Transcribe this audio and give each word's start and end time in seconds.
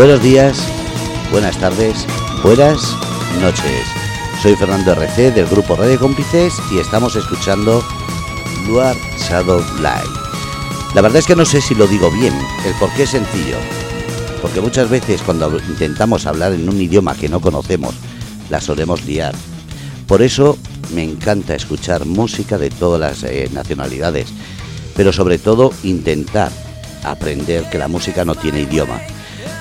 Buenos 0.00 0.22
días, 0.22 0.58
buenas 1.30 1.58
tardes, 1.58 2.06
buenas 2.42 2.96
noches. 3.38 3.86
Soy 4.40 4.56
Fernando 4.56 4.92
RC 4.92 5.30
del 5.32 5.44
grupo 5.44 5.76
Radio 5.76 5.98
Cómplices 5.98 6.54
y 6.72 6.78
estamos 6.78 7.16
escuchando 7.16 7.84
Luar 8.66 8.96
Shadow 9.18 9.62
Light. 9.82 10.08
La 10.94 11.02
verdad 11.02 11.18
es 11.18 11.26
que 11.26 11.36
no 11.36 11.44
sé 11.44 11.60
si 11.60 11.74
lo 11.74 11.86
digo 11.86 12.10
bien, 12.10 12.32
el 12.64 12.72
por 12.76 12.90
qué 12.94 13.02
es 13.02 13.10
sencillo. 13.10 13.58
Porque 14.40 14.62
muchas 14.62 14.88
veces 14.88 15.20
cuando 15.20 15.54
intentamos 15.68 16.24
hablar 16.24 16.54
en 16.54 16.66
un 16.66 16.80
idioma 16.80 17.14
que 17.14 17.28
no 17.28 17.42
conocemos, 17.42 17.94
la 18.48 18.62
solemos 18.62 19.04
liar. 19.04 19.34
Por 20.06 20.22
eso 20.22 20.56
me 20.94 21.04
encanta 21.04 21.54
escuchar 21.54 22.06
música 22.06 22.56
de 22.56 22.70
todas 22.70 23.00
las 23.02 23.22
eh, 23.30 23.50
nacionalidades, 23.52 24.28
pero 24.96 25.12
sobre 25.12 25.36
todo 25.36 25.74
intentar 25.82 26.50
aprender 27.04 27.68
que 27.68 27.76
la 27.76 27.88
música 27.88 28.24
no 28.24 28.34
tiene 28.34 28.62
idioma. 28.62 28.98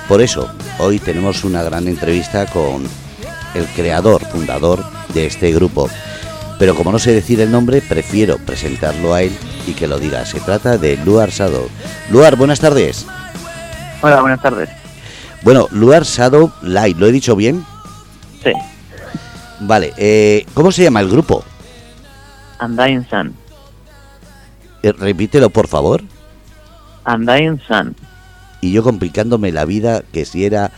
Por 0.10 0.24
eso, 0.24 0.52
hoy 0.80 0.98
tenemos 0.98 1.44
una 1.44 1.62
gran 1.62 1.88
entrevista 1.88 2.48
con 2.48 2.84
el 3.54 3.66
creador, 3.76 4.26
fundador 4.26 4.84
de 5.14 5.28
este 5.28 5.52
grupo. 5.52 5.88
Pero 6.58 6.74
como 6.74 6.92
no 6.92 6.98
sé 6.98 7.14
decir 7.14 7.40
el 7.42 7.52
nombre, 7.52 7.80
prefiero 7.80 8.40
presentarlo 8.40 9.14
a 9.14 9.22
él 9.22 9.32
y 9.68 9.74
que 9.74 9.88
lo 9.88 10.00
diga. 10.00 10.26
Se 10.26 10.40
trata 10.40 10.80
de 10.80 10.98
Luar 10.98 11.30
Shadow. 11.30 11.70
Luar, 12.10 12.38
buenas 12.38 12.60
tardes. 12.60 13.06
Hola, 14.02 14.22
buenas 14.22 14.42
tardes. 14.42 14.68
Bueno, 15.44 15.68
Luar 15.70 16.02
Shadow 16.02 16.52
Light, 16.64 16.98
¿lo 16.98 17.06
he 17.06 17.12
dicho 17.12 17.36
bien? 17.36 17.64
Sí. 18.44 18.52
Vale, 19.60 19.94
eh, 19.96 20.44
¿cómo 20.56 20.72
se 20.72 20.82
llama 20.82 21.02
el 21.02 21.10
grupo? 21.10 21.44
Undying 22.60 23.08
Sun. 23.08 23.36
Eh, 24.82 24.92
repítelo, 24.92 25.52
por 25.52 25.68
favor. 25.68 26.02
Undying 27.06 27.62
Sun. 27.68 27.96
Y 28.62 28.72
yo 28.72 28.84
complicándome 28.84 29.52
la 29.52 29.66
vida 29.66 30.04
que 30.12 30.26
si 30.26 30.46
era 30.46 30.72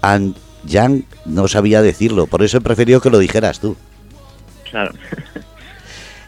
And 0.00 0.34
Yang 0.64 1.04
no 1.24 1.48
sabía 1.48 1.82
decirlo, 1.82 2.26
por 2.26 2.42
eso 2.42 2.58
he 2.58 2.60
preferido 2.60 3.00
que 3.00 3.10
lo 3.10 3.18
dijeras 3.18 3.60
tú. 3.60 3.76
Claro. 4.70 4.92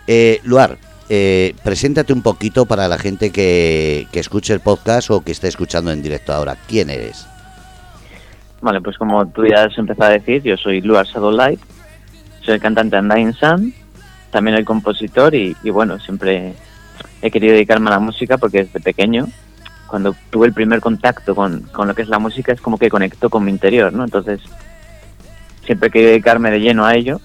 Eh, 0.07 0.43
Luar, 0.45 0.77
eh, 1.09 1.55
preséntate 1.65 2.13
un 2.13 2.21
poquito 2.21 2.67
para 2.67 2.89
la 2.89 2.99
gente 2.99 3.31
que, 3.31 4.07
que 4.13 4.21
escuche 4.21 4.53
el 4.53 4.61
podcast 4.61 5.11
o 5.11 5.23
que 5.23 5.33
esté 5.33 5.49
escuchando 5.49 5.91
en 5.91 6.03
directo 6.03 6.35
ahora. 6.35 6.59
¿Quién 6.69 6.91
eres? 6.91 7.27
Vale, 8.61 8.81
pues 8.81 8.97
como 8.97 9.27
tú 9.29 9.47
ya 9.47 9.65
has 9.65 9.79
empezado 9.79 10.11
a 10.11 10.15
decir, 10.15 10.43
yo 10.43 10.57
soy 10.57 10.81
Luar 10.81 11.07
Light, 11.07 11.61
soy 12.43 12.55
el 12.55 12.61
cantante 12.61 12.99
Undying 12.99 13.35
Sun, 13.35 13.75
también 14.31 14.57
el 14.57 14.65
compositor 14.65 15.35
y, 15.35 15.57
y 15.63 15.71
bueno, 15.71 15.99
siempre 15.99 16.55
he 17.21 17.31
querido 17.31 17.53
dedicarme 17.53 17.89
a 17.89 17.95
la 17.95 17.99
música 17.99 18.39
porque 18.39 18.65
desde 18.65 18.81
pequeño, 18.81 19.29
cuando 19.95 20.17
tuve 20.29 20.49
el 20.49 20.53
primer 20.53 20.81
contacto 20.81 21.37
con, 21.37 21.61
con 21.71 21.87
lo 21.87 21.95
que 21.95 22.03
es 22.03 22.09
la 22.09 22.19
música, 22.19 22.51
es 22.51 22.61
como 22.61 22.79
que 22.79 22.91
conecto 22.91 23.31
con 23.31 23.45
mi 23.45 23.53
interior, 23.53 23.93
¿no? 23.93 24.03
Entonces, 24.03 24.41
siempre 25.65 25.89
querido 25.89 26.11
dedicarme 26.11 26.51
de 26.51 26.59
lleno 26.59 26.85
a 26.85 26.97
ello 26.97 27.21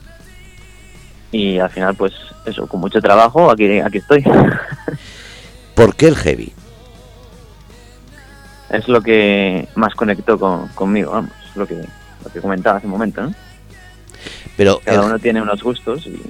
y 1.32 1.58
al 1.58 1.72
final, 1.72 1.96
pues 1.96 2.14
eso, 2.46 2.68
con 2.68 2.80
mucho 2.80 3.02
trabajo, 3.02 3.50
aquí, 3.50 3.80
aquí 3.80 3.98
estoy. 3.98 4.24
¿Por 5.74 5.96
qué 5.96 6.10
el 6.10 6.16
heavy? 6.16 6.54
es 8.70 8.88
lo 8.88 9.02
que 9.02 9.68
más 9.74 9.96
conectó 9.96 10.38
con, 10.38 10.68
conmigo, 10.68 11.14
vamos, 11.14 11.32
lo 11.56 11.66
que, 11.66 11.74
lo 11.74 12.32
que 12.32 12.40
comentaba 12.40 12.78
hace 12.78 12.86
un 12.86 12.92
momento, 12.92 13.24
¿no? 13.24 13.34
Pero 14.56 14.80
Cada 14.86 15.00
el, 15.00 15.06
uno 15.08 15.18
tiene 15.18 15.42
unos 15.42 15.64
gustos 15.64 16.06
y... 16.06 16.22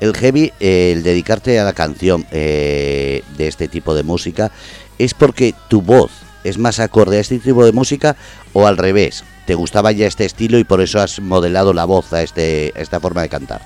El 0.00 0.14
heavy, 0.14 0.52
el 0.60 1.02
dedicarte 1.02 1.58
a 1.58 1.64
la 1.64 1.72
canción 1.72 2.26
eh, 2.30 3.22
de 3.36 3.48
este 3.48 3.66
tipo 3.66 3.94
de 3.94 4.02
música, 4.02 4.50
¿es 4.98 5.14
porque 5.14 5.54
tu 5.68 5.80
voz 5.80 6.10
es 6.44 6.58
más 6.58 6.80
acorde 6.80 7.16
a 7.16 7.20
este 7.20 7.38
tipo 7.38 7.64
de 7.64 7.72
música 7.72 8.14
o 8.52 8.66
al 8.66 8.76
revés? 8.76 9.24
¿Te 9.46 9.54
gustaba 9.54 9.92
ya 9.92 10.06
este 10.06 10.24
estilo 10.24 10.58
y 10.58 10.64
por 10.64 10.80
eso 10.80 11.00
has 11.00 11.20
modelado 11.20 11.72
la 11.72 11.84
voz 11.84 12.12
a, 12.12 12.22
este, 12.22 12.78
esta 12.80 13.00
forma 13.00 13.22
de 13.22 13.28
cantar? 13.28 13.62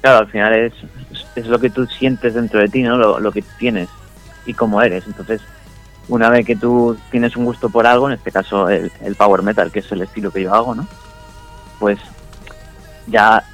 Claro, 0.00 0.18
al 0.18 0.30
final 0.30 0.54
es, 0.54 0.72
es 1.34 1.46
lo 1.46 1.58
que 1.58 1.70
tú 1.70 1.86
sientes 1.86 2.34
dentro 2.34 2.60
de 2.60 2.68
ti, 2.68 2.82
¿no? 2.82 2.96
Lo, 2.96 3.18
lo 3.18 3.32
que 3.32 3.42
tienes 3.58 3.88
y 4.46 4.54
cómo 4.54 4.80
eres. 4.80 5.04
Entonces, 5.06 5.40
una 6.08 6.28
vez 6.30 6.46
que 6.46 6.54
tú 6.54 6.96
tienes 7.10 7.36
un 7.36 7.44
gusto 7.44 7.68
por 7.68 7.86
algo, 7.86 8.08
en 8.08 8.14
este 8.14 8.30
caso 8.30 8.68
el, 8.68 8.92
el 9.02 9.16
power 9.16 9.42
metal, 9.42 9.72
que 9.72 9.80
es 9.80 9.90
el 9.90 10.02
estilo 10.02 10.30
que 10.30 10.42
yo 10.42 10.54
hago, 10.54 10.74
¿no? 10.74 10.86
Pues 11.80 11.98
ya 13.08 13.44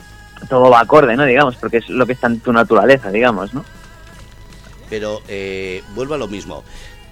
todo 0.48 0.70
va 0.70 0.80
acorde, 0.80 1.16
¿no? 1.16 1.24
Digamos, 1.24 1.56
porque 1.56 1.78
es 1.78 1.88
lo 1.88 2.06
que 2.06 2.12
está 2.12 2.26
en 2.26 2.40
tu 2.40 2.52
naturaleza, 2.52 3.10
digamos, 3.10 3.54
¿no? 3.54 3.64
Pero 4.90 5.20
eh, 5.28 5.82
vuelvo 5.94 6.14
a 6.14 6.18
lo 6.18 6.28
mismo. 6.28 6.62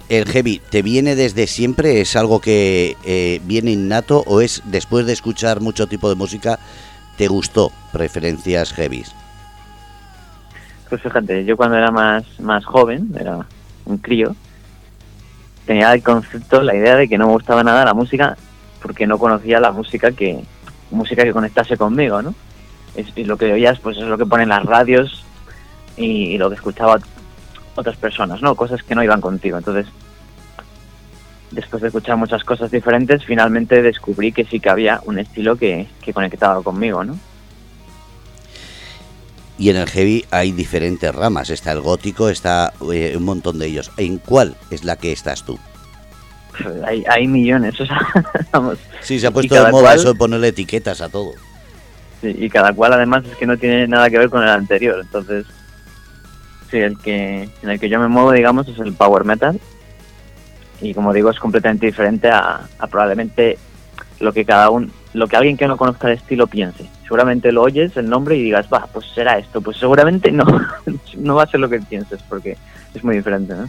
¿El 0.08 0.26
heavy 0.26 0.60
te 0.70 0.82
viene 0.82 1.14
desde 1.14 1.46
siempre? 1.46 2.00
¿Es 2.00 2.16
algo 2.16 2.40
que 2.40 2.96
eh, 3.04 3.40
viene 3.44 3.70
innato 3.70 4.22
o 4.26 4.40
es 4.40 4.62
después 4.66 5.06
de 5.06 5.12
escuchar 5.12 5.60
mucho 5.60 5.86
tipo 5.86 6.08
de 6.08 6.16
música 6.16 6.58
te 7.16 7.28
gustó 7.28 7.72
preferencias 7.92 8.72
heavies? 8.72 9.14
Pues 10.88 11.00
fíjate, 11.00 11.44
yo 11.44 11.56
cuando 11.56 11.76
era 11.76 11.90
más, 11.90 12.24
más 12.40 12.64
joven, 12.64 13.14
era 13.18 13.46
un 13.86 13.98
crío, 13.98 14.36
tenía 15.66 15.92
el 15.94 16.02
concepto, 16.02 16.62
la 16.62 16.74
idea 16.74 16.96
de 16.96 17.08
que 17.08 17.16
no 17.16 17.26
me 17.28 17.32
gustaba 17.32 17.64
nada 17.64 17.84
la 17.84 17.94
música 17.94 18.36
porque 18.82 19.06
no 19.06 19.18
conocía 19.18 19.60
la 19.60 19.72
música 19.72 20.12
que 20.12 20.44
música 20.90 21.24
que 21.24 21.32
conectase 21.32 21.76
conmigo, 21.76 22.20
¿no? 22.20 22.34
Es, 22.94 23.06
y 23.16 23.24
lo 23.24 23.36
que 23.36 23.52
oías 23.52 23.78
pues 23.80 23.96
es 23.96 24.04
lo 24.04 24.18
que 24.18 24.26
ponen 24.26 24.48
las 24.50 24.64
radios 24.64 25.24
y, 25.96 26.04
y 26.34 26.38
lo 26.38 26.48
que 26.50 26.56
escuchaba 26.56 26.98
otras 27.74 27.96
personas, 27.96 28.42
¿no? 28.42 28.54
Cosas 28.54 28.82
que 28.82 28.94
no 28.94 29.02
iban 29.02 29.20
contigo. 29.20 29.56
Entonces, 29.58 29.86
después 31.50 31.80
de 31.82 31.88
escuchar 31.88 32.16
muchas 32.16 32.44
cosas 32.44 32.70
diferentes, 32.70 33.24
finalmente 33.24 33.80
descubrí 33.82 34.32
que 34.32 34.44
sí 34.44 34.60
que 34.60 34.68
había 34.70 35.00
un 35.06 35.18
estilo 35.18 35.56
que, 35.56 35.86
que 36.02 36.12
conectaba 36.12 36.62
conmigo, 36.62 37.02
¿no? 37.04 37.18
Y 39.58 39.68
en 39.70 39.76
el 39.76 39.88
heavy 39.88 40.24
hay 40.30 40.50
diferentes 40.52 41.14
ramas. 41.14 41.50
Está 41.50 41.72
el 41.72 41.80
gótico, 41.80 42.28
está 42.28 42.72
eh, 42.92 43.14
un 43.16 43.24
montón 43.24 43.58
de 43.58 43.66
ellos. 43.66 43.90
¿En 43.96 44.18
cuál 44.18 44.56
es 44.70 44.82
la 44.84 44.96
que 44.96 45.12
estás 45.12 45.44
tú? 45.44 45.58
Hay, 46.86 47.04
hay 47.08 47.26
millones, 47.28 47.80
o 47.80 47.86
sea, 47.86 48.00
vamos. 48.50 48.78
Sí, 49.00 49.18
se 49.20 49.26
ha 49.26 49.30
puesto 49.30 49.54
de 49.54 49.70
moda 49.70 49.82
cual- 49.90 49.98
eso 49.98 50.12
de 50.12 50.18
ponerle 50.18 50.48
etiquetas 50.48 51.00
a 51.00 51.08
todo. 51.08 51.32
Sí, 52.22 52.36
y 52.38 52.48
cada 52.48 52.72
cual 52.72 52.92
además 52.92 53.24
es 53.28 53.36
que 53.36 53.46
no 53.46 53.56
tiene 53.56 53.88
nada 53.88 54.08
que 54.08 54.16
ver 54.16 54.30
con 54.30 54.44
el 54.44 54.48
anterior. 54.48 55.00
Entonces, 55.00 55.44
sí, 56.70 56.78
el 56.78 56.96
que 56.96 57.50
en 57.62 57.68
el 57.68 57.80
que 57.80 57.88
yo 57.88 57.98
me 57.98 58.06
muevo, 58.06 58.30
digamos, 58.30 58.68
es 58.68 58.78
el 58.78 58.92
power 58.92 59.24
metal. 59.24 59.60
Y 60.80 60.94
como 60.94 61.12
digo, 61.12 61.30
es 61.30 61.40
completamente 61.40 61.86
diferente 61.86 62.30
a, 62.30 62.60
probablemente 62.88 63.58
lo 64.20 64.32
que 64.32 64.44
cada 64.44 64.70
uno, 64.70 64.88
lo 65.14 65.26
que 65.26 65.36
alguien 65.36 65.56
que 65.56 65.66
no 65.66 65.76
conozca 65.76 66.08
el 66.08 66.16
estilo 66.16 66.46
piense. 66.46 66.88
Seguramente 67.02 67.50
lo 67.50 67.62
oyes 67.62 67.96
el 67.96 68.08
nombre 68.08 68.36
y 68.36 68.42
digas, 68.44 68.68
va, 68.72 68.86
pues 68.92 69.06
será 69.12 69.38
esto. 69.38 69.60
Pues 69.60 69.76
seguramente 69.76 70.30
no, 70.30 70.44
no 71.16 71.34
va 71.34 71.42
a 71.42 71.48
ser 71.48 71.58
lo 71.58 71.68
que 71.68 71.80
pienses 71.80 72.22
porque 72.28 72.56
es 72.94 73.02
muy 73.02 73.16
diferente, 73.16 73.52
¿no? 73.52 73.68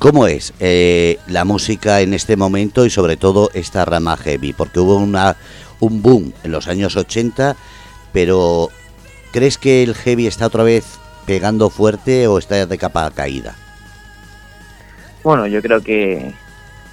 ¿Cómo 0.00 0.26
es 0.26 0.52
eh, 0.58 1.20
la 1.28 1.44
música 1.44 2.00
en 2.00 2.12
este 2.12 2.34
momento 2.36 2.84
y 2.84 2.90
sobre 2.90 3.16
todo 3.16 3.50
esta 3.54 3.84
rama 3.84 4.16
heavy? 4.16 4.52
Porque 4.52 4.80
hubo 4.80 4.96
una, 4.96 5.36
un 5.82 6.00
boom 6.00 6.32
en 6.44 6.52
los 6.52 6.68
años 6.68 6.96
80, 6.96 7.56
pero 8.12 8.68
¿crees 9.32 9.58
que 9.58 9.82
el 9.82 9.94
heavy 9.94 10.28
está 10.28 10.46
otra 10.46 10.62
vez 10.62 10.98
pegando 11.26 11.70
fuerte 11.70 12.28
o 12.28 12.38
está 12.38 12.66
de 12.66 12.78
capa 12.78 13.10
caída? 13.10 13.54
Bueno, 15.24 15.46
yo 15.48 15.60
creo 15.60 15.82
que 15.82 16.32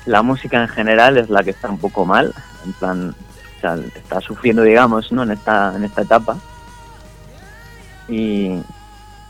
la 0.06 0.24
música 0.24 0.62
en 0.62 0.68
general 0.68 1.18
es 1.18 1.30
la 1.30 1.44
que 1.44 1.52
está 1.52 1.70
un 1.70 1.78
poco 1.78 2.04
mal, 2.04 2.34
en 2.66 2.74
plan, 2.74 3.16
o 3.58 3.62
sea, 3.62 3.76
está 3.76 4.22
sufriendo, 4.22 4.64
digamos, 4.64 5.12
¿no? 5.12 5.22
En 5.22 5.32
esta, 5.32 5.76
en 5.76 5.84
esta 5.84 6.02
etapa. 6.02 6.38
Y, 8.08 8.60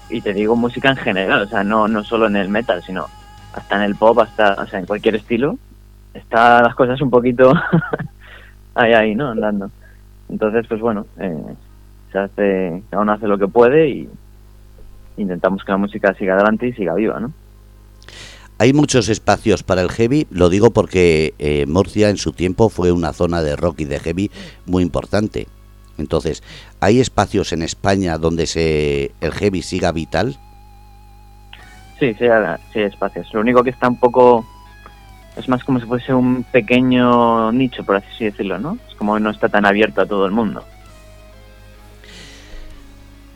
y 0.10 0.22
te 0.22 0.34
digo 0.34 0.56
música 0.56 0.90
en 0.90 0.98
general, 0.98 1.42
o 1.42 1.48
sea, 1.48 1.66
no, 1.66 1.90
no 1.90 2.06
solo 2.06 2.28
en 2.28 2.38
el 2.38 2.48
metal, 2.48 2.82
sino 2.86 3.08
hasta 3.52 3.76
en 3.76 3.82
el 3.82 3.96
pop, 3.96 4.20
hasta, 4.20 4.54
o 4.54 4.68
sea, 4.68 4.80
en 4.80 4.86
cualquier 4.86 5.16
estilo. 5.16 5.58
Está 6.14 6.62
las 6.62 6.76
cosas 6.76 7.02
un 7.02 7.10
poquito 7.10 7.54
ahí, 8.76 8.94
ahí, 8.94 9.16
¿no? 9.16 9.30
Andando. 9.30 9.72
Entonces, 10.30 10.66
pues 10.68 10.80
bueno, 10.80 11.06
eh, 11.20 11.56
se 12.12 12.20
hace, 12.20 12.84
cada 12.90 13.04
uno 13.04 13.14
hace 13.14 13.28
lo 13.28 13.38
que 13.38 13.48
puede 13.48 13.90
y 13.90 14.10
intentamos 15.18 15.64
que 15.64 15.72
la 15.72 15.78
música 15.78 16.14
siga 16.14 16.36
adelante 16.36 16.68
y 16.68 16.74
siga 16.74 16.94
viva, 16.94 17.20
¿no? 17.20 17.34
Hay 18.58 18.74
muchos 18.74 19.08
espacios 19.08 19.64
para 19.64 19.82
el 19.82 19.90
heavy, 19.90 20.28
lo 20.32 20.50
digo 20.50 20.72
porque 20.72 21.34
eh, 21.40 21.66
Murcia 21.66 22.10
en 22.10 22.18
su 22.18 22.34
tiempo 22.34 22.68
fue 22.68 22.92
una 22.92 23.14
zona 23.14 23.42
de 23.42 23.56
rock 23.56 23.82
y 23.82 23.86
de 23.86 24.00
heavy 24.00 24.32
muy 24.66 24.84
importante. 24.84 25.48
Entonces, 25.98 26.44
¿hay 26.82 27.00
espacios 27.00 27.54
en 27.54 27.62
España 27.62 28.18
donde 28.18 28.48
se, 28.48 29.12
el 29.22 29.32
heavy 29.32 29.62
siga 29.62 29.94
vital? 29.94 30.38
Sí, 32.00 32.14
sí, 32.14 32.26
sí 32.74 32.80
hay 32.80 32.86
espacios. 32.86 33.34
Lo 33.34 33.42
único 33.42 33.64
que 33.64 33.70
está 33.70 33.88
un 33.88 34.00
poco... 34.00 34.46
Es 35.40 35.48
más 35.48 35.64
como 35.64 35.80
si 35.80 35.86
fuese 35.86 36.14
un 36.14 36.44
pequeño 36.44 37.54
nicho, 37.54 37.86
por 37.86 37.96
así 37.96 38.26
decirlo, 38.26 38.60
¿no? 38.60 38.78
Es 38.90 38.96
como 38.96 39.16
que 39.16 39.22
no 39.22 39.30
está 39.30 39.48
tan 39.48 39.66
abierto 39.66 40.02
a 40.02 40.06
todo 40.06 40.26
el 40.26 40.34
mundo. 40.34 40.66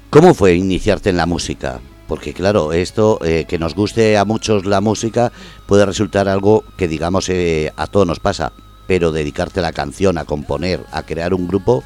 ¿Cómo 0.10 0.34
fue 0.34 0.54
iniciarte 0.54 1.12
en 1.12 1.18
la 1.18 1.26
música? 1.26 1.80
Porque 2.10 2.34
claro, 2.34 2.74
esto 2.74 3.20
eh, 3.24 3.46
que 3.48 3.58
nos 3.58 3.74
guste 3.74 4.18
a 4.18 4.26
muchos 4.26 4.66
la 4.66 4.82
música 4.82 5.32
puede 5.66 5.86
resultar 5.86 6.28
algo 6.28 6.66
que 6.78 6.90
digamos 6.90 7.30
eh, 7.30 7.72
a 7.78 7.88
todos 7.88 8.06
nos 8.06 8.20
pasa, 8.20 8.52
pero 8.86 9.14
dedicarte 9.14 9.62
a 9.62 9.64
la 9.64 9.72
canción, 9.72 10.18
a 10.18 10.26
componer, 10.26 10.82
a 10.92 11.04
crear 11.04 11.34
un 11.34 11.48
grupo, 11.48 11.84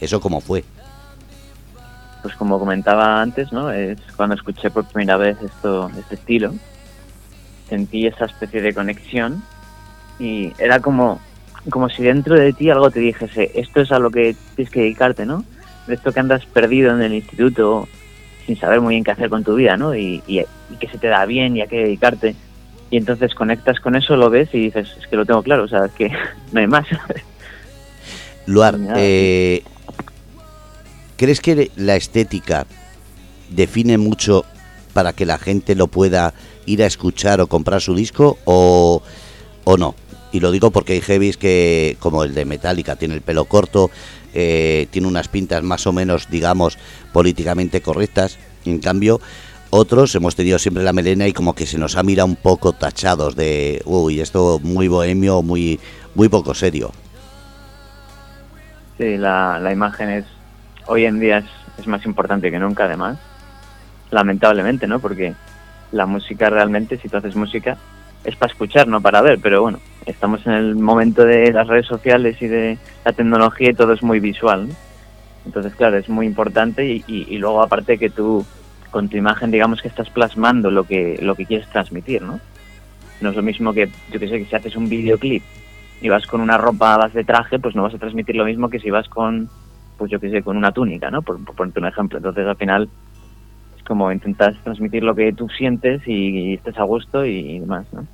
¿eso 0.00 0.20
cómo 0.20 0.40
fue? 0.40 0.64
Pues 2.22 2.34
como 2.34 2.58
comentaba 2.58 3.22
antes, 3.22 3.52
¿no? 3.52 3.70
Es 3.70 3.98
cuando 4.16 4.34
escuché 4.34 4.68
por 4.70 4.84
primera 4.86 5.16
vez 5.16 5.38
esto, 5.40 5.88
este 5.96 6.16
estilo, 6.16 6.54
sentí 7.68 8.08
esa 8.08 8.24
especie 8.24 8.60
de 8.60 8.74
conexión 8.74 9.42
y 10.20 10.52
era 10.58 10.80
como, 10.80 11.18
como 11.70 11.88
si 11.88 12.02
dentro 12.02 12.38
de 12.38 12.52
ti 12.52 12.70
algo 12.70 12.90
te 12.90 13.00
dijese, 13.00 13.50
esto 13.54 13.80
es 13.80 13.90
a 13.90 13.98
lo 13.98 14.10
que 14.10 14.36
tienes 14.54 14.72
que 14.72 14.80
dedicarte, 14.80 15.26
¿no? 15.26 15.44
De 15.86 15.94
esto 15.94 16.12
que 16.12 16.20
andas 16.20 16.44
perdido 16.46 16.94
en 16.94 17.02
el 17.02 17.14
instituto 17.14 17.88
sin 18.46 18.56
saber 18.58 18.80
muy 18.80 18.94
bien 18.94 19.04
qué 19.04 19.10
hacer 19.10 19.30
con 19.30 19.42
tu 19.42 19.54
vida, 19.54 19.76
¿no? 19.76 19.96
Y, 19.96 20.22
y, 20.26 20.44
que 20.78 20.88
se 20.88 20.98
te 20.98 21.08
da 21.08 21.24
bien 21.24 21.56
y 21.56 21.62
a 21.62 21.66
qué 21.66 21.78
dedicarte. 21.78 22.36
Y 22.90 22.96
entonces 22.96 23.34
conectas 23.34 23.80
con 23.80 23.96
eso, 23.96 24.16
lo 24.16 24.30
ves 24.30 24.50
y 24.52 24.60
dices, 24.60 24.88
es 24.98 25.06
que 25.06 25.16
lo 25.16 25.24
tengo 25.24 25.42
claro, 25.42 25.64
o 25.64 25.68
sea, 25.68 25.86
es 25.86 25.92
que 25.92 26.10
no 26.52 26.60
hay 26.60 26.66
más. 26.66 26.86
Luar, 28.46 28.76
eh, 28.96 29.62
¿crees 31.16 31.40
que 31.40 31.70
la 31.76 31.96
estética 31.96 32.66
define 33.48 33.96
mucho 33.98 34.44
para 34.92 35.12
que 35.12 35.24
la 35.24 35.38
gente 35.38 35.74
lo 35.74 35.86
pueda 35.86 36.34
ir 36.66 36.82
a 36.82 36.86
escuchar 36.86 37.40
o 37.40 37.46
comprar 37.46 37.80
su 37.80 37.94
disco 37.94 38.38
o, 38.44 39.02
o 39.70 39.76
no? 39.76 39.94
Y 40.32 40.40
lo 40.40 40.50
digo 40.50 40.70
porque 40.70 40.94
hay 40.94 41.00
heavies 41.00 41.36
que, 41.36 41.96
como 41.98 42.22
el 42.24 42.34
de 42.34 42.44
Metallica, 42.44 42.96
tiene 42.96 43.14
el 43.14 43.20
pelo 43.20 43.46
corto, 43.46 43.90
eh, 44.32 44.86
tiene 44.90 45.08
unas 45.08 45.28
pintas 45.28 45.62
más 45.62 45.86
o 45.86 45.92
menos, 45.92 46.28
digamos, 46.30 46.78
políticamente 47.12 47.80
correctas. 47.80 48.38
En 48.64 48.78
cambio, 48.78 49.20
otros 49.70 50.14
hemos 50.14 50.36
tenido 50.36 50.58
siempre 50.58 50.84
la 50.84 50.92
melena 50.92 51.26
y 51.26 51.32
como 51.32 51.54
que 51.54 51.66
se 51.66 51.78
nos 51.78 51.96
ha 51.96 52.02
mirado 52.02 52.28
un 52.28 52.36
poco 52.36 52.72
tachados 52.72 53.34
de, 53.34 53.82
uy, 53.86 54.20
esto 54.20 54.60
muy 54.62 54.86
bohemio, 54.86 55.42
muy, 55.42 55.80
muy 56.14 56.28
poco 56.28 56.54
serio. 56.54 56.92
Sí, 58.98 59.16
la, 59.16 59.58
la 59.58 59.72
imagen 59.72 60.10
es, 60.10 60.24
hoy 60.86 61.06
en 61.06 61.18
día 61.18 61.38
es, 61.38 61.46
es 61.78 61.86
más 61.86 62.04
importante 62.04 62.50
que 62.50 62.58
nunca, 62.58 62.84
además. 62.84 63.18
Lamentablemente, 64.10 64.86
¿no? 64.86 65.00
Porque 65.00 65.34
la 65.90 66.06
música 66.06 66.50
realmente, 66.50 66.98
si 66.98 67.08
tú 67.08 67.16
haces 67.16 67.34
música, 67.34 67.78
es 68.24 68.36
para 68.36 68.52
escuchar, 68.52 68.86
no 68.88 69.00
para 69.00 69.22
ver, 69.22 69.38
pero 69.42 69.62
bueno, 69.62 69.78
estamos 70.06 70.46
en 70.46 70.52
el 70.52 70.74
momento 70.76 71.24
de 71.24 71.52
las 71.52 71.66
redes 71.66 71.86
sociales 71.86 72.40
y 72.40 72.46
de 72.46 72.78
la 73.04 73.12
tecnología 73.12 73.70
y 73.70 73.74
todo 73.74 73.92
es 73.92 74.02
muy 74.02 74.20
visual. 74.20 74.68
Entonces, 75.46 75.74
claro, 75.74 75.96
es 75.96 76.08
muy 76.08 76.26
importante 76.26 76.86
y, 76.86 77.02
y, 77.06 77.38
luego 77.38 77.62
aparte 77.62 77.96
que 77.96 78.10
tú 78.10 78.44
con 78.90 79.08
tu 79.08 79.16
imagen 79.16 79.50
digamos 79.50 79.80
que 79.80 79.88
estás 79.88 80.10
plasmando 80.10 80.70
lo 80.70 80.84
que, 80.84 81.18
lo 81.22 81.34
que 81.34 81.46
quieres 81.46 81.68
transmitir, 81.68 82.22
¿no? 82.22 82.40
No 83.20 83.30
es 83.30 83.36
lo 83.36 83.42
mismo 83.42 83.72
que, 83.72 83.88
yo 84.10 84.20
que 84.20 84.28
sé, 84.28 84.38
que 84.38 84.44
si 84.44 84.56
haces 84.56 84.76
un 84.76 84.88
videoclip 84.88 85.42
y 86.00 86.08
vas 86.08 86.26
con 86.26 86.40
una 86.40 86.58
ropa 86.58 86.96
base 86.96 87.18
de 87.18 87.24
traje, 87.24 87.58
pues 87.58 87.74
no 87.74 87.82
vas 87.82 87.94
a 87.94 87.98
transmitir 87.98 88.36
lo 88.36 88.44
mismo 88.44 88.68
que 88.68 88.80
si 88.80 88.90
vas 88.90 89.08
con, 89.08 89.48
pues 89.96 90.10
yo 90.10 90.18
que 90.18 90.30
sé, 90.30 90.42
con 90.42 90.56
una 90.56 90.72
túnica, 90.72 91.10
¿no? 91.10 91.22
Por, 91.22 91.42
por 91.44 91.54
ponerte 91.54 91.80
un 91.80 91.86
ejemplo. 91.86 92.18
Entonces, 92.18 92.46
al 92.46 92.56
final, 92.56 92.88
como 93.90 94.12
intentas 94.12 94.54
transmitir 94.62 95.02
lo 95.02 95.16
que 95.16 95.32
tú 95.32 95.48
sientes 95.48 96.00
y, 96.06 96.12
y 96.12 96.54
estés 96.54 96.78
a 96.78 96.84
gusto 96.84 97.26
y, 97.26 97.40
y 97.40 97.58
demás, 97.58 97.86
¿no? 97.90 98.06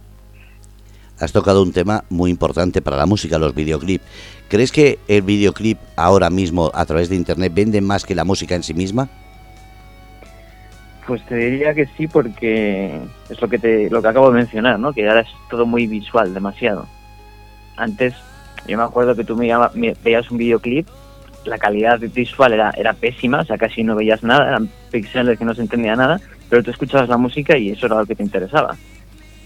has 1.20 1.32
tocado 1.32 1.62
un 1.62 1.70
tema 1.70 2.02
muy 2.08 2.30
importante 2.30 2.80
para 2.80 2.96
la 2.96 3.04
música, 3.04 3.38
los 3.38 3.54
videoclips. 3.54 4.02
¿Crees 4.48 4.72
que 4.72 4.98
el 5.06 5.20
videoclip 5.20 5.78
ahora 5.96 6.30
mismo 6.30 6.70
a 6.72 6.86
través 6.86 7.10
de 7.10 7.16
internet 7.16 7.52
vende 7.54 7.82
más 7.82 8.06
que 8.06 8.14
la 8.14 8.24
música 8.24 8.54
en 8.54 8.62
sí 8.62 8.72
misma? 8.72 9.10
Pues 11.06 11.24
te 11.26 11.36
diría 11.36 11.74
que 11.74 11.86
sí, 11.98 12.06
porque 12.06 12.98
es 13.28 13.40
lo 13.40 13.48
que 13.48 13.58
te, 13.58 13.90
lo 13.90 14.00
que 14.00 14.08
acabo 14.08 14.30
de 14.30 14.38
mencionar, 14.38 14.78
¿no? 14.78 14.94
Que 14.94 15.06
ahora 15.06 15.20
es 15.20 15.28
todo 15.50 15.66
muy 15.66 15.86
visual, 15.86 16.32
demasiado. 16.32 16.86
Antes, 17.76 18.14
yo 18.66 18.78
me 18.78 18.84
acuerdo 18.84 19.14
que 19.14 19.24
tú 19.24 19.36
me, 19.36 19.52
me 19.74 19.94
veías 20.02 20.30
un 20.30 20.38
videoclip, 20.38 20.88
la 21.46 21.58
calidad 21.58 21.98
visual 22.00 22.52
era, 22.52 22.70
era 22.76 22.92
pésima, 22.92 23.40
o 23.40 23.44
sea, 23.44 23.58
casi 23.58 23.82
no 23.82 23.94
veías 23.94 24.22
nada, 24.22 24.48
eran 24.48 24.68
píxeles 24.90 25.38
que 25.38 25.44
no 25.44 25.54
se 25.54 25.62
entendía 25.62 25.96
nada, 25.96 26.20
pero 26.48 26.62
tú 26.62 26.70
escuchabas 26.70 27.08
la 27.08 27.16
música 27.16 27.56
y 27.56 27.70
eso 27.70 27.86
era 27.86 27.96
lo 27.96 28.06
que 28.06 28.14
te 28.14 28.22
interesaba. 28.22 28.76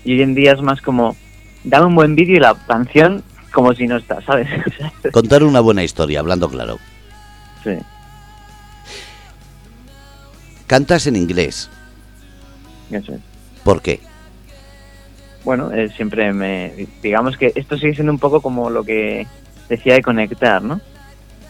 Y 0.04 0.14
hoy 0.14 0.22
en 0.22 0.34
día 0.34 0.52
es 0.52 0.62
más 0.62 0.80
como, 0.80 1.16
dame 1.64 1.86
un 1.86 1.94
buen 1.94 2.14
vídeo 2.14 2.36
y 2.36 2.40
la 2.40 2.54
canción 2.66 3.22
como 3.52 3.74
si 3.74 3.86
no 3.86 3.96
está, 3.96 4.20
¿sabes? 4.22 4.48
Contar 5.12 5.42
una 5.42 5.60
buena 5.60 5.82
historia, 5.82 6.20
hablando 6.20 6.48
claro. 6.48 6.78
Sí. 7.64 7.76
Cantas 10.66 11.06
en 11.06 11.16
inglés. 11.16 11.68
Eso 12.90 13.14
es. 13.14 13.20
¿Por 13.64 13.82
qué? 13.82 14.00
Bueno, 15.44 15.72
eh, 15.72 15.88
siempre 15.96 16.32
me... 16.32 16.86
Digamos 17.02 17.36
que 17.36 17.52
esto 17.54 17.76
sigue 17.76 17.94
siendo 17.94 18.12
un 18.12 18.18
poco 18.18 18.40
como 18.40 18.70
lo 18.70 18.84
que 18.84 19.26
decía 19.68 19.94
de 19.94 20.02
conectar, 20.02 20.62
¿no? 20.62 20.80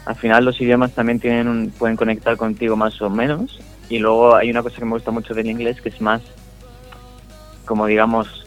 Al 0.07 0.17
final 0.17 0.45
los 0.45 0.61
idiomas 0.61 0.93
también 0.93 1.21
tienen 1.21 1.49
un, 1.49 1.71
pueden 1.71 1.97
conectar 1.97 2.37
contigo 2.37 2.77
más 2.77 3.01
o 3.03 3.11
menos. 3.11 3.61
Y 3.89 3.99
luego 3.99 4.37
hay 4.37 4.51
una 4.51 4.63
cosa 4.63 4.77
que 4.77 4.85
me 4.85 4.93
gusta 4.93 5.11
mucho 5.11 5.35
del 5.35 5.47
inglés 5.47 5.81
que 5.81 5.89
es 5.89 6.01
más 6.01 6.23
como 7.71 7.87
digamos 7.87 8.47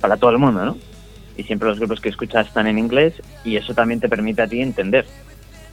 para 0.00 0.16
todo 0.16 0.30
el 0.30 0.38
mundo, 0.38 0.64
¿no? 0.64 0.78
Y 1.36 1.42
siempre 1.42 1.68
los 1.68 1.78
grupos 1.78 2.00
que 2.00 2.08
escuchas 2.08 2.46
están 2.46 2.66
en 2.66 2.78
inglés 2.78 3.14
y 3.44 3.56
eso 3.56 3.74
también 3.74 4.00
te 4.00 4.08
permite 4.08 4.40
a 4.40 4.46
ti 4.46 4.62
entender. 4.62 5.04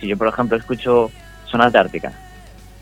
Si 0.01 0.07
yo, 0.07 0.17
por 0.17 0.27
ejemplo, 0.27 0.57
escucho 0.57 1.09
Sonas 1.49 1.71
de 1.71 1.79
Ártica, 1.79 2.11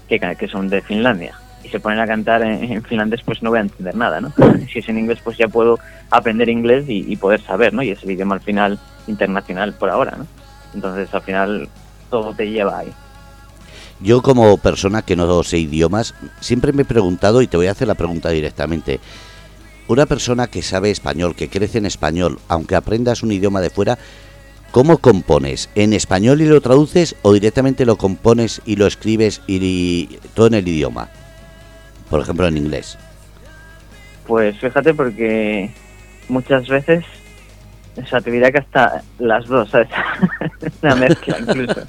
que, 0.07 0.19
que 0.19 0.47
son 0.47 0.69
de 0.69 0.81
Finlandia, 0.81 1.35
y 1.63 1.69
se 1.69 1.79
ponen 1.79 1.99
a 1.99 2.07
cantar 2.07 2.41
en, 2.41 2.63
en, 2.63 2.83
finlandés, 2.83 3.21
pues 3.23 3.43
no 3.43 3.51
voy 3.51 3.59
a 3.59 3.61
entender 3.61 3.95
nada, 3.95 4.19
¿no? 4.19 4.33
Si 4.73 4.79
es 4.79 4.89
en 4.89 4.97
inglés, 4.97 5.19
pues 5.23 5.37
ya 5.37 5.47
puedo 5.47 5.77
aprender 6.09 6.49
inglés 6.49 6.85
y, 6.87 7.11
y, 7.11 7.15
poder 7.17 7.41
saber, 7.41 7.73
¿no? 7.73 7.83
Y 7.83 7.91
es 7.91 8.01
el 8.03 8.11
idioma 8.11 8.35
al 8.35 8.41
final 8.41 8.79
internacional 9.05 9.73
por 9.73 9.91
ahora, 9.91 10.15
¿no? 10.17 10.25
Entonces, 10.73 11.13
al 11.13 11.21
final, 11.21 11.69
todo 12.11 12.35
te 12.35 12.47
lleva 12.51 12.77
ahí. 12.79 12.93
Yo 13.99 14.21
como 14.21 14.57
persona 14.57 15.01
que 15.01 15.15
no 15.15 15.43
sé 15.43 15.57
idiomas, 15.57 16.13
siempre 16.39 16.73
me 16.73 16.83
he 16.83 16.85
preguntado, 16.85 17.41
y 17.41 17.47
te 17.47 17.57
voy 17.57 17.67
a 17.67 17.71
hacer 17.71 17.87
la 17.87 17.95
pregunta 17.95 18.29
directamente, 18.29 18.99
una 19.87 20.05
persona 20.05 20.47
que 20.47 20.61
sabe 20.61 20.91
español, 20.91 21.35
que 21.35 21.49
crece 21.49 21.77
en 21.77 21.85
español, 21.85 22.39
aunque 22.47 22.75
aprendas 22.75 23.23
un 23.23 23.31
idioma 23.31 23.61
de 23.61 23.69
fuera, 23.69 23.97
¿cómo 24.71 24.97
compones? 24.97 25.69
¿En 25.75 25.93
español 25.93 26.41
y 26.41 26.45
lo 26.45 26.61
traduces 26.61 27.15
o 27.21 27.33
directamente 27.33 27.85
lo 27.85 27.97
compones 27.97 28.61
y 28.65 28.75
lo 28.75 28.87
escribes 28.87 29.41
y, 29.47 29.57
y 29.57 30.19
todo 30.33 30.47
en 30.47 30.55
el 30.55 30.67
idioma? 30.67 31.09
Por 32.09 32.21
ejemplo, 32.21 32.47
en 32.47 32.57
inglés. 32.57 32.97
Pues 34.25 34.57
fíjate 34.59 34.93
porque 34.93 35.71
muchas 36.29 36.67
veces, 36.67 37.05
o 37.97 38.05
sea, 38.05 38.21
te 38.21 38.31
dirá 38.31 38.51
que 38.51 38.59
hasta 38.59 39.01
las 39.19 39.45
dos, 39.47 39.69
¿sabes? 39.69 39.89
Una 40.81 40.95
mezcla 40.95 41.37
incluso. 41.39 41.81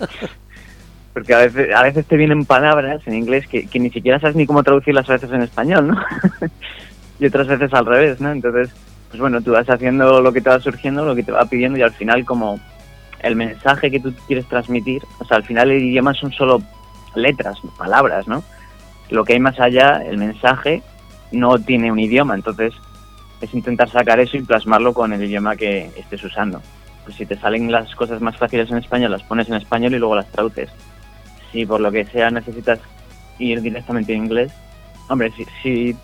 Porque 1.12 1.34
a 1.34 1.38
veces, 1.38 1.74
a 1.74 1.82
veces 1.82 2.06
te 2.06 2.16
vienen 2.16 2.44
palabras 2.44 3.02
en 3.06 3.14
inglés 3.14 3.46
que, 3.46 3.66
que 3.66 3.78
ni 3.78 3.90
siquiera 3.90 4.18
sabes 4.18 4.34
ni 4.34 4.46
cómo 4.46 4.62
traducirlas 4.62 5.08
a 5.08 5.14
veces 5.14 5.30
en 5.30 5.42
español, 5.42 5.88
¿no? 5.88 6.02
y 7.20 7.26
otras 7.26 7.46
veces 7.46 7.72
al 7.74 7.86
revés, 7.86 8.20
¿no? 8.20 8.32
Entonces, 8.32 8.70
pues 9.08 9.20
bueno, 9.20 9.42
tú 9.42 9.52
vas 9.52 9.68
haciendo 9.68 10.20
lo 10.20 10.32
que 10.32 10.40
te 10.40 10.48
va 10.48 10.58
surgiendo, 10.58 11.04
lo 11.04 11.14
que 11.14 11.22
te 11.22 11.32
va 11.32 11.44
pidiendo 11.44 11.78
y 11.78 11.82
al 11.82 11.92
final 11.92 12.24
como 12.24 12.58
el 13.20 13.36
mensaje 13.36 13.90
que 13.90 14.00
tú 14.00 14.12
quieres 14.26 14.46
transmitir, 14.48 15.02
o 15.20 15.24
sea, 15.24 15.36
al 15.36 15.44
final 15.44 15.70
el 15.70 15.82
idioma 15.82 16.14
son 16.14 16.32
solo 16.32 16.62
letras, 17.14 17.58
palabras, 17.78 18.26
¿no? 18.26 18.42
Lo 19.10 19.24
que 19.24 19.34
hay 19.34 19.40
más 19.40 19.60
allá, 19.60 20.02
el 20.04 20.16
mensaje, 20.16 20.82
no 21.30 21.58
tiene 21.58 21.92
un 21.92 21.98
idioma, 21.98 22.34
entonces 22.34 22.72
es 23.42 23.52
intentar 23.54 23.90
sacar 23.90 24.20
eso 24.20 24.36
y 24.36 24.42
plasmarlo 24.42 24.94
con 24.94 25.12
el 25.12 25.22
idioma 25.22 25.56
que 25.56 25.90
estés 25.96 26.22
usando. 26.24 26.62
Pues 27.04 27.16
si 27.16 27.26
te 27.26 27.36
salen 27.36 27.70
las 27.70 27.94
cosas 27.96 28.20
más 28.20 28.36
fáciles 28.36 28.70
en 28.70 28.78
español, 28.78 29.10
las 29.10 29.24
pones 29.24 29.48
en 29.48 29.54
español 29.54 29.92
y 29.94 29.98
luego 29.98 30.14
las 30.14 30.30
traduces. 30.30 30.70
Si 31.50 31.66
por 31.66 31.80
lo 31.80 31.90
que 31.90 32.06
sea 32.06 32.30
necesitas 32.30 32.78
ir 33.38 33.60
directamente 33.60 34.14
en 34.14 34.24
inglés, 34.24 34.52
hombre, 35.08 35.32
si, 35.62 35.96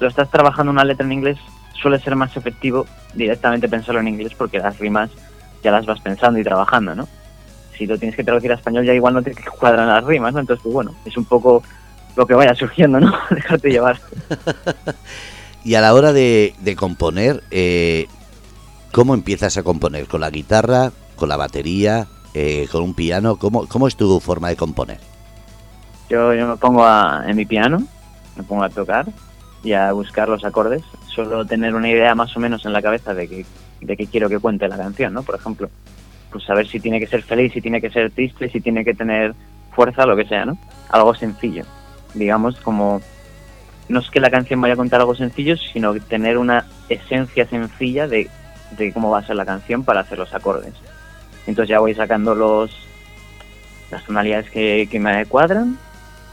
lo 0.00 0.08
estás 0.08 0.30
trabajando 0.30 0.72
una 0.72 0.84
letra 0.84 1.04
en 1.04 1.12
inglés, 1.12 1.38
suele 1.74 2.00
ser 2.00 2.16
más 2.16 2.36
efectivo 2.36 2.86
directamente 3.14 3.68
pensarlo 3.68 4.00
en 4.00 4.08
inglés 4.08 4.32
porque 4.34 4.58
las 4.58 4.78
rimas 4.78 5.10
ya 5.62 5.70
las 5.70 5.84
vas 5.84 6.00
pensando 6.00 6.40
y 6.40 6.44
trabajando, 6.44 6.94
¿no? 6.94 7.06
Si 7.76 7.86
lo 7.86 7.98
tienes 7.98 8.16
que 8.16 8.24
traducir 8.24 8.50
a 8.50 8.54
español 8.54 8.84
ya 8.86 8.94
igual 8.94 9.14
no 9.14 9.22
te 9.22 9.34
cuadran 9.58 9.88
las 9.88 10.04
rimas, 10.04 10.32
¿no? 10.32 10.40
Entonces, 10.40 10.62
pues 10.62 10.72
bueno, 10.72 10.94
es 11.04 11.16
un 11.16 11.26
poco 11.26 11.62
lo 12.16 12.26
que 12.26 12.34
vaya 12.34 12.54
surgiendo, 12.54 12.98
¿no? 12.98 13.12
Dejarte 13.30 13.70
llevar. 13.70 14.00
y 15.64 15.74
a 15.74 15.80
la 15.80 15.94
hora 15.94 16.12
de, 16.12 16.54
de 16.60 16.76
componer, 16.76 17.42
eh, 17.50 18.06
¿cómo 18.92 19.14
empiezas 19.14 19.56
a 19.56 19.62
componer? 19.62 20.06
¿Con 20.06 20.20
la 20.20 20.30
guitarra? 20.30 20.92
¿Con 21.16 21.28
la 21.28 21.36
batería? 21.36 22.06
Eh, 22.34 22.66
¿Con 22.72 22.82
un 22.82 22.94
piano? 22.94 23.36
¿Cómo, 23.36 23.66
¿Cómo 23.68 23.86
es 23.86 23.96
tu 23.96 24.18
forma 24.20 24.48
de 24.48 24.56
componer? 24.56 24.98
Yo, 26.08 26.34
yo 26.34 26.46
me 26.46 26.56
pongo 26.56 26.84
a, 26.84 27.24
en 27.26 27.36
mi 27.36 27.44
piano, 27.44 27.82
me 28.36 28.42
pongo 28.42 28.64
a 28.64 28.70
tocar 28.70 29.06
y 29.62 29.72
a 29.72 29.92
buscar 29.92 30.28
los 30.28 30.44
acordes, 30.44 30.82
solo 31.14 31.46
tener 31.46 31.74
una 31.74 31.88
idea 31.88 32.14
más 32.14 32.36
o 32.36 32.40
menos 32.40 32.66
en 32.66 32.72
la 32.72 32.82
cabeza 32.82 33.14
de 33.14 33.28
que, 33.28 33.46
de 33.80 33.96
que 33.96 34.06
quiero 34.06 34.28
que 34.28 34.38
cuente 34.38 34.66
la 34.68 34.76
canción, 34.76 35.14
¿no? 35.14 35.22
Por 35.22 35.36
ejemplo, 35.36 35.70
pues 36.30 36.44
saber 36.44 36.66
si 36.66 36.80
tiene 36.80 36.98
que 36.98 37.06
ser 37.06 37.22
feliz, 37.22 37.52
si 37.52 37.60
tiene 37.60 37.80
que 37.80 37.90
ser 37.90 38.10
triste, 38.10 38.48
si 38.48 38.60
tiene 38.60 38.84
que 38.84 38.94
tener 38.94 39.34
fuerza, 39.72 40.04
lo 40.06 40.16
que 40.16 40.26
sea, 40.26 40.44
¿no? 40.44 40.58
Algo 40.88 41.14
sencillo, 41.14 41.64
digamos 42.14 42.56
como 42.60 43.00
no 43.92 44.00
es 44.00 44.10
que 44.10 44.20
la 44.20 44.30
canción 44.30 44.60
vaya 44.60 44.74
a 44.74 44.76
contar 44.76 45.00
algo 45.00 45.14
sencillo, 45.14 45.56
sino 45.56 45.94
tener 45.94 46.38
una 46.38 46.64
esencia 46.88 47.46
sencilla 47.46 48.08
de, 48.08 48.30
de 48.70 48.92
cómo 48.92 49.10
va 49.10 49.18
a 49.18 49.26
ser 49.26 49.36
la 49.36 49.44
canción 49.44 49.84
para 49.84 50.00
hacer 50.00 50.18
los 50.18 50.34
acordes. 50.34 50.72
Entonces 51.46 51.68
ya 51.68 51.78
voy 51.78 51.94
sacando 51.94 52.34
los 52.34 52.70
las 53.90 54.02
tonalidades 54.04 54.48
que, 54.48 54.88
que 54.90 54.98
me 54.98 55.26
cuadran 55.26 55.76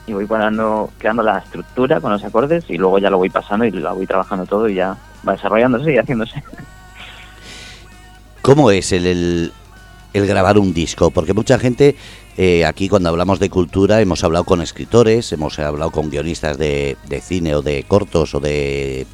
y 0.07 0.13
voy 0.13 0.25
creando 0.25 1.21
la 1.21 1.39
estructura 1.39 1.99
con 1.99 2.13
los 2.13 2.23
acordes 2.23 2.63
y 2.69 2.77
luego 2.77 2.97
ya 2.99 3.09
lo 3.09 3.17
voy 3.17 3.29
pasando 3.29 3.65
y 3.65 3.71
lo 3.71 3.93
voy 3.93 4.07
trabajando 4.07 4.45
todo 4.45 4.69
y 4.69 4.75
ya 4.75 4.95
va 5.27 5.33
desarrollándose 5.33 5.93
y 5.93 5.97
haciéndose. 5.97 6.41
¿Cómo 8.41 8.71
es 8.71 8.93
el, 8.93 9.51
el 10.13 10.27
grabar 10.27 10.57
un 10.57 10.73
disco? 10.73 11.11
Porque 11.11 11.33
mucha 11.33 11.59
gente, 11.59 11.95
eh, 12.37 12.65
aquí 12.65 12.89
cuando 12.89 13.09
hablamos 13.09 13.39
de 13.39 13.49
cultura, 13.49 14.01
hemos 14.01 14.23
hablado 14.23 14.45
con 14.45 14.61
escritores, 14.61 15.31
hemos 15.31 15.59
hablado 15.59 15.91
con 15.91 16.09
guionistas 16.09 16.57
de, 16.57 16.97
de 17.07 17.21
cine 17.21 17.55
o 17.55 17.61
de 17.61 17.83
cortos 17.83 18.33
o 18.35 18.39
de, 18.39 19.05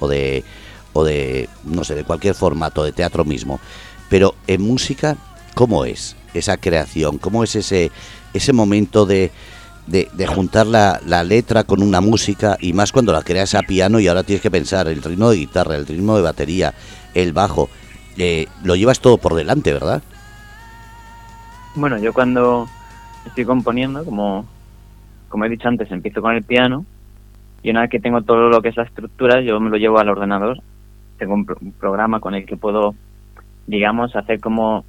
o 0.00 0.08
de, 0.08 0.44
o 0.92 1.04
de, 1.04 1.48
no 1.64 1.84
sé, 1.84 1.94
de 1.94 2.04
cualquier 2.04 2.34
formato, 2.34 2.84
de 2.84 2.92
teatro 2.92 3.24
mismo. 3.24 3.60
Pero 4.08 4.34
en 4.46 4.62
música, 4.62 5.16
¿cómo 5.54 5.84
es 5.84 6.16
esa 6.34 6.56
creación? 6.56 7.18
¿Cómo 7.18 7.42
es 7.44 7.56
ese, 7.56 7.90
ese 8.32 8.52
momento 8.52 9.06
de, 9.06 9.32
de, 9.86 10.08
de 10.12 10.26
juntar 10.26 10.66
la, 10.66 11.00
la, 11.04 11.24
letra 11.24 11.64
con 11.64 11.82
una 11.82 12.00
música 12.00 12.56
y 12.60 12.72
más 12.72 12.92
cuando 12.92 13.12
la 13.12 13.22
creas 13.22 13.54
a 13.54 13.62
piano 13.62 14.00
y 14.00 14.08
ahora 14.08 14.22
tienes 14.22 14.42
que 14.42 14.50
pensar 14.50 14.88
el 14.88 15.02
ritmo 15.02 15.30
de 15.30 15.38
guitarra, 15.38 15.76
el 15.76 15.86
ritmo 15.86 16.16
de 16.16 16.22
batería, 16.22 16.74
el 17.14 17.32
bajo? 17.32 17.68
Eh, 18.18 18.46
lo 18.62 18.76
llevas 18.76 19.00
todo 19.00 19.18
por 19.18 19.34
delante, 19.34 19.72
¿verdad? 19.72 20.02
Bueno, 21.76 21.98
yo 21.98 22.14
cuando 22.14 22.66
estoy 23.26 23.44
componiendo, 23.44 24.02
como, 24.02 24.46
como 25.28 25.44
he 25.44 25.48
dicho 25.50 25.68
antes, 25.68 25.90
empiezo 25.90 26.22
con 26.22 26.34
el 26.34 26.42
piano 26.42 26.86
y 27.62 27.70
una 27.70 27.82
vez 27.82 27.90
que 27.90 28.00
tengo 28.00 28.22
todo 28.22 28.48
lo 28.48 28.62
que 28.62 28.70
es 28.70 28.76
la 28.78 28.84
estructura, 28.84 29.42
yo 29.42 29.60
me 29.60 29.68
lo 29.68 29.76
llevo 29.76 29.98
al 29.98 30.08
ordenador. 30.08 30.62
Tengo 31.18 31.34
un, 31.34 31.44
pro 31.44 31.58
un 31.60 31.72
programa 31.72 32.18
con 32.18 32.34
el 32.34 32.46
que 32.46 32.56
puedo, 32.56 32.94
digamos, 33.66 34.16
hacer 34.16 34.40
como 34.40 34.86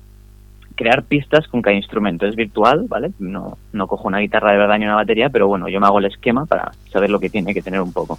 crear 0.75 1.03
pistas 1.03 1.45
con 1.49 1.61
cada 1.61 1.75
instrumento. 1.75 2.25
Es 2.25 2.37
virtual, 2.37 2.85
¿vale? 2.87 3.11
No, 3.19 3.57
no 3.73 3.87
cojo 3.87 4.07
una 4.07 4.19
guitarra 4.19 4.53
de 4.53 4.57
verdad 4.57 4.79
ni 4.79 4.85
una 4.85 4.95
batería, 4.95 5.29
pero 5.29 5.49
bueno, 5.49 5.67
yo 5.67 5.81
me 5.81 5.87
hago 5.87 5.99
el 5.99 6.05
esquema 6.05 6.45
para 6.45 6.71
saber 6.89 7.09
lo 7.09 7.19
que 7.19 7.29
tiene 7.29 7.53
que 7.53 7.61
tener 7.61 7.81
un 7.81 7.91
poco. 7.91 8.17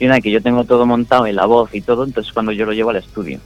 Y 0.00 0.06
una 0.06 0.14
vez 0.14 0.24
que 0.24 0.32
yo 0.32 0.42
tengo 0.42 0.64
todo 0.64 0.84
montado 0.84 1.26
en 1.26 1.36
la 1.36 1.46
voz 1.46 1.72
y 1.74 1.80
todo, 1.80 2.04
entonces 2.04 2.32
cuando 2.32 2.50
yo 2.50 2.66
lo 2.66 2.72
llevo 2.72 2.90
al 2.90 2.96
estudio. 2.96 3.38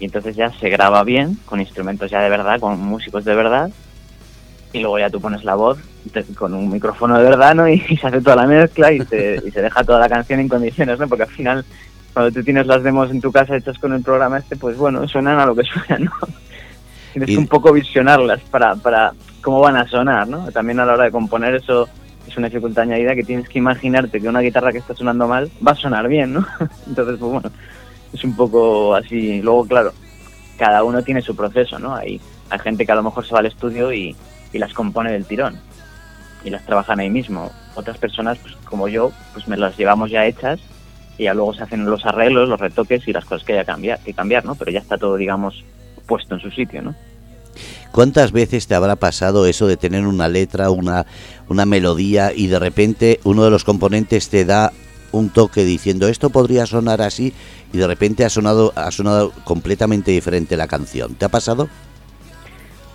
Y 0.00 0.06
entonces 0.06 0.34
ya 0.34 0.50
se 0.50 0.68
graba 0.68 1.04
bien, 1.04 1.38
con 1.44 1.60
instrumentos 1.60 2.10
ya 2.10 2.20
de 2.20 2.30
verdad, 2.30 2.58
con 2.58 2.80
músicos 2.80 3.24
de 3.24 3.34
verdad, 3.34 3.70
y 4.72 4.80
luego 4.80 4.98
ya 4.98 5.10
tú 5.10 5.20
pones 5.20 5.44
la 5.44 5.54
voz 5.54 5.78
con 6.36 6.54
un 6.54 6.70
micrófono 6.70 7.18
de 7.18 7.24
verdad, 7.24 7.54
¿no? 7.54 7.68
Y, 7.68 7.74
y 7.88 7.96
se 7.96 8.06
hace 8.06 8.20
toda 8.20 8.36
la 8.36 8.46
mezcla 8.46 8.92
y 8.92 9.00
se, 9.02 9.40
y 9.44 9.50
se 9.50 9.62
deja 9.62 9.84
toda 9.84 10.00
la 10.00 10.08
canción 10.08 10.40
en 10.40 10.48
condiciones, 10.48 10.98
¿no? 10.98 11.08
Porque 11.08 11.24
al 11.24 11.30
final, 11.30 11.64
cuando 12.12 12.32
tú 12.32 12.42
tienes 12.42 12.66
las 12.66 12.82
demos 12.82 13.10
en 13.10 13.20
tu 13.20 13.30
casa 13.30 13.56
hechas 13.56 13.78
con 13.78 13.92
el 13.92 14.02
programa 14.02 14.38
este, 14.38 14.56
pues 14.56 14.76
bueno, 14.76 15.06
suenan 15.06 15.38
a 15.38 15.46
lo 15.46 15.54
que 15.54 15.62
suenan, 15.86 16.04
¿no? 16.04 16.12
Tienes 17.12 17.30
que 17.30 17.38
un 17.38 17.48
poco 17.48 17.72
visionarlas 17.72 18.40
para, 18.50 18.76
para 18.76 19.12
cómo 19.42 19.60
van 19.60 19.76
a 19.76 19.88
sonar, 19.88 20.28
¿no? 20.28 20.50
También 20.52 20.78
a 20.80 20.84
la 20.84 20.94
hora 20.94 21.04
de 21.04 21.10
componer 21.10 21.56
eso 21.56 21.88
es 22.28 22.36
una 22.36 22.48
dificultad 22.48 22.84
añadida 22.84 23.16
que 23.16 23.24
tienes 23.24 23.48
que 23.48 23.58
imaginarte 23.58 24.20
que 24.20 24.28
una 24.28 24.40
guitarra 24.40 24.70
que 24.70 24.78
está 24.78 24.94
sonando 24.94 25.26
mal 25.26 25.50
va 25.66 25.72
a 25.72 25.76
sonar 25.76 26.06
bien, 26.06 26.34
¿no? 26.34 26.46
Entonces, 26.86 27.16
pues 27.18 27.32
bueno, 27.32 27.50
es 28.12 28.24
un 28.24 28.34
poco 28.34 28.94
así. 28.94 29.40
Luego, 29.42 29.66
claro, 29.66 29.92
cada 30.58 30.82
uno 30.84 31.02
tiene 31.02 31.22
su 31.22 31.34
proceso, 31.34 31.78
¿no? 31.78 31.94
Hay, 31.94 32.20
hay 32.50 32.58
gente 32.58 32.84
que 32.86 32.92
a 32.92 32.96
lo 32.96 33.02
mejor 33.02 33.26
se 33.26 33.32
va 33.32 33.40
al 33.40 33.46
estudio 33.46 33.92
y, 33.92 34.14
y 34.52 34.58
las 34.58 34.74
compone 34.74 35.12
del 35.12 35.24
tirón 35.24 35.58
y 36.44 36.50
las 36.50 36.64
trabajan 36.64 37.00
ahí 37.00 37.10
mismo. 37.10 37.50
Otras 37.74 37.98
personas, 37.98 38.38
pues 38.38 38.54
como 38.64 38.88
yo, 38.88 39.12
pues 39.32 39.46
me 39.48 39.56
las 39.56 39.76
llevamos 39.76 40.10
ya 40.10 40.26
hechas 40.26 40.60
y 41.18 41.24
ya 41.24 41.34
luego 41.34 41.54
se 41.54 41.62
hacen 41.62 41.84
los 41.84 42.04
arreglos, 42.06 42.48
los 42.48 42.60
retoques 42.60 43.06
y 43.06 43.12
las 43.12 43.24
cosas 43.24 43.44
que 43.44 43.58
haya 43.58 43.98
que 43.98 44.14
cambiar, 44.14 44.44
¿no? 44.44 44.54
Pero 44.54 44.70
ya 44.70 44.80
está 44.80 44.96
todo, 44.96 45.16
digamos, 45.16 45.64
puesto 46.06 46.34
en 46.34 46.40
su 46.40 46.50
sitio, 46.50 46.82
¿no? 46.82 46.94
¿Cuántas 47.92 48.32
veces 48.32 48.66
te 48.66 48.74
habrá 48.74 48.96
pasado 48.96 49.46
eso 49.46 49.66
de 49.66 49.76
tener 49.76 50.06
una 50.06 50.28
letra, 50.28 50.70
una, 50.70 51.06
una 51.48 51.66
melodía 51.66 52.32
y 52.32 52.46
de 52.46 52.58
repente 52.58 53.20
uno 53.24 53.44
de 53.44 53.50
los 53.50 53.64
componentes 53.64 54.28
te 54.28 54.44
da 54.44 54.72
un 55.12 55.30
toque 55.30 55.64
diciendo 55.64 56.06
esto 56.08 56.30
podría 56.30 56.66
sonar 56.66 57.02
así 57.02 57.34
y 57.72 57.78
de 57.78 57.86
repente 57.86 58.24
ha 58.24 58.30
sonado 58.30 58.72
ha 58.76 58.90
sonado 58.90 59.32
completamente 59.44 60.10
diferente 60.10 60.56
la 60.56 60.66
canción. 60.66 61.14
¿Te 61.14 61.24
ha 61.24 61.28
pasado? 61.28 61.68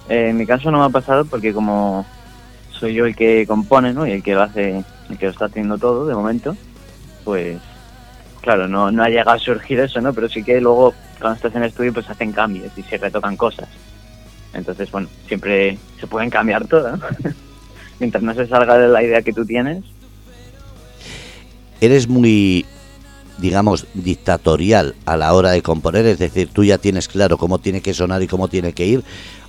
Eh, 0.10 0.30
en 0.30 0.38
mi 0.38 0.46
caso 0.46 0.72
no 0.72 0.80
me 0.80 0.86
ha 0.86 0.90
pasado 0.90 1.26
porque 1.26 1.54
como 1.54 2.06
soy 2.72 2.94
yo 2.94 3.06
el 3.06 3.16
que 3.16 3.46
compone, 3.48 3.94
¿no? 3.94 4.06
Y 4.06 4.12
el 4.12 4.24
que 4.24 4.34
lo 4.34 4.44
hace, 4.44 4.84
el 5.10 5.18
que 5.18 5.26
lo 5.26 5.32
está 5.32 5.46
haciendo 5.46 5.78
todo 5.78 6.06
de 6.06 6.14
momento, 6.14 6.56
pues 7.24 7.60
claro, 8.42 8.68
no, 8.68 8.92
no 8.92 9.04
ha 9.04 9.10
llegado 9.10 9.32
a 9.32 9.40
surgir 9.40 9.80
eso, 9.80 10.02
¿no? 10.02 10.14
Pero 10.14 10.30
sí 10.30 10.44
que 10.44 10.62
luego 10.62 10.94
cuando 11.20 11.38
estás 11.38 11.56
en 11.56 11.64
el 11.64 11.70
estudio 11.70 11.94
pues 11.94 12.10
hacen 12.10 12.32
cambios 12.32 12.72
y 12.78 12.84
se 12.84 12.98
retocan 12.98 13.36
cosas. 13.38 13.68
Entonces, 14.54 14.90
bueno, 14.92 15.10
siempre 15.28 15.78
se 16.00 16.08
pueden 16.08 16.30
cambiar 16.30 16.68
todas. 16.68 17.00
¿no? 17.00 17.06
Mientras 18.00 18.24
no 18.24 18.34
se 18.34 18.48
salga 18.48 18.78
de 18.78 18.88
la 18.88 19.04
idea 19.04 19.22
que 19.22 19.34
tú 19.34 19.46
tienes. 19.46 19.84
Eres 21.82 22.08
muy, 22.08 22.66
digamos, 23.38 23.86
dictatorial 23.94 24.96
a 25.06 25.18
la 25.18 25.34
hora 25.34 25.52
de 25.52 25.62
componer, 25.62 26.06
es 26.06 26.20
decir, 26.20 26.50
tú 26.52 26.64
ya 26.64 26.78
tienes 26.78 27.08
claro 27.08 27.38
cómo 27.38 27.60
tiene 27.60 27.82
que 27.82 27.94
sonar 27.94 28.22
y 28.22 28.28
cómo 28.28 28.48
tiene 28.48 28.74
que 28.74 28.86
ir, 28.86 29.04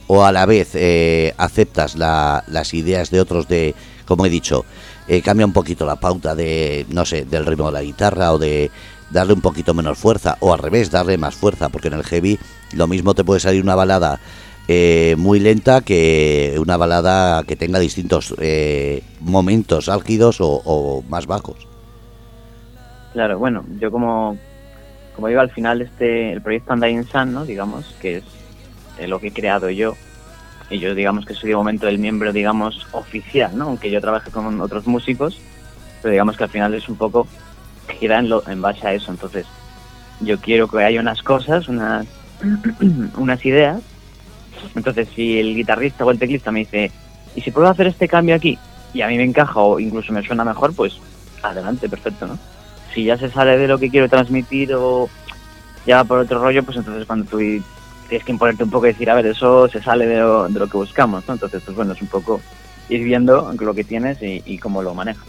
o 0.07 0.25
a 0.25 0.33
la 0.33 0.47
vez 0.47 0.71
eh, 0.75 1.35
aceptas 1.37 1.97
la, 1.97 2.45
las 2.49 2.75
ideas 2.75 3.11
de 3.11 3.21
otros 3.21 3.49
de, 3.49 3.75
como 4.07 4.27
he 4.27 4.31
dicho, 4.31 4.65
eh, 5.09 5.23
cambia 5.23 5.47
un 5.47 5.53
poquito 5.53 5.87
la 5.87 5.97
pauta 5.97 6.35
de, 6.35 6.87
no 6.91 7.05
sé, 7.05 7.25
del 7.25 7.47
ritmo 7.47 7.67
de 7.67 7.73
la 7.73 7.83
guitarra 7.83 8.33
o 8.33 8.39
de 8.39 8.71
darle 9.11 9.35
un 9.35 9.41
poquito 9.41 9.75
menos 9.75 9.99
fuerza, 9.99 10.37
o 10.41 10.53
al 10.53 10.59
revés, 10.59 10.91
darle 10.91 11.19
más 11.19 11.35
fuerza, 11.35 11.69
porque 11.69 11.89
en 11.89 11.95
el 11.95 12.05
heavy 12.05 12.39
lo 12.73 12.87
mismo 12.87 13.15
te 13.15 13.25
puede 13.25 13.41
salir 13.41 13.63
una 13.63 13.75
balada 13.75 14.21
eh, 14.69 15.15
muy 15.17 15.39
lenta 15.39 15.81
que 15.81 16.57
una 16.59 16.77
balada 16.77 17.45
que 17.45 17.55
tenga 17.55 17.79
distintos 17.79 18.35
eh, 18.39 19.05
momentos 19.21 19.89
álgidos 19.89 20.41
o, 20.41 20.61
o, 20.65 21.03
más 21.09 21.27
bajos. 21.27 21.69
Claro, 23.17 23.39
bueno, 23.39 23.65
yo 23.81 23.91
como, 23.91 24.37
como 25.15 25.29
digo, 25.29 25.41
al 25.41 25.51
final 25.51 25.81
este 25.81 26.35
el 26.35 26.43
proyecto 26.43 26.75
Undying 26.75 27.07
Sun, 27.07 27.33
¿no? 27.33 27.47
digamos, 27.47 27.97
que 27.99 28.19
es 28.19 29.09
lo 29.09 29.19
que 29.19 29.29
he 29.29 29.33
creado 29.33 29.71
yo, 29.71 29.95
y 30.69 30.79
yo 30.81 30.95
digamos 30.95 31.25
que 31.25 31.33
soy 31.33 31.49
de 31.49 31.57
momento 31.57 31.89
el 31.89 31.99
miembro, 31.99 32.31
digamos, 32.31 32.87
oficial, 32.93 33.57
¿no? 33.57 33.69
aunque 33.69 33.91
yo 33.91 34.03
trabaje 34.03 34.31
con 34.31 34.61
otros 34.61 34.87
músicos, 34.87 35.41
pero 36.03 36.13
digamos 36.13 36.37
que 36.37 36.45
al 36.45 36.51
final 36.51 36.75
es 36.75 36.91
un 36.91 36.97
poco 36.97 37.27
gira 37.99 38.19
en, 38.19 38.29
lo, 38.29 38.47
en 38.51 38.61
base 38.61 38.87
a 38.87 38.93
eso, 38.93 39.11
entonces 39.11 39.47
yo 40.21 40.39
quiero 40.39 40.69
que 40.69 40.85
haya 40.85 41.01
unas 41.01 41.23
cosas, 41.23 41.69
unas, 41.69 42.07
unas 43.17 43.47
ideas, 43.47 43.81
entonces, 44.75 45.09
si 45.17 45.39
el 45.39 45.55
guitarrista 45.55 46.05
o 46.05 46.11
el 46.11 46.19
teclista 46.19 46.53
me 46.53 46.59
dice, 46.59 46.91
¿y 47.35 47.41
si 47.41 47.51
puedo 47.51 47.67
hacer 47.67 47.87
este 47.87 48.09
cambio 48.09 48.35
aquí? 48.35 48.59
Y 48.93 49.01
a 49.01 49.09
mí 49.09 49.17
me 49.17 49.25
encaja 49.25 49.59
o 49.59 49.81
incluso 49.81 50.13
me 50.13 50.23
suena 50.23 50.45
mejor, 50.45 50.75
pues 50.75 51.01
adelante, 51.43 51.89
perfecto, 51.89 52.27
¿no? 52.27 52.39
Si 52.97 53.05
ya 53.05 53.19
se 53.19 53.31
sale 53.31 53.59
de 53.59 53.69
lo 53.69 53.79
que 53.79 53.91
quiero 53.91 54.09
transmitir 54.09 54.73
o 54.73 55.11
ya 55.87 56.03
por 56.03 56.21
otro 56.21 56.41
rollo, 56.41 56.63
pues 56.63 56.79
entonces 56.79 57.07
cuando 57.07 57.27
tú 57.27 57.37
tienes 57.37 58.25
que 58.25 58.33
imponerte 58.33 58.65
un 58.65 58.71
poco 58.71 58.87
y 58.87 58.93
decir, 58.93 59.11
a 59.11 59.15
ver, 59.15 59.27
eso 59.27 59.69
se 59.69 59.83
sale 59.83 60.07
de 60.07 60.17
lo, 60.19 60.49
que 60.49 60.79
buscamos, 60.79 61.23
¿no? 61.29 61.35
Entonces, 61.35 61.63
pues 61.63 61.77
bueno, 61.77 61.93
es 61.93 62.01
un 62.01 62.09
poco 62.09 62.41
ir 62.89 63.05
viendo 63.05 63.53
lo 63.53 63.75
que 63.75 63.85
tienes 63.85 64.17
y, 64.23 64.57
cómo 64.57 64.83
lo 64.83 64.95
manejas. 64.95 65.27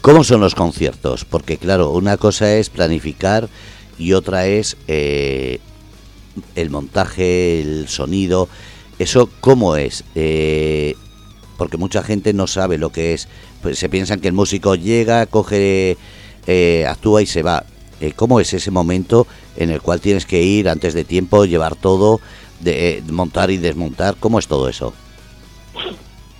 ¿Cómo 0.00 0.24
son 0.24 0.40
los 0.40 0.54
conciertos? 0.54 1.26
Porque 1.26 1.58
claro, 1.58 1.90
una 1.90 2.16
cosa 2.16 2.54
es 2.54 2.70
planificar 2.70 3.50
y 3.98 4.14
otra 4.14 4.46
es 4.46 4.78
eh, 4.88 5.60
el 6.54 6.70
montaje, 6.70 7.60
el 7.60 7.86
sonido, 7.86 8.48
eso 8.98 9.28
cómo 9.42 9.76
es, 9.76 10.04
eh, 10.14 10.96
porque 11.62 11.76
mucha 11.76 12.02
gente 12.02 12.32
no 12.32 12.48
sabe 12.48 12.76
lo 12.76 12.90
que 12.90 13.14
es, 13.14 13.28
pues 13.62 13.78
se 13.78 13.88
piensan 13.88 14.18
que 14.18 14.26
el 14.26 14.34
músico 14.34 14.74
llega, 14.74 15.26
coge, 15.26 15.96
eh, 16.48 16.84
actúa 16.88 17.22
y 17.22 17.26
se 17.26 17.44
va. 17.44 17.62
Eh, 18.00 18.14
¿Cómo 18.16 18.40
es 18.40 18.52
ese 18.52 18.72
momento 18.72 19.28
en 19.56 19.70
el 19.70 19.80
cual 19.80 20.00
tienes 20.00 20.26
que 20.26 20.42
ir 20.42 20.68
antes 20.68 20.92
de 20.92 21.04
tiempo, 21.04 21.44
llevar 21.44 21.76
todo, 21.76 22.20
de, 22.58 22.98
eh, 22.98 23.02
montar 23.12 23.52
y 23.52 23.58
desmontar? 23.58 24.16
¿Cómo 24.18 24.40
es 24.40 24.48
todo 24.48 24.68
eso? 24.68 24.92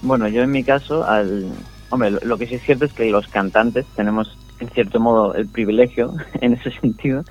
Bueno, 0.00 0.26
yo 0.26 0.42
en 0.42 0.50
mi 0.50 0.64
caso, 0.64 1.04
al, 1.04 1.52
hombre, 1.90 2.10
lo, 2.10 2.36
que 2.36 2.48
sí 2.48 2.56
es 2.56 2.62
cierto 2.62 2.84
es 2.84 2.92
que 2.92 3.08
los 3.08 3.28
cantantes 3.28 3.86
tenemos 3.94 4.36
en 4.58 4.70
cierto 4.70 4.98
modo 4.98 5.36
el 5.36 5.46
privilegio 5.46 6.16
en 6.40 6.54
ese 6.54 6.72
sentido 6.72 7.24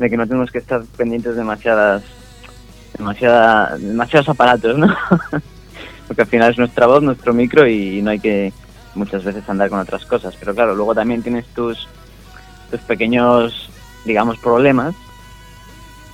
de 0.00 0.10
que 0.10 0.16
no 0.16 0.26
tenemos 0.26 0.50
que 0.50 0.58
estar 0.58 0.82
pendientes 0.96 1.34
de 1.34 1.38
demasiadas, 1.38 2.02
demasiada, 2.98 3.76
demasiados 3.78 4.28
aparatos, 4.28 4.76
¿no? 4.76 4.88
Porque 6.08 6.22
al 6.22 6.28
final 6.28 6.50
es 6.50 6.58
nuestra 6.58 6.86
voz, 6.86 7.02
nuestro 7.02 7.32
micro 7.32 7.68
y 7.68 8.02
no 8.02 8.10
hay 8.10 8.18
que 8.18 8.52
muchas 8.94 9.22
veces 9.22 9.48
andar 9.48 9.70
con 9.70 9.78
otras 9.78 10.04
cosas. 10.04 10.34
Pero 10.36 10.54
claro, 10.54 10.74
luego 10.74 10.94
también 10.94 11.22
tienes 11.22 11.46
tus, 11.48 11.86
tus 12.70 12.80
pequeños, 12.80 13.70
digamos, 14.04 14.38
problemas. 14.38 14.94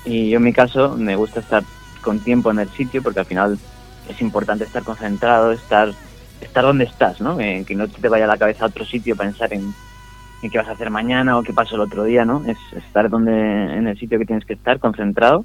Y 0.05 0.29
yo 0.29 0.37
en 0.37 0.45
mi 0.45 0.53
caso 0.53 0.97
me 0.99 1.17
gusta 1.17 1.41
estar 1.41 1.63
con 2.03 2.21
tiempo 2.21 2.51
en 2.51 2.59
el 2.59 2.69
sitio 2.71 3.03
porque 3.03 3.21
al 3.21 3.27
final 3.27 3.59
es 4.09 4.21
importante 4.21 4.65
estar 4.65 4.83
concentrado, 4.83 5.53
estar 5.53 5.95
estar 6.41 6.65
donde 6.65 6.85
estás, 6.85 7.21
¿no? 7.21 7.37
Que, 7.37 7.65
que 7.67 7.75
no 7.75 7.89
te 7.89 8.09
vaya 8.09 8.27
la 8.27 8.37
cabeza 8.37 8.65
a 8.65 8.69
otro 8.69 8.85
sitio 8.85 9.17
pensar 9.17 9.53
en, 9.55 9.73
en 10.43 10.51
qué 10.51 10.59
vas 10.59 10.69
a 10.69 10.73
hacer 10.73 10.91
mañana 10.91 11.39
o 11.39 11.43
qué 11.43 11.53
pasó 11.53 11.77
el 11.77 11.81
otro 11.81 12.05
día, 12.05 12.25
¿no? 12.25 12.45
Es 12.47 12.59
estar 12.77 13.09
donde 13.09 13.33
en 13.33 13.87
el 13.87 13.99
sitio 13.99 14.19
que 14.19 14.27
tienes 14.27 14.45
que 14.45 14.55
estar, 14.55 14.79
concentrado, 14.79 15.45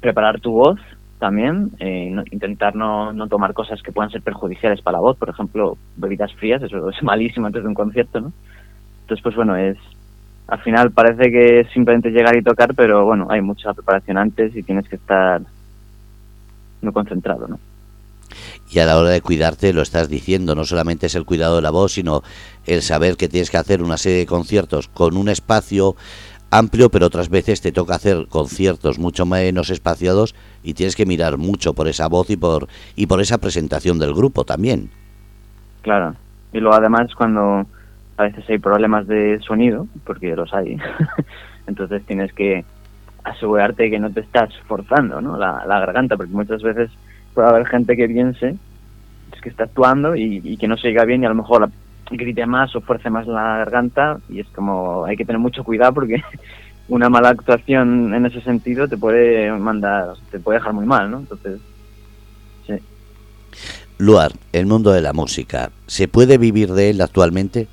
preparar 0.00 0.40
tu 0.40 0.52
voz 0.52 0.80
también, 1.20 1.70
eh, 1.78 2.12
intentar 2.32 2.74
no, 2.74 3.12
no 3.12 3.28
tomar 3.28 3.54
cosas 3.54 3.80
que 3.82 3.92
puedan 3.92 4.10
ser 4.10 4.22
perjudiciales 4.22 4.82
para 4.82 4.96
la 4.96 5.02
voz, 5.02 5.16
por 5.16 5.28
ejemplo, 5.28 5.78
bebidas 5.96 6.34
frías, 6.34 6.62
eso 6.62 6.88
es 6.88 7.02
malísimo 7.02 7.46
antes 7.46 7.62
de 7.62 7.68
un 7.68 7.74
concierto, 7.74 8.20
¿no? 8.20 8.32
Entonces, 9.02 9.22
pues 9.22 9.36
bueno, 9.36 9.54
es 9.54 9.76
al 10.48 10.60
final 10.62 10.90
parece 10.90 11.30
que 11.30 11.60
es 11.60 11.70
simplemente 11.72 12.10
llegar 12.10 12.36
y 12.36 12.42
tocar, 12.42 12.74
pero 12.74 13.04
bueno, 13.04 13.28
hay 13.30 13.40
mucha 13.40 13.72
preparación 13.72 14.18
antes 14.18 14.56
y 14.56 14.64
tienes 14.64 14.88
que 14.88 14.96
estar 14.96 15.42
muy 16.82 16.92
concentrado, 16.92 17.46
¿no? 17.46 17.60
Y 18.70 18.78
a 18.78 18.86
la 18.86 18.98
hora 18.98 19.10
de 19.10 19.20
cuidarte, 19.20 19.72
lo 19.72 19.82
estás 19.82 20.08
diciendo, 20.08 20.54
no 20.54 20.64
solamente 20.64 21.06
es 21.06 21.14
el 21.14 21.24
cuidado 21.24 21.56
de 21.56 21.62
la 21.62 21.70
voz, 21.70 21.92
sino 21.92 22.22
el 22.66 22.82
saber 22.82 23.16
que 23.16 23.28
tienes 23.28 23.50
que 23.50 23.56
hacer 23.56 23.82
una 23.82 23.96
serie 23.96 24.18
de 24.18 24.26
conciertos 24.26 24.88
con 24.88 25.16
un 25.16 25.28
espacio 25.28 25.96
amplio, 26.50 26.90
pero 26.90 27.06
otras 27.06 27.28
veces 27.28 27.60
te 27.60 27.72
toca 27.72 27.94
hacer 27.94 28.26
conciertos 28.28 28.98
mucho 28.98 29.26
menos 29.26 29.70
espaciados 29.70 30.34
y 30.62 30.74
tienes 30.74 30.96
que 30.96 31.06
mirar 31.06 31.38
mucho 31.38 31.74
por 31.74 31.88
esa 31.88 32.08
voz 32.08 32.30
y 32.30 32.36
por 32.36 32.68
y 32.96 33.06
por 33.06 33.20
esa 33.20 33.38
presentación 33.38 33.98
del 33.98 34.14
grupo 34.14 34.44
también. 34.44 34.90
Claro. 35.82 36.14
Y 36.52 36.58
luego 36.58 36.76
además 36.76 37.14
cuando 37.14 37.66
a 38.16 38.22
veces 38.24 38.44
hay 38.48 38.58
problemas 38.58 39.06
de 39.06 39.40
sonido, 39.40 39.86
porque 40.04 40.34
los 40.36 40.52
hay, 40.52 40.76
entonces 41.66 42.04
tienes 42.04 42.32
que 42.32 42.64
asegurarte 43.24 43.90
que 43.90 43.98
no 43.98 44.10
te 44.10 44.20
estás 44.20 44.50
forzando 44.66 45.20
¿no? 45.20 45.36
la, 45.38 45.62
garganta, 45.66 46.16
porque 46.16 46.32
muchas 46.32 46.62
veces 46.62 46.90
puede 47.34 47.48
haber 47.48 47.66
gente 47.66 47.96
que 47.96 48.08
piense 48.08 48.56
es 49.32 49.40
que 49.40 49.48
está 49.48 49.64
actuando 49.64 50.16
y, 50.16 50.40
y 50.42 50.56
que 50.56 50.66
no 50.66 50.76
se 50.76 50.88
llega 50.88 51.04
bien 51.04 51.22
y 51.22 51.26
a 51.26 51.28
lo 51.28 51.36
mejor 51.36 51.60
la, 51.60 51.70
grite 52.10 52.46
más 52.46 52.74
o 52.76 52.80
fuerce 52.80 53.10
más 53.10 53.26
la 53.26 53.58
garganta 53.58 54.18
y 54.28 54.40
es 54.40 54.46
como 54.48 55.04
hay 55.04 55.16
que 55.16 55.24
tener 55.24 55.38
mucho 55.38 55.64
cuidado 55.64 55.94
porque 55.94 56.22
una 56.88 57.08
mala 57.08 57.30
actuación 57.30 58.14
en 58.14 58.26
ese 58.26 58.40
sentido 58.40 58.88
te 58.88 58.96
puede 58.96 59.50
mandar, 59.52 60.14
te 60.30 60.40
puede 60.40 60.58
dejar 60.58 60.72
muy 60.72 60.86
mal, 60.86 61.10
¿no? 61.10 61.18
Entonces, 61.20 61.60
sí. 62.66 62.74
Luar, 63.98 64.32
el 64.52 64.66
mundo 64.66 64.90
de 64.90 65.00
la 65.00 65.12
música, 65.12 65.70
¿se 65.86 66.08
puede 66.08 66.36
vivir 66.36 66.72
de 66.72 66.90
él 66.90 67.00
actualmente? 67.00 67.68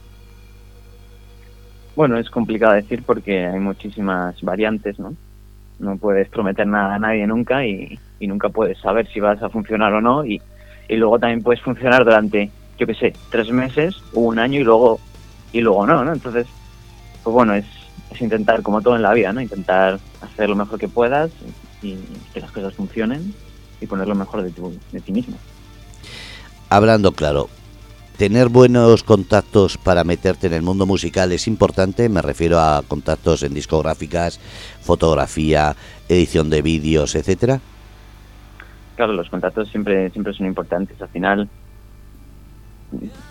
Bueno, 1.96 2.18
es 2.18 2.30
complicado 2.30 2.74
decir 2.74 3.02
porque 3.04 3.48
hay 3.48 3.60
muchísimas 3.60 4.40
variantes, 4.42 5.00
¿no? 5.00 5.16
No 5.80 5.98
puedes 5.98 6.30
prometer 6.30 6.68
nada 6.68 6.96
a 6.96 7.00
nadie 7.00 7.26
nunca 7.26 7.66
y, 7.66 8.00
y 8.20 8.28
nunca 8.28 8.50
puedes 8.50 8.78
saber 8.80 9.08
si 9.08 9.20
vas 9.20 9.42
a 9.42 9.50
funcionar 9.50 9.94
o 9.94 10.02
no 10.02 10.24
y, 10.24 10.40
y 10.88 10.96
luego 10.96 11.18
también 11.18 11.42
puedes 11.42 11.62
funcionar 11.62 12.04
durante 12.04 12.52
yo 12.78 12.88
qué 12.88 12.94
sé, 12.94 13.14
tres 13.30 13.52
meses 13.52 13.96
o 14.14 14.22
un 14.22 14.40
año 14.40 14.60
y 14.60 14.64
luego 14.64 15.00
y 15.52 15.62
luego 15.62 15.86
no, 15.86 16.04
¿no? 16.04 16.14
Entonces, 16.14 16.48
pues 17.24 17.34
bueno, 17.34 17.54
es, 17.54 17.66
es 18.12 18.22
intentar, 18.22 18.62
como 18.62 18.82
todo 18.82 18.96
en 18.96 19.02
la 19.02 19.14
vida, 19.14 19.34
¿no? 19.34 19.42
Intentar 19.42 20.00
hacer 20.22 20.50
lo 20.50 20.56
mejor 20.56 20.80
que 20.80 20.88
puedas 20.88 21.32
y 21.82 21.96
que 22.34 22.42
las 22.42 22.52
cosas 22.52 22.74
funcionen 22.74 23.34
y 23.80 23.88
poner 23.88 24.08
lo 24.08 24.16
mejor 24.16 24.44
de, 24.44 24.52
tu, 24.52 24.78
de 24.92 25.02
ti 25.02 25.12
mismo. 25.12 25.38
Hablando 26.70 27.14
claro, 27.14 27.50
tener 28.18 28.50
buenos 28.50 29.04
contactos 29.04 29.78
para 29.78 30.04
meterte 30.04 30.48
en 30.48 30.54
el 30.54 30.62
mundo 30.62 30.86
musical 30.86 31.32
es 31.32 31.48
importante, 31.48 32.10
me 32.10 32.22
refiero 32.22 32.60
a 32.60 32.84
contactos 32.88 33.44
en 33.44 33.54
discográficas, 33.54 34.40
fotografía, 34.82 35.76
edición 36.10 36.50
de 36.50 36.62
vídeos, 36.62 37.16
etcétera. 37.16 37.62
Claro, 38.96 39.14
los 39.14 39.30
contactos 39.30 39.70
siempre 39.70 40.10
siempre 40.10 40.34
son 40.34 40.48
importantes. 40.48 41.00
Al 41.00 41.10
final, 41.10 41.48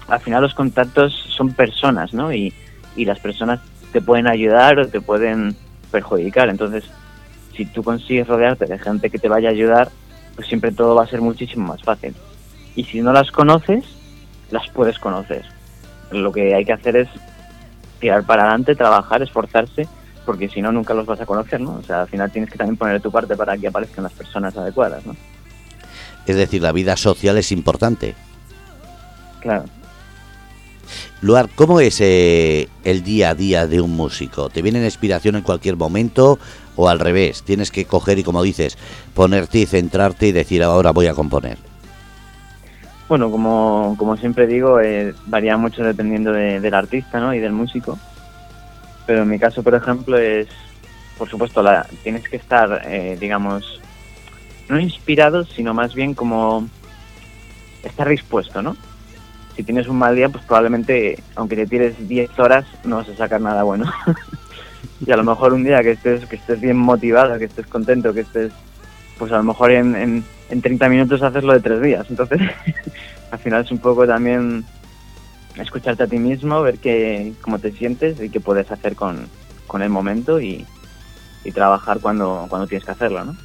al 0.09 0.21
final 0.21 0.43
los 0.43 0.55
contactos 0.55 1.15
son 1.29 1.53
personas, 1.53 2.13
¿no? 2.13 2.33
Y, 2.33 2.53
y 2.97 3.05
las 3.05 3.21
personas 3.21 3.61
te 3.93 4.01
pueden 4.01 4.27
ayudar 4.27 4.79
o 4.79 4.89
te 4.89 5.01
pueden 5.01 5.57
perjudicar. 5.91 6.49
Entonces, 6.49 6.85
si 7.57 7.65
tú 7.67 7.83
consigues 7.83 8.27
rodearte 8.27 8.67
de 8.67 8.79
gente 8.79 9.11
que 9.11 9.19
te 9.19 9.29
vaya 9.29 9.49
a 9.49 9.53
ayudar, 9.53 9.91
pues 10.35 10.49
siempre 10.49 10.73
todo 10.73 10.95
va 10.95 11.05
a 11.05 11.09
ser 11.09 11.21
muchísimo 11.21 11.69
más 11.69 11.83
fácil. 11.83 12.15
Y 12.75 12.85
si 12.85 13.01
no 13.01 13.13
las 13.13 13.31
conoces, 13.31 13.85
las 14.51 14.69
puedes 14.71 14.99
conocer. 14.99 15.45
Lo 16.11 16.33
que 16.33 16.55
hay 16.55 16.65
que 16.65 16.75
hacer 16.75 16.97
es 16.97 17.09
tirar 17.99 18.25
para 18.25 18.43
adelante, 18.43 18.75
trabajar, 18.75 19.23
esforzarse, 19.23 19.89
porque 20.27 20.49
si 20.49 20.61
no, 20.61 20.73
nunca 20.73 20.93
los 20.93 21.07
vas 21.07 21.21
a 21.21 21.27
conocer, 21.27 21.61
¿no? 21.61 21.77
O 21.77 21.83
sea, 21.83 22.03
al 22.03 22.09
final 22.09 22.31
tienes 22.31 22.51
que 22.51 22.59
también 22.59 22.77
poner 22.77 23.01
tu 23.01 23.11
parte 23.11 23.37
para 23.37 23.57
que 23.57 23.69
aparezcan 23.69 24.05
las 24.05 24.13
personas 24.13 24.57
adecuadas, 24.57 25.07
¿no? 25.07 25.17
Es 26.27 26.37
decir, 26.37 26.61
la 26.61 26.73
vida 26.73 26.97
social 26.97 27.39
es 27.39 27.53
importante. 27.53 28.15
Claro. 29.47 29.65
Luar, 31.21 31.49
¿cómo 31.55 31.81
es 31.81 32.01
eh, 32.01 32.69
el 32.83 33.05
día 33.05 33.31
a 33.31 33.35
día 33.35 33.67
de 33.69 33.81
un 33.81 33.97
músico? 33.97 34.49
¿Te 34.51 34.61
viene 34.61 34.81
la 34.81 34.87
inspiración 34.87 35.37
en 35.37 35.43
cualquier 35.43 35.77
momento 35.77 36.41
o 36.75 36.89
al 36.89 36.99
revés? 36.99 37.45
Tienes 37.45 37.71
que 37.71 37.85
coger 37.85 38.19
y, 38.19 38.25
como 38.25 38.43
dices, 38.43 38.77
ponerte 39.15 39.59
y 39.59 39.67
centrarte 39.67 40.27
y 40.27 40.33
decir 40.33 40.65
ahora 40.65 40.91
voy 40.91 41.07
a 41.07 41.15
componer. 41.15 41.59
Bueno, 43.09 43.31
como, 43.31 43.95
como 43.97 44.17
siempre 44.17 44.49
digo, 44.49 44.81
eh, 44.81 45.15
varía 45.27 45.57
mucho 45.57 45.85
dependiendo 45.85 46.33
de, 46.33 46.61
del 46.61 46.75
artista 46.75 47.21
¿no? 47.21 47.33
y 47.33 47.39
del 47.39 47.53
músico. 47.53 47.97
Pero 49.07 49.23
en 49.23 49.29
mi 49.29 49.39
caso, 49.39 49.63
por 49.63 49.77
ejemplo, 49.77 50.19
es, 50.19 50.49
por 51.17 51.29
supuesto, 51.29 51.63
la, 51.63 51.87
tienes 52.03 52.29
que 52.29 52.37
estar, 52.37 52.83
eh, 52.85 53.17
digamos, 53.19 53.81
no 54.69 54.81
inspirado, 54.81 55.45
sino 55.45 55.73
más 55.73 55.95
bien 55.95 56.15
como 56.15 56.69
estar 57.85 58.09
dispuesto, 58.09 58.61
¿no? 58.61 58.77
Si 59.57 59.63
tienes 59.63 59.89
un 59.89 59.97
mal 59.97 60.15
día, 60.15 60.29
pues 60.29 60.45
probablemente, 60.45 61.19
aunque 61.35 61.57
te 61.57 61.67
tires 61.67 61.95
10 62.07 62.39
horas, 62.39 62.67
no 62.85 62.97
vas 62.97 63.09
a 63.09 63.17
sacar 63.17 63.41
nada 63.41 63.63
bueno. 63.63 63.91
y 65.07 65.11
a 65.11 65.17
lo 65.17 65.25
mejor 65.25 65.55
un 65.55 65.65
día 65.65 65.83
que 65.83 65.93
estés, 65.93 66.27
que 66.27 66.37
estés 66.37 66.61
bien 66.61 66.77
motivado, 66.77 67.39
que 67.39 67.47
estés 67.47 67.67
contento, 67.67 68.13
que 68.13 68.21
estés, 68.21 68.53
pues 69.19 69.33
a 69.33 69.39
lo 69.39 69.45
mejor 69.45 69.71
en, 69.71 69.97
en, 69.97 70.25
en 70.51 70.63
30 70.63 70.89
minutos 70.91 71.23
haces 71.23 71.43
lo 71.43 71.55
de 71.55 71.61
tres 71.61 71.81
días. 71.81 72.07
Entonces, 72.11 72.41
al 73.31 73.39
final 73.39 73.65
es 73.65 73.71
un 73.71 73.79
poco 73.79 74.07
también 74.07 74.67
escucharte 75.57 76.03
a 76.03 76.07
ti 76.07 76.19
mismo, 76.19 76.61
ver 76.61 76.79
qué, 76.79 77.33
cómo 77.41 77.59
te 77.59 77.73
sientes 77.73 78.21
y 78.21 78.29
qué 78.29 78.41
puedes 78.41 78.71
hacer 78.71 78.95
con, 78.95 79.27
con 79.67 79.81
el 79.81 79.89
momento 79.89 80.39
y, 80.39 80.67
y 81.45 81.53
trabajar 81.53 82.01
cuando, 82.01 82.45
cuando 82.51 82.67
tienes 82.67 82.85
que 82.85 82.93
hacerlo, 82.93 83.25
¿no? 83.25 83.37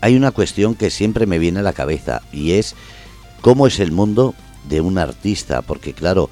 Hay 0.00 0.16
una 0.16 0.30
cuestión 0.30 0.74
que 0.74 0.90
siempre 0.90 1.26
me 1.26 1.38
viene 1.38 1.60
a 1.60 1.62
la 1.62 1.72
cabeza 1.72 2.22
y 2.32 2.52
es 2.52 2.76
cómo 3.40 3.66
es 3.66 3.80
el 3.80 3.92
mundo 3.92 4.34
de 4.68 4.80
un 4.80 4.98
artista, 4.98 5.62
porque 5.62 5.92
claro, 5.92 6.30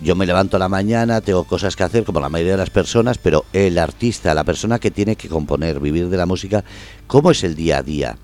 yo 0.00 0.14
me 0.14 0.26
levanto 0.26 0.56
a 0.56 0.60
la 0.60 0.68
mañana, 0.68 1.20
tengo 1.20 1.44
cosas 1.44 1.74
que 1.74 1.82
hacer 1.82 2.04
como 2.04 2.20
la 2.20 2.28
mayoría 2.28 2.52
de 2.52 2.58
las 2.58 2.70
personas, 2.70 3.18
pero 3.18 3.44
el 3.52 3.78
artista, 3.78 4.34
la 4.34 4.44
persona 4.44 4.78
que 4.78 4.90
tiene 4.90 5.16
que 5.16 5.28
componer, 5.28 5.80
vivir 5.80 6.08
de 6.08 6.16
la 6.16 6.26
música, 6.26 6.64
¿cómo 7.06 7.30
es 7.30 7.42
el 7.44 7.54
día 7.54 7.78
a 7.78 7.82
día? 7.82 8.16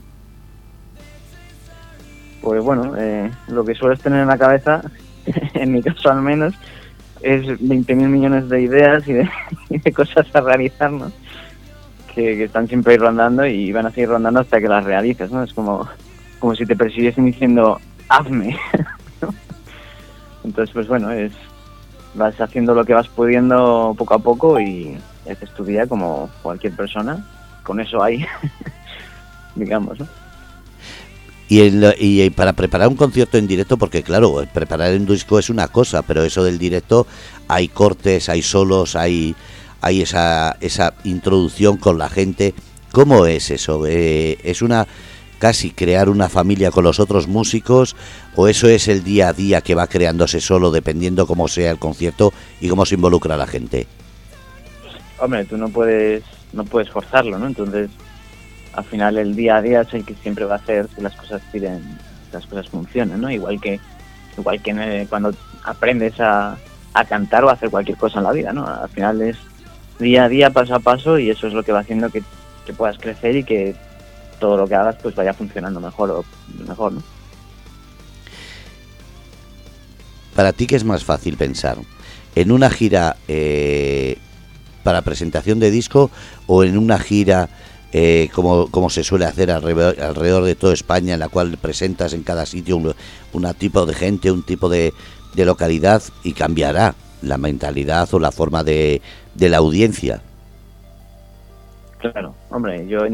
Pues 2.42 2.62
bueno, 2.62 2.94
eh, 2.98 3.30
lo 3.48 3.64
que 3.64 3.74
sueles 3.74 4.00
tener 4.00 4.20
en 4.20 4.28
la 4.28 4.36
cabeza, 4.36 4.82
en 5.54 5.72
mi 5.72 5.82
caso 5.82 6.10
al 6.10 6.20
menos, 6.20 6.54
es 7.22 7.46
20.000 7.46 7.94
millones 7.94 8.48
de 8.48 8.62
ideas 8.62 9.04
y 9.70 9.78
de, 9.78 9.92
cosas 9.92 10.26
a 10.34 10.40
realizar, 10.40 10.90
¿no? 10.90 11.10
Que, 12.14 12.36
que, 12.36 12.44
están 12.44 12.68
siempre 12.68 12.98
rondando 12.98 13.46
y 13.46 13.72
van 13.72 13.86
a 13.86 13.90
seguir 13.90 14.10
rondando 14.10 14.40
hasta 14.40 14.60
que 14.60 14.68
las 14.68 14.84
realices, 14.84 15.30
¿no? 15.30 15.42
Es 15.42 15.54
como, 15.54 15.88
como 16.40 16.54
si 16.54 16.66
te 16.66 16.76
persiguiesen 16.76 17.24
diciendo, 17.24 17.80
hazme. 18.12 18.56
Entonces, 20.44 20.72
pues 20.72 20.88
bueno, 20.88 21.10
es 21.10 21.32
vas 22.14 22.38
haciendo 22.40 22.74
lo 22.74 22.84
que 22.84 22.94
vas 22.94 23.08
pudiendo 23.08 23.94
poco 23.96 24.14
a 24.14 24.18
poco 24.18 24.60
y 24.60 24.98
haces 25.30 25.52
tu 25.54 25.64
día 25.64 25.86
como 25.86 26.30
cualquier 26.42 26.74
persona. 26.74 27.24
Con 27.62 27.80
eso 27.80 28.02
hay, 28.02 28.26
digamos, 29.54 29.98
¿no? 30.00 30.08
Y, 31.48 31.60
el, 31.60 31.94
y 31.98 32.30
para 32.30 32.54
preparar 32.54 32.88
un 32.88 32.96
concierto 32.96 33.36
en 33.36 33.46
directo, 33.46 33.76
porque 33.76 34.02
claro, 34.02 34.42
preparar 34.54 34.94
un 34.94 35.04
disco 35.04 35.38
es 35.38 35.50
una 35.50 35.68
cosa, 35.68 36.00
pero 36.00 36.22
eso 36.22 36.42
del 36.44 36.58
directo 36.58 37.06
hay 37.46 37.68
cortes, 37.68 38.30
hay 38.30 38.40
solos, 38.40 38.96
hay, 38.96 39.34
hay 39.82 40.00
esa, 40.00 40.56
esa 40.60 40.94
introducción 41.04 41.76
con 41.76 41.98
la 41.98 42.08
gente. 42.08 42.54
¿Cómo 42.90 43.26
es 43.26 43.50
eso? 43.50 43.86
Eh, 43.86 44.38
¿Es 44.42 44.62
una 44.62 44.86
casi 45.42 45.72
crear 45.72 46.08
una 46.08 46.28
familia 46.28 46.70
con 46.70 46.84
los 46.84 47.00
otros 47.00 47.26
músicos 47.26 47.96
o 48.36 48.46
eso 48.46 48.68
es 48.68 48.86
el 48.86 49.02
día 49.02 49.26
a 49.26 49.32
día 49.32 49.60
que 49.60 49.74
va 49.74 49.88
creándose 49.88 50.40
solo 50.40 50.70
dependiendo 50.70 51.26
cómo 51.26 51.48
sea 51.48 51.72
el 51.72 51.80
concierto 51.80 52.32
y 52.60 52.68
cómo 52.68 52.86
se 52.86 52.94
involucra 52.94 53.36
la 53.36 53.48
gente? 53.48 53.88
Hombre, 55.18 55.44
tú 55.44 55.56
no 55.56 55.68
puedes 55.68 56.22
no 56.52 56.62
puedes 56.62 56.90
forzarlo, 56.90 57.40
¿no? 57.40 57.48
Entonces, 57.48 57.90
al 58.74 58.84
final 58.84 59.18
el 59.18 59.34
día 59.34 59.56
a 59.56 59.62
día 59.62 59.80
es 59.80 59.92
el 59.94 60.04
que 60.04 60.14
siempre 60.14 60.44
va 60.44 60.54
a 60.54 60.58
hacer 60.58 60.86
que 60.94 61.02
las 61.02 61.16
cosas 61.16 61.42
tiren, 61.50 61.98
las 62.32 62.46
cosas 62.46 62.68
funcionen, 62.68 63.20
¿no? 63.20 63.28
Igual 63.28 63.60
que 63.60 63.80
igual 64.38 64.62
que 64.62 65.06
cuando 65.10 65.34
aprendes 65.64 66.20
a, 66.20 66.56
a 66.94 67.04
cantar 67.04 67.42
o 67.42 67.48
a 67.50 67.54
hacer 67.54 67.68
cualquier 67.68 67.98
cosa 67.98 68.18
en 68.20 68.24
la 68.26 68.32
vida, 68.32 68.52
¿no? 68.52 68.64
Al 68.64 68.88
final 68.90 69.20
es 69.20 69.38
día 69.98 70.22
a 70.22 70.28
día, 70.28 70.50
paso 70.50 70.76
a 70.76 70.78
paso 70.78 71.18
y 71.18 71.30
eso 71.30 71.48
es 71.48 71.52
lo 71.52 71.64
que 71.64 71.72
va 71.72 71.80
haciendo 71.80 72.10
que, 72.10 72.22
que 72.64 72.72
puedas 72.72 72.96
crecer 72.98 73.34
y 73.34 73.42
que 73.42 73.74
todo 74.42 74.56
lo 74.56 74.66
que 74.66 74.74
hagas 74.74 74.96
pues 75.00 75.14
vaya 75.14 75.32
funcionando 75.32 75.78
mejor 75.78 76.10
o 76.10 76.24
mejor, 76.66 76.94
¿no? 76.94 77.02
¿Para 80.34 80.52
ti 80.52 80.66
qué 80.66 80.74
es 80.74 80.82
más 80.82 81.04
fácil 81.04 81.36
pensar? 81.36 81.78
¿En 82.34 82.50
una 82.50 82.68
gira 82.68 83.16
eh, 83.28 84.18
para 84.82 85.02
presentación 85.02 85.60
de 85.60 85.70
disco 85.70 86.10
o 86.48 86.64
en 86.64 86.76
una 86.76 86.98
gira 86.98 87.50
eh, 87.92 88.30
como, 88.34 88.66
como 88.68 88.90
se 88.90 89.04
suele 89.04 89.26
hacer 89.26 89.52
alrededor, 89.52 90.44
de 90.44 90.56
toda 90.56 90.74
España, 90.74 91.14
en 91.14 91.20
la 91.20 91.28
cual 91.28 91.56
presentas 91.58 92.12
en 92.12 92.24
cada 92.24 92.44
sitio 92.44 92.78
un, 92.78 92.94
tipo 93.54 93.86
de 93.86 93.94
gente, 93.94 94.32
un 94.32 94.42
tipo 94.42 94.68
de, 94.68 94.92
de, 95.34 95.44
localidad 95.44 96.02
y 96.24 96.32
cambiará 96.32 96.96
la 97.20 97.38
mentalidad 97.38 98.12
o 98.12 98.18
la 98.18 98.32
forma 98.32 98.64
de, 98.64 99.02
de 99.36 99.48
la 99.48 99.58
audiencia? 99.58 100.20
Claro, 101.98 102.34
hombre, 102.50 102.88
yo 102.88 103.06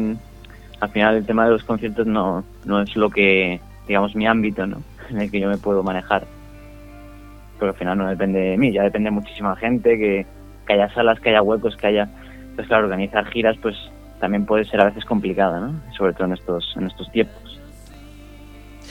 al 0.79 0.89
final 0.89 1.15
el 1.15 1.25
tema 1.25 1.45
de 1.45 1.51
los 1.51 1.63
conciertos 1.63 2.07
no, 2.07 2.43
no 2.65 2.81
es 2.81 2.95
lo 2.95 3.09
que, 3.09 3.59
digamos, 3.87 4.15
mi 4.15 4.27
ámbito, 4.27 4.65
¿no? 4.65 4.81
En 5.09 5.21
el 5.21 5.31
que 5.31 5.39
yo 5.39 5.49
me 5.49 5.57
puedo 5.57 5.81
manejar. 5.81 6.27
Pero 7.57 7.71
al 7.71 7.77
final 7.77 7.97
no 7.97 8.07
depende 8.07 8.39
de 8.39 8.57
mí, 8.57 8.71
ya 8.71 8.83
depende 8.83 9.09
de 9.09 9.15
muchísima 9.15 9.55
gente, 9.55 9.97
que, 9.97 10.25
que 10.67 10.73
haya 10.73 10.93
salas, 10.93 11.19
que 11.19 11.29
haya 11.29 11.41
huecos, 11.41 11.75
que 11.75 11.87
haya... 11.87 12.07
Pues 12.55 12.67
claro, 12.67 12.83
organizar 12.83 13.25
giras 13.27 13.57
pues 13.61 13.75
también 14.19 14.45
puede 14.45 14.65
ser 14.65 14.81
a 14.81 14.85
veces 14.85 15.05
complicada, 15.05 15.59
¿no? 15.59 15.81
Sobre 15.97 16.13
todo 16.13 16.25
en 16.25 16.33
estos, 16.33 16.73
en 16.77 16.87
estos 16.87 17.11
tiempos. 17.11 17.59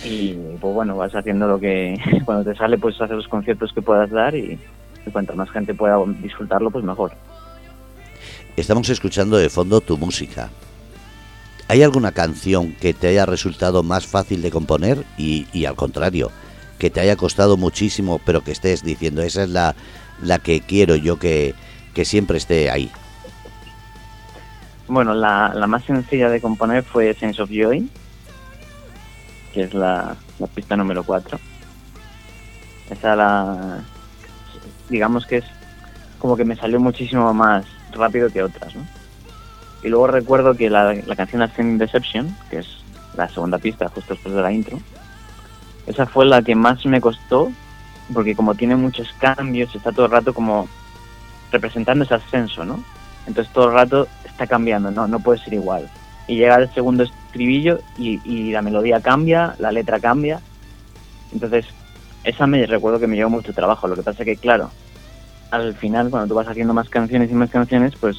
Y 0.05 0.33
pues 0.61 0.75
bueno, 0.75 0.97
vas 0.97 1.15
haciendo 1.15 1.47
lo 1.47 1.61
que 1.61 1.97
cuando 2.25 2.51
te 2.51 2.57
sale 2.57 2.79
pues 2.79 3.01
hacer 3.01 3.17
los 3.17 3.29
conciertos 3.29 3.73
que 3.73 3.83
puedas 3.83 4.11
dar 4.11 4.35
y, 4.35 4.59
y 5.07 5.11
cuanto 5.11 5.35
más 5.37 5.51
gente 5.51 5.75
pueda 5.75 5.99
disfrutarlo 6.21 6.71
pues 6.71 6.85
mejor. 6.85 7.13
Estamos 8.57 8.89
escuchando 8.89 9.37
de 9.37 9.51
fondo 9.51 9.81
tu 9.81 9.97
música. 9.97 10.51
¿Hay 11.69 11.83
alguna 11.83 12.13
canción 12.13 12.73
que 12.73 12.95
te 12.95 13.09
haya 13.09 13.27
resultado 13.27 13.83
más 13.83 14.07
fácil 14.07 14.41
de 14.41 14.51
componer 14.51 15.05
y, 15.19 15.67
al 15.67 15.77
contrario, 15.77 16.31
que 16.79 16.89
te 16.89 17.01
haya 17.01 17.17
costado 17.17 17.59
muchísimo 17.59 18.21
pero 18.25 18.43
que 18.43 18.53
estés 18.53 18.83
diciendo 18.83 19.21
esa 19.21 19.43
es 19.43 19.51
la, 19.51 19.75
la 20.23 20.39
que 20.39 20.61
quiero 20.61 20.97
yo 20.97 21.19
que, 21.19 21.55
que 21.93 22.07
siempre 22.07 22.39
esté 22.39 22.71
ahí? 22.71 22.91
Bueno, 24.87 25.13
la, 25.13 25.53
la, 25.55 25.67
más 25.67 25.85
sencilla 25.85 26.31
de 26.31 26.41
componer 26.41 26.83
fue 26.83 27.13
Sense 27.13 27.43
of 27.43 27.51
Joy, 27.51 27.91
que 29.53 29.65
es 29.65 29.75
la, 29.75 30.17
la 30.39 30.47
pista 30.47 30.75
número 30.75 31.05
4. 31.05 31.39
Esa 32.89 33.15
la... 33.15 33.85
digamos 34.89 35.27
que 35.27 35.39
es 35.39 35.45
como 36.19 36.35
que 36.35 36.47
me 36.47 36.57
salió 36.57 36.81
muchísimo 36.81 37.35
más 37.35 37.67
rápido 37.93 38.31
que 38.31 38.43
otras, 38.43 38.75
¿no? 38.75 38.98
Y 39.83 39.89
luego 39.89 40.09
recuerdo 40.09 40.55
que 40.55 40.71
la, 40.71 40.95
la 40.95 41.17
canción 41.17 41.43
Ascending 41.43 41.79
Deception, 41.79 42.37
que 42.51 42.59
es 42.59 42.67
la 43.17 43.29
segunda 43.29 43.59
pista 43.59 43.89
justo 43.89 44.15
después 44.15 44.35
de 44.35 44.43
la 44.43 44.53
intro, 44.53 44.79
esa 45.87 46.07
fue 46.07 46.27
la 46.27 46.43
que 46.43 46.55
más 46.55 46.85
me 46.85 47.01
costó, 47.01 47.51
porque 48.13 48.35
como 48.35 48.55
tiene 48.55 48.77
muchos 48.77 49.13
cambios, 49.19 49.75
está 49.75 49.93
todo 49.93 50.07
el 50.07 50.13
rato 50.13 50.35
como 50.35 50.69
representando 51.51 52.05
ese 52.05 52.15
ascenso, 52.15 52.65
¿no? 52.65 52.83
Entonces 53.27 53.53
todo 53.53 53.69
el 53.69 53.75
rato 53.75 54.09
está 54.25 54.47
cambiando, 54.47 54.91
no, 54.91 55.07
no 55.07 55.21
puede 55.21 55.39
ser 55.39 55.55
igual. 55.55 55.89
Y 56.27 56.37
llega 56.37 56.57
el 56.57 56.73
segundo 56.75 57.05
estribillo 57.05 57.81
y, 57.97 58.21
y 58.25 58.53
la 58.53 58.63
melodía 58.63 59.01
cambia, 59.01 59.55
la 59.59 59.73
letra 59.73 59.99
cambia. 59.99 60.41
Entonces, 61.33 61.67
esa 62.25 62.47
me 62.47 62.67
recuerdo 62.67 63.01
que 63.01 63.07
me 63.07 63.17
llevó 63.17 63.31
mucho 63.31 63.55
trabajo. 63.55 63.89
Lo 63.89 63.97
que 63.97 64.03
pasa 64.03 64.25
que, 64.25 64.37
claro, 64.37 64.71
al 65.51 65.75
final, 65.75 66.11
cuando 66.11 66.29
tú 66.29 66.35
vas 66.35 66.49
haciendo 66.49 66.75
más 66.75 66.89
canciones 66.89 67.31
y 67.31 67.35
más 67.35 67.51
canciones, 67.51 67.95
pues 67.99 68.17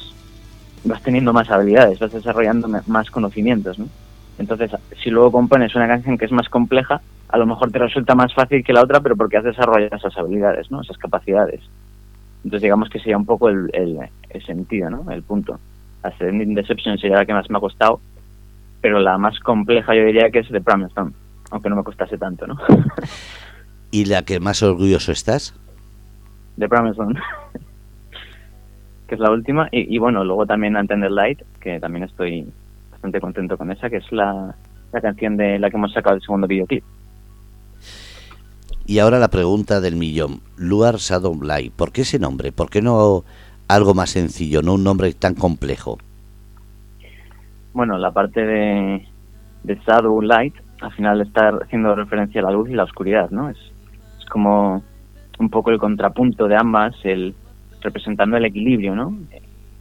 vas 0.84 1.02
teniendo 1.02 1.32
más 1.32 1.50
habilidades, 1.50 1.98
vas 1.98 2.12
desarrollando 2.12 2.68
más 2.86 3.10
conocimientos, 3.10 3.78
¿no? 3.78 3.86
Entonces, 4.38 4.70
si 5.02 5.10
luego 5.10 5.32
compones 5.32 5.74
una 5.74 5.86
canción 5.86 6.16
que 6.16 6.24
es 6.24 6.32
más 6.32 6.48
compleja, 6.48 7.02
a 7.28 7.36
lo 7.36 7.46
mejor 7.46 7.70
te 7.70 7.78
resulta 7.78 8.14
más 8.14 8.32
fácil 8.32 8.64
que 8.64 8.72
la 8.72 8.82
otra, 8.82 9.00
pero 9.00 9.14
porque 9.14 9.36
has 9.36 9.44
desarrollado 9.44 9.94
esas 9.94 10.16
habilidades, 10.16 10.70
¿no? 10.70 10.80
Esas 10.80 10.96
capacidades. 10.96 11.60
Entonces, 12.42 12.62
digamos 12.62 12.88
que 12.88 12.98
sería 12.98 13.18
un 13.18 13.26
poco 13.26 13.50
el, 13.50 13.70
el, 13.74 14.46
sentido, 14.46 14.88
¿no? 14.88 15.10
El 15.10 15.22
punto. 15.22 15.58
Ascending 16.02 16.54
Deception 16.54 16.96
sería 16.96 17.18
la 17.18 17.26
que 17.26 17.34
más 17.34 17.50
me 17.50 17.58
ha 17.58 17.60
costado, 17.60 18.00
pero 18.80 18.98
la 18.98 19.18
más 19.18 19.38
compleja 19.40 19.94
yo 19.94 20.04
diría 20.04 20.30
que 20.30 20.38
es 20.38 20.48
The 20.48 20.62
Promised 20.62 20.92
Stone, 20.92 21.12
aunque 21.50 21.68
no 21.68 21.76
me 21.76 21.84
costase 21.84 22.16
tanto, 22.16 22.46
¿no? 22.46 22.58
¿Y 23.90 24.06
la 24.06 24.22
que 24.22 24.40
más 24.40 24.62
orgulloso 24.62 25.12
estás? 25.12 25.54
The 26.58 26.66
Promised. 26.66 27.20
Que 29.10 29.16
es 29.16 29.20
la 29.20 29.32
última. 29.32 29.68
Y, 29.72 29.98
bueno, 29.98 30.22
luego 30.22 30.46
también 30.46 30.76
Antender 30.76 31.10
Light, 31.10 31.42
que 31.60 31.80
también 31.80 32.04
estoy 32.04 32.46
bastante 32.92 33.20
contento 33.20 33.58
con 33.58 33.72
esa, 33.72 33.90
que 33.90 33.96
es 33.96 34.12
la, 34.12 34.54
la 34.92 35.00
canción 35.00 35.36
de 35.36 35.58
la 35.58 35.68
que 35.68 35.76
hemos 35.76 35.92
sacado 35.92 36.14
el 36.14 36.22
segundo 36.22 36.46
videoclip. 36.46 36.84
Y 38.86 39.00
ahora 39.00 39.18
la 39.18 39.26
pregunta 39.26 39.80
del 39.80 39.96
millón. 39.96 40.42
Luar 40.56 40.96
Shadow 40.96 41.42
Light, 41.42 41.72
¿por 41.72 41.90
qué 41.90 42.02
ese 42.02 42.20
nombre? 42.20 42.52
¿Por 42.52 42.70
qué 42.70 42.82
no 42.82 43.24
algo 43.66 43.94
más 43.94 44.10
sencillo, 44.10 44.62
no 44.62 44.74
un 44.74 44.84
nombre 44.84 45.12
tan 45.12 45.34
complejo? 45.34 45.98
Bueno, 47.72 47.98
la 47.98 48.12
parte 48.12 48.46
de, 48.46 49.08
de 49.64 49.74
Shadow 49.86 50.22
Light 50.22 50.54
al 50.82 50.92
final 50.92 51.20
está 51.20 51.48
haciendo 51.62 51.96
referencia 51.96 52.40
a 52.42 52.44
la 52.44 52.52
luz 52.52 52.70
y 52.70 52.74
la 52.74 52.84
oscuridad, 52.84 53.28
¿no? 53.30 53.50
Es, 53.50 53.58
es 54.20 54.26
como 54.26 54.84
un 55.40 55.50
poco 55.50 55.70
el 55.70 55.78
contrapunto 55.78 56.46
de 56.46 56.56
ambas, 56.56 56.94
el 57.02 57.34
representando 57.80 58.36
el 58.36 58.44
equilibrio, 58.44 58.94
¿no? 58.94 59.16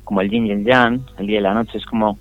Como 0.04 0.22
el 0.22 0.30
yin 0.30 0.48
y 0.48 0.52
el 0.52 0.64
yang, 0.64 1.02
el 1.18 1.28
día 1.28 1.40
y 1.40 1.44
la 1.44 1.54
noche, 1.54 1.78
es 1.78 1.86
como 1.86 2.18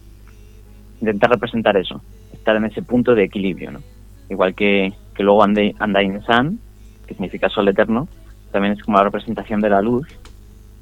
intentar 1.00 1.30
representar 1.30 1.76
eso, 1.76 2.00
estar 2.32 2.56
en 2.56 2.64
ese 2.64 2.82
punto 2.82 3.14
de 3.14 3.24
equilibrio, 3.24 3.70
¿no? 3.70 3.80
Igual 4.28 4.54
que, 4.54 4.92
que 5.14 5.22
luego 5.22 5.44
Undying 5.44 6.22
Sun, 6.22 6.60
que 7.06 7.14
significa 7.14 7.48
sol 7.48 7.68
eterno, 7.68 8.08
también 8.52 8.74
es 8.74 8.82
como 8.82 8.98
la 8.98 9.04
representación 9.04 9.60
de 9.60 9.70
la 9.70 9.80
luz 9.80 10.06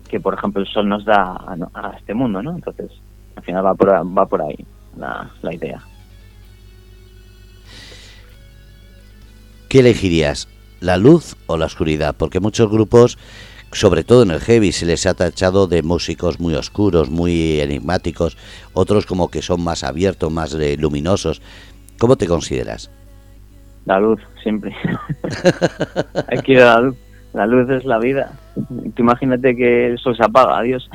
que, 0.08 0.20
por 0.20 0.34
ejemplo, 0.34 0.62
el 0.62 0.68
sol 0.68 0.88
nos 0.88 1.04
da 1.04 1.36
a, 1.74 1.96
este 1.96 2.14
mundo, 2.14 2.42
¿no? 2.42 2.54
Entonces, 2.54 2.90
al 3.34 3.42
final 3.42 3.64
va 3.64 3.74
por, 3.74 3.88
va 3.90 4.26
por 4.26 4.42
ahí 4.42 4.56
la, 4.96 5.30
la 5.42 5.54
idea. 5.54 5.80
¿Qué 9.68 9.80
elegirías? 9.80 10.48
¿La 10.80 10.96
luz 10.96 11.36
o 11.46 11.56
la 11.56 11.66
oscuridad? 11.66 12.14
Porque 12.16 12.38
muchos 12.38 12.70
grupos 12.70 13.18
sobre 13.72 14.04
todo 14.04 14.22
en 14.22 14.30
el 14.30 14.40
heavy 14.40 14.72
se 14.72 14.86
les 14.86 15.06
ha 15.06 15.14
tachado 15.14 15.66
de 15.66 15.82
músicos 15.82 16.40
muy 16.40 16.54
oscuros, 16.54 17.10
muy 17.10 17.60
enigmáticos, 17.60 18.36
otros 18.72 19.06
como 19.06 19.30
que 19.30 19.42
son 19.42 19.62
más 19.62 19.84
abiertos, 19.84 20.32
más 20.32 20.54
eh, 20.54 20.76
luminosos. 20.78 21.42
¿Cómo 21.98 22.16
te 22.16 22.26
consideras? 22.26 22.90
La 23.84 24.00
luz, 24.00 24.20
siempre. 24.42 24.74
Hay 26.28 26.38
que 26.38 26.52
ir 26.52 26.60
a 26.60 26.74
la 26.74 26.80
luz. 26.80 26.96
La 27.32 27.46
luz 27.46 27.68
es 27.68 27.84
la 27.84 27.98
vida. 27.98 28.32
Tú 28.54 29.02
imagínate 29.02 29.54
que 29.54 29.88
el 29.88 29.98
sol 29.98 30.16
se 30.16 30.24
apaga, 30.24 30.58
adiós. 30.58 30.88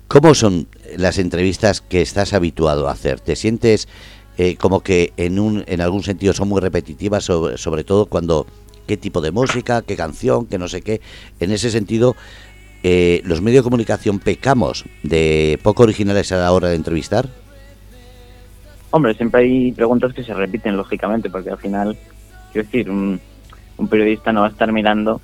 ¿Cómo 0.08 0.34
son 0.34 0.67
las 0.97 1.19
entrevistas 1.19 1.82
que 1.82 2.02
estás 2.02 2.34
habituado 2.34 2.88
a 2.88 2.93
hacer? 2.93 3.19
¿Te 3.19 3.36
sientes 3.36 3.89
eh, 4.38 4.56
como 4.56 4.80
que 4.80 5.12
en, 5.17 5.38
un, 5.38 5.65
en 5.67 5.82
algún 5.82 6.04
sentido 6.04 6.32
son 6.32 6.47
muy 6.47 6.62
repetitivas, 6.62 7.25
sobre, 7.25 7.58
sobre 7.58 7.84
todo 7.84 8.06
cuando 8.06 8.47
qué 8.89 8.97
tipo 8.97 9.21
de 9.21 9.32
música, 9.32 9.84
qué 9.84 9.95
canción, 9.95 10.47
qué 10.47 10.58
no 10.58 10.67
sé 10.67 10.82
qué. 10.82 10.99
En 11.39 11.52
ese 11.52 11.69
sentido, 11.69 12.15
eh, 12.82 13.21
los 13.23 13.39
medios 13.39 13.63
de 13.63 13.69
comunicación 13.69 14.17
pecamos 14.17 14.84
de 15.04 15.60
poco 15.62 15.84
originales 15.84 16.32
a 16.32 16.38
la 16.38 16.52
hora 16.52 16.69
de 16.69 16.75
entrevistar. 16.75 17.30
Hombre, 18.89 19.13
siempre 19.13 19.41
hay 19.41 19.71
preguntas 19.73 20.12
que 20.12 20.23
se 20.23 20.34
repiten, 20.34 20.75
lógicamente, 20.75 21.30
porque 21.30 21.52
al 21.52 21.60
final, 21.60 21.95
quiero 22.52 22.65
decir, 22.65 22.89
un, 22.89 23.21
periodista 23.91 24.34
no 24.34 24.41
va 24.41 24.47
a 24.47 24.49
estar 24.49 24.71
mirando 24.71 25.21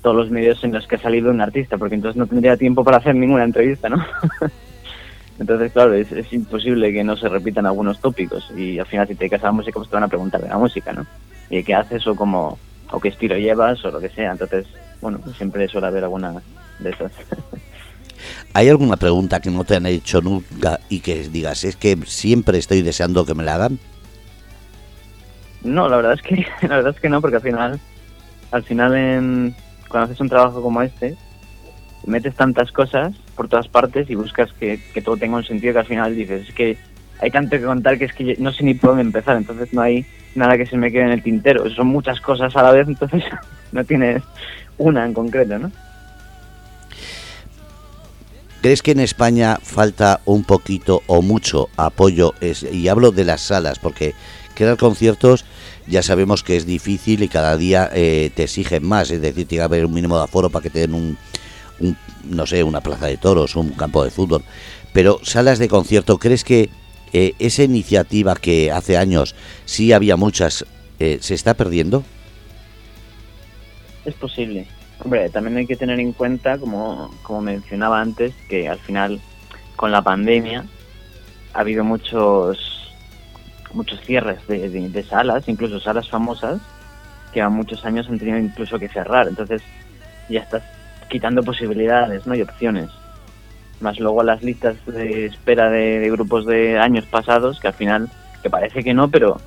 todos 0.00 0.14
los 0.14 0.30
medios 0.30 0.62
en 0.62 0.72
los 0.72 0.86
que 0.86 0.94
ha 0.94 1.00
salido 1.00 1.32
un 1.32 1.40
artista, 1.40 1.76
porque 1.76 1.96
entonces 1.96 2.16
no 2.16 2.28
tendría 2.28 2.56
tiempo 2.56 2.84
para 2.84 2.98
hacer 2.98 3.16
ninguna 3.16 3.42
entrevista, 3.42 3.88
¿no? 3.88 4.06
entonces, 5.40 5.72
claro, 5.72 5.92
es, 5.92 6.12
es, 6.12 6.32
imposible 6.32 6.92
que 6.92 7.02
no 7.02 7.16
se 7.16 7.28
repitan 7.28 7.66
algunos 7.66 8.00
tópicos 8.00 8.48
y 8.56 8.78
al 8.78 8.86
final 8.86 9.08
si 9.08 9.16
te 9.16 9.24
dedicas 9.24 9.42
a 9.42 9.50
música, 9.50 9.74
pues 9.74 9.90
te 9.90 9.96
van 9.96 10.04
a 10.04 10.08
preguntar 10.08 10.40
de 10.40 10.48
la 10.48 10.56
música, 10.56 10.92
¿no? 10.92 11.04
Y 11.50 11.64
qué 11.64 11.74
haces 11.74 12.06
o 12.06 12.14
cómo, 12.14 12.58
o 12.90 13.00
qué 13.00 13.08
estilo 13.08 13.36
llevas 13.36 13.84
o 13.84 13.90
lo 13.90 14.00
que 14.00 14.08
sea. 14.10 14.32
Entonces, 14.32 14.66
bueno, 15.00 15.20
siempre 15.36 15.68
suele 15.68 15.86
haber 15.86 16.04
alguna 16.04 16.42
de 16.78 16.90
esas. 16.90 17.12
¿Hay 18.54 18.68
alguna 18.68 18.96
pregunta 18.96 19.40
que 19.40 19.50
no 19.50 19.64
te 19.64 19.76
han 19.76 19.86
hecho 19.86 20.20
nunca 20.20 20.80
y 20.88 21.00
que 21.00 21.28
digas, 21.28 21.64
es 21.64 21.76
que 21.76 21.96
siempre 22.06 22.58
estoy 22.58 22.82
deseando 22.82 23.24
que 23.24 23.34
me 23.34 23.44
la 23.44 23.54
hagan? 23.54 23.78
No, 25.62 25.88
la 25.88 25.96
verdad 25.96 26.14
es 26.14 26.22
que 26.22 26.36
la 26.66 26.76
verdad 26.76 26.94
es 26.94 27.00
que 27.00 27.08
no, 27.08 27.20
porque 27.20 27.36
al 27.36 27.42
final 27.42 27.80
al 28.50 28.62
final 28.62 28.96
en, 28.96 29.54
cuando 29.88 30.06
haces 30.06 30.20
un 30.20 30.28
trabajo 30.28 30.62
como 30.62 30.82
este 30.82 31.16
metes 32.06 32.34
tantas 32.34 32.72
cosas 32.72 33.14
por 33.36 33.48
todas 33.48 33.68
partes 33.68 34.08
y 34.08 34.14
buscas 34.14 34.52
que, 34.54 34.80
que 34.94 35.02
todo 35.02 35.16
tenga 35.16 35.36
un 35.36 35.44
sentido 35.44 35.74
que 35.74 35.80
al 35.80 35.86
final 35.86 36.16
dices, 36.16 36.48
es 36.48 36.54
que 36.54 36.78
hay 37.20 37.30
tanto 37.30 37.50
que 37.50 37.64
contar 37.64 37.98
que 37.98 38.06
es 38.06 38.12
que 38.12 38.36
no 38.38 38.52
sé 38.52 38.64
ni 38.64 38.74
por 38.74 38.90
dónde 38.90 39.02
empezar, 39.02 39.36
entonces 39.36 39.72
no 39.72 39.82
hay 39.82 40.06
nada 40.38 40.56
que 40.56 40.66
se 40.66 40.76
me 40.76 40.90
quede 40.90 41.02
en 41.02 41.10
el 41.10 41.22
tintero. 41.22 41.68
Son 41.70 41.86
muchas 41.86 42.20
cosas 42.20 42.54
a 42.56 42.62
la 42.62 42.72
vez, 42.72 42.88
entonces 42.88 43.24
no 43.72 43.84
tienes 43.84 44.22
una 44.78 45.04
en 45.04 45.12
concreto, 45.12 45.58
¿no? 45.58 45.70
¿Crees 48.60 48.82
que 48.82 48.90
en 48.90 49.00
España 49.00 49.58
falta 49.62 50.20
un 50.24 50.42
poquito 50.42 51.02
o 51.06 51.22
mucho 51.22 51.68
apoyo? 51.76 52.34
y 52.72 52.88
hablo 52.88 53.12
de 53.12 53.24
las 53.24 53.40
salas, 53.40 53.78
porque 53.78 54.14
crear 54.54 54.76
conciertos 54.76 55.44
ya 55.86 56.02
sabemos 56.02 56.42
que 56.42 56.56
es 56.56 56.66
difícil 56.66 57.22
y 57.22 57.28
cada 57.28 57.56
día 57.56 57.88
eh, 57.94 58.30
te 58.34 58.42
exigen 58.42 58.84
más, 58.84 59.10
es 59.10 59.20
decir, 59.20 59.46
tiene 59.46 59.60
que 59.60 59.64
haber 59.64 59.86
un 59.86 59.94
mínimo 59.94 60.18
de 60.18 60.24
aforo 60.24 60.50
para 60.50 60.62
que 60.62 60.70
te 60.70 60.80
den 60.80 60.94
un, 60.94 61.16
no 62.24 62.46
sé, 62.46 62.62
una 62.62 62.80
plaza 62.80 63.06
de 63.06 63.16
toros, 63.16 63.56
un 63.56 63.70
campo 63.70 64.04
de 64.04 64.10
fútbol. 64.10 64.42
Pero 64.92 65.20
salas 65.22 65.58
de 65.58 65.68
concierto, 65.68 66.18
¿crees 66.18 66.44
que 66.44 66.68
eh, 67.12 67.34
esa 67.38 67.62
iniciativa 67.62 68.34
que 68.34 68.70
hace 68.70 68.96
años 68.96 69.34
sí 69.64 69.92
había 69.92 70.16
muchas, 70.16 70.64
eh, 70.98 71.18
se 71.20 71.34
está 71.34 71.54
perdiendo? 71.54 72.04
Es 74.04 74.14
posible. 74.14 74.66
Hombre, 75.04 75.28
también 75.30 75.56
hay 75.58 75.66
que 75.66 75.76
tener 75.76 76.00
en 76.00 76.12
cuenta, 76.12 76.58
como, 76.58 77.10
como 77.22 77.42
mencionaba 77.42 78.00
antes, 78.00 78.32
que 78.48 78.68
al 78.68 78.78
final 78.78 79.20
con 79.76 79.92
la 79.92 80.02
pandemia 80.02 80.64
ha 81.54 81.60
habido 81.60 81.84
muchos 81.84 82.58
muchos 83.72 84.00
cierres 84.00 84.46
de, 84.48 84.68
de, 84.68 85.02
salas, 85.04 85.46
incluso 85.48 85.78
salas 85.78 86.08
famosas, 86.08 86.58
que 87.32 87.42
a 87.42 87.48
muchos 87.48 87.84
años 87.84 88.08
han 88.08 88.18
tenido 88.18 88.38
incluso 88.38 88.78
que 88.78 88.88
cerrar. 88.88 89.28
Entonces 89.28 89.62
ya 90.28 90.40
estás 90.40 90.62
quitando 91.08 91.42
posibilidades 91.42 92.26
¿no? 92.26 92.34
y 92.34 92.42
opciones. 92.42 92.90
Más 93.80 93.98
luego 93.98 94.22
las 94.22 94.42
listas 94.42 94.76
de 94.86 95.26
espera 95.26 95.70
de, 95.70 96.10
grupos 96.10 96.46
de 96.46 96.78
años 96.78 97.04
pasados, 97.06 97.60
que 97.60 97.68
al 97.68 97.74
final, 97.74 98.10
que 98.42 98.50
parece 98.50 98.82
que 98.82 98.94
no, 98.94 99.08
pero 99.08 99.40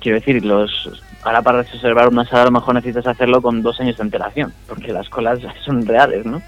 quiero 0.00 0.18
decir, 0.18 0.44
los 0.44 0.90
ahora 1.22 1.42
para 1.42 1.62
reservar 1.62 2.08
una 2.08 2.24
sala 2.24 2.42
a 2.42 2.46
lo 2.46 2.52
mejor 2.52 2.74
necesitas 2.74 3.06
hacerlo 3.06 3.42
con 3.42 3.62
dos 3.62 3.80
años 3.80 3.96
de 3.96 4.02
antelación, 4.02 4.52
porque 4.66 4.92
las 4.92 5.08
colas 5.08 5.40
son 5.64 5.86
reales, 5.86 6.26
¿no? 6.26 6.42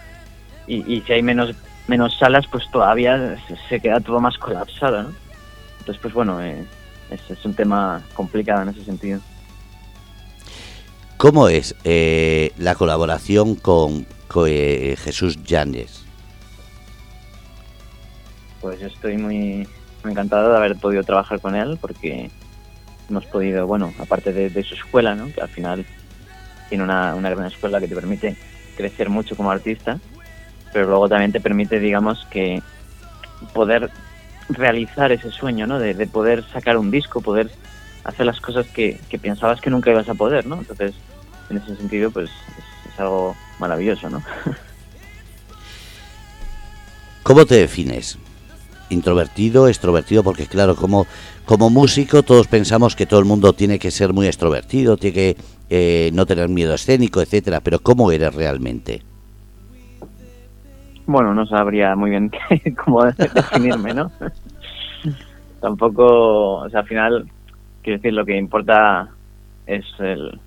Y, 0.66 0.94
y 0.94 1.00
si 1.02 1.12
hay 1.12 1.22
menos 1.22 1.54
menos 1.88 2.16
salas, 2.18 2.46
pues 2.50 2.64
todavía 2.70 3.36
se 3.68 3.80
queda 3.80 4.00
todo 4.00 4.20
más 4.20 4.38
colapsado, 4.38 5.02
¿no? 5.02 5.12
Entonces, 5.80 6.00
pues 6.00 6.14
bueno, 6.14 6.40
eh, 6.40 6.64
es, 7.10 7.44
un 7.44 7.54
tema 7.54 8.02
complicado 8.14 8.62
en 8.62 8.68
ese 8.68 8.84
sentido. 8.84 9.20
¿Cómo 11.16 11.48
es 11.48 11.74
eh, 11.84 12.52
la 12.56 12.74
colaboración 12.74 13.56
con, 13.56 14.06
eh, 14.46 14.96
Jesús 15.02 15.42
Llanes? 15.44 16.01
Pues 18.62 18.80
yo 18.80 18.86
estoy 18.86 19.18
muy, 19.18 19.68
encantado 20.04 20.50
de 20.50 20.56
haber 20.56 20.76
podido 20.76 21.04
trabajar 21.04 21.40
con 21.40 21.54
él 21.54 21.76
porque 21.80 22.30
hemos 23.10 23.26
podido, 23.26 23.66
bueno, 23.66 23.92
aparte 23.98 24.32
de, 24.32 24.62
su 24.62 24.74
escuela, 24.74 25.14
¿no? 25.14 25.30
que 25.30 25.42
al 25.42 25.48
final 25.48 25.84
tiene 26.70 26.84
una, 26.84 27.14
una 27.14 27.28
gran 27.28 27.46
escuela 27.46 27.80
que 27.80 27.88
te 27.88 27.94
permite 27.94 28.36
crecer 28.76 29.10
mucho 29.10 29.36
como 29.36 29.50
artista, 29.50 29.98
pero 30.72 30.86
luego 30.86 31.08
también 31.08 31.32
te 31.32 31.40
permite, 31.40 31.78
digamos, 31.78 32.26
que 32.30 32.62
poder 33.52 33.90
realizar 34.48 35.12
ese 35.12 35.30
sueño, 35.30 35.66
¿no? 35.66 35.78
De, 35.78 35.94
poder 36.06 36.44
sacar 36.52 36.78
un 36.78 36.90
disco, 36.90 37.20
poder 37.20 37.50
hacer 38.04 38.26
las 38.26 38.40
cosas 38.40 38.66
que, 38.68 38.98
pensabas 39.20 39.60
que 39.60 39.70
nunca 39.70 39.90
ibas 39.90 40.08
a 40.08 40.14
poder, 40.14 40.46
¿no? 40.46 40.56
Entonces, 40.56 40.94
en 41.50 41.58
ese 41.58 41.76
sentido, 41.76 42.10
pues 42.10 42.30
es, 42.88 43.00
algo 43.00 43.36
maravilloso, 43.58 44.08
¿no? 44.10 44.22
¿Cómo 47.22 47.46
te 47.46 47.54
defines? 47.56 48.18
Introvertido, 48.92 49.68
extrovertido, 49.68 50.22
porque 50.22 50.46
claro, 50.46 50.76
como, 50.76 51.06
como 51.46 51.70
músico 51.70 52.22
todos 52.22 52.46
pensamos 52.46 52.94
que 52.94 53.06
todo 53.06 53.20
el 53.20 53.26
mundo 53.26 53.52
tiene 53.52 53.78
que 53.78 53.90
ser 53.90 54.12
muy 54.12 54.26
extrovertido, 54.26 54.96
tiene 54.96 55.14
que 55.14 55.36
eh, 55.70 56.10
no 56.12 56.26
tener 56.26 56.48
miedo 56.48 56.74
escénico, 56.74 57.22
etcétera, 57.22 57.60
pero 57.60 57.78
¿cómo 57.78 58.10
eres 58.12 58.34
realmente? 58.34 59.02
Bueno, 61.06 61.34
no 61.34 61.46
sabría 61.46 61.96
muy 61.96 62.10
bien 62.10 62.30
cómo 62.84 63.04
definirme, 63.04 63.94
¿no? 63.94 64.10
Tampoco, 65.60 66.56
o 66.56 66.70
sea, 66.70 66.80
al 66.80 66.86
final, 66.86 67.28
quiero 67.82 67.98
decir, 67.98 68.12
lo 68.12 68.24
que 68.24 68.36
importa 68.36 69.08
es 69.66 69.84
el, 69.98 70.40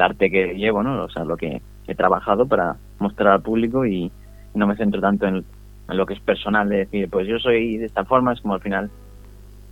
arte 0.00 0.30
que 0.30 0.54
llevo, 0.54 0.82
¿no? 0.82 1.04
O 1.04 1.10
sea, 1.10 1.24
lo 1.24 1.36
que 1.36 1.60
he 1.86 1.94
trabajado 1.94 2.46
para 2.46 2.76
mostrar 2.98 3.34
al 3.34 3.42
público 3.42 3.84
y 3.84 4.10
no 4.54 4.66
me 4.66 4.76
centro 4.76 5.00
tanto 5.00 5.26
en, 5.26 5.44
lo 5.92 6.06
que 6.06 6.14
es 6.14 6.20
personal, 6.20 6.68
de 6.68 6.78
decir, 6.78 7.08
pues 7.10 7.26
yo 7.26 7.38
soy 7.38 7.78
de 7.78 7.86
esta 7.86 8.04
forma, 8.04 8.32
es 8.32 8.40
como 8.40 8.54
al 8.54 8.60
final, 8.60 8.90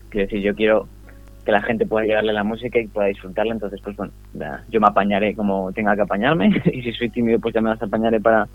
quiero 0.09 0.27
decir, 0.27 0.43
yo 0.43 0.55
quiero 0.55 0.87
que 1.45 1.53
la 1.53 1.63
gente 1.63 1.87
pueda 1.87 2.07
llegarle 2.07 2.33
la 2.33 2.45
música 2.45 2.79
y 2.79 2.87
pueda 2.87 3.09
disfrutarla, 3.09 3.55
entonces 3.55 3.81
pues 3.83 3.97
bueno, 3.97 4.13
yo 4.69 4.81
me 4.81 4.87
apañaré 4.87 5.35
como 5.35 5.73
tenga 5.73 5.95
que 5.97 6.03
apañarme 6.03 6.51
y 6.73 6.83
si 6.83 6.93
soy 6.93 7.09
tímido 7.11 7.39
pues 7.39 7.55
ya 7.55 7.61
me 7.61 7.71
las 7.71 7.83
apañaré 7.83 8.21
para 8.21 8.47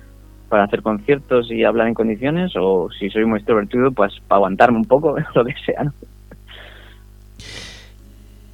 para 0.50 0.66
hacer 0.66 0.82
conciertos 0.82 1.52
y 1.52 1.64
hablar 1.64 1.88
en 1.88 1.94
condiciones 1.94 2.54
o 2.56 2.88
si 2.98 3.10
soy 3.10 3.26
muy 3.26 3.38
extrovertido, 3.38 3.92
pues 3.92 4.14
para 4.28 4.38
aguantarme 4.38 4.78
un 4.78 4.86
poco, 4.86 5.16
lo 5.36 5.46
que 5.46 5.54
sea. 5.66 5.92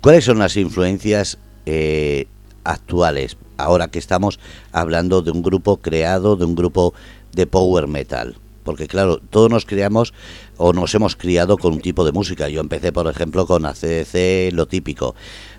¿Cuáles 0.02 0.24
son 0.24 0.40
las 0.40 0.58
influencias 0.58 1.38
eh, 1.66 2.26
actuales, 2.64 3.38
ahora 3.58 3.90
que 3.90 4.00
estamos 4.00 4.40
hablando 4.72 5.22
de 5.22 5.32
un 5.32 5.44
grupo 5.44 5.78
creado, 5.78 6.36
de 6.36 6.46
un 6.46 6.56
grupo 6.56 6.94
de 7.34 7.46
power 7.46 7.88
metal? 7.88 8.36
Porque 8.64 8.88
claro, 8.88 9.18
todos 9.18 9.50
nos 9.50 9.66
criamos 9.66 10.14
o 10.58 10.74
nos 10.74 10.94
hemos 10.96 11.16
criado 11.16 11.58
con 11.58 11.74
un 11.74 11.82
tipo 11.82 12.06
de 12.06 12.12
música. 12.12 12.50
Yo 12.50 12.62
empecé, 12.62 12.92
por 12.92 13.08
ejemplo, 13.08 13.46
con 13.46 13.66
ACDC, 13.66 14.54
lo 14.54 14.68
típico, 14.68 15.16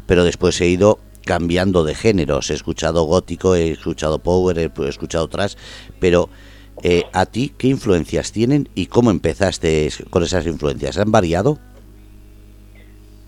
pero 0.06 0.24
después 0.24 0.60
he 0.60 0.68
ido 0.68 0.98
cambiando 1.24 1.84
de 1.84 1.94
géneros. 1.94 2.50
He 2.50 2.54
escuchado 2.54 3.04
gótico, 3.04 3.54
he 3.54 3.72
escuchado 3.72 4.18
power, 4.20 4.58
he 4.58 4.88
escuchado 4.88 5.28
trash, 5.28 5.54
pero 6.00 6.28
eh, 6.82 7.04
¿a 7.12 7.26
ti 7.26 7.52
qué 7.56 7.68
influencias 7.68 8.32
tienen 8.32 8.68
y 8.74 8.86
cómo 8.86 9.10
empezaste 9.10 9.88
con 10.10 10.22
esas 10.22 10.46
influencias? 10.46 10.98
¿Han 10.98 11.12
variado? 11.12 11.58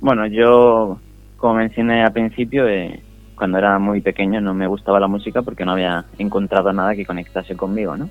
Bueno, 0.01 0.27
yo, 0.27 0.99
como 1.37 1.55
mencioné 1.55 2.03
al 2.03 2.13
principio, 2.13 2.69
eh, 2.69 3.03
cuando 3.37 3.59
era 3.59 3.79
muy 3.79 4.01
pequeño 4.01 4.41
no 4.41 4.55
me 4.55 4.67
gustaba 4.67 5.01
la 5.01 5.07
música 5.07 5.43
porque 5.43 5.65
no 5.65 5.73
había 5.73 6.05
encontrado 6.19 6.73
nada 6.73 6.95
que 6.95 7.07
conectase 7.07 7.57
conmigo, 7.57 7.97
¿no? 7.97 8.11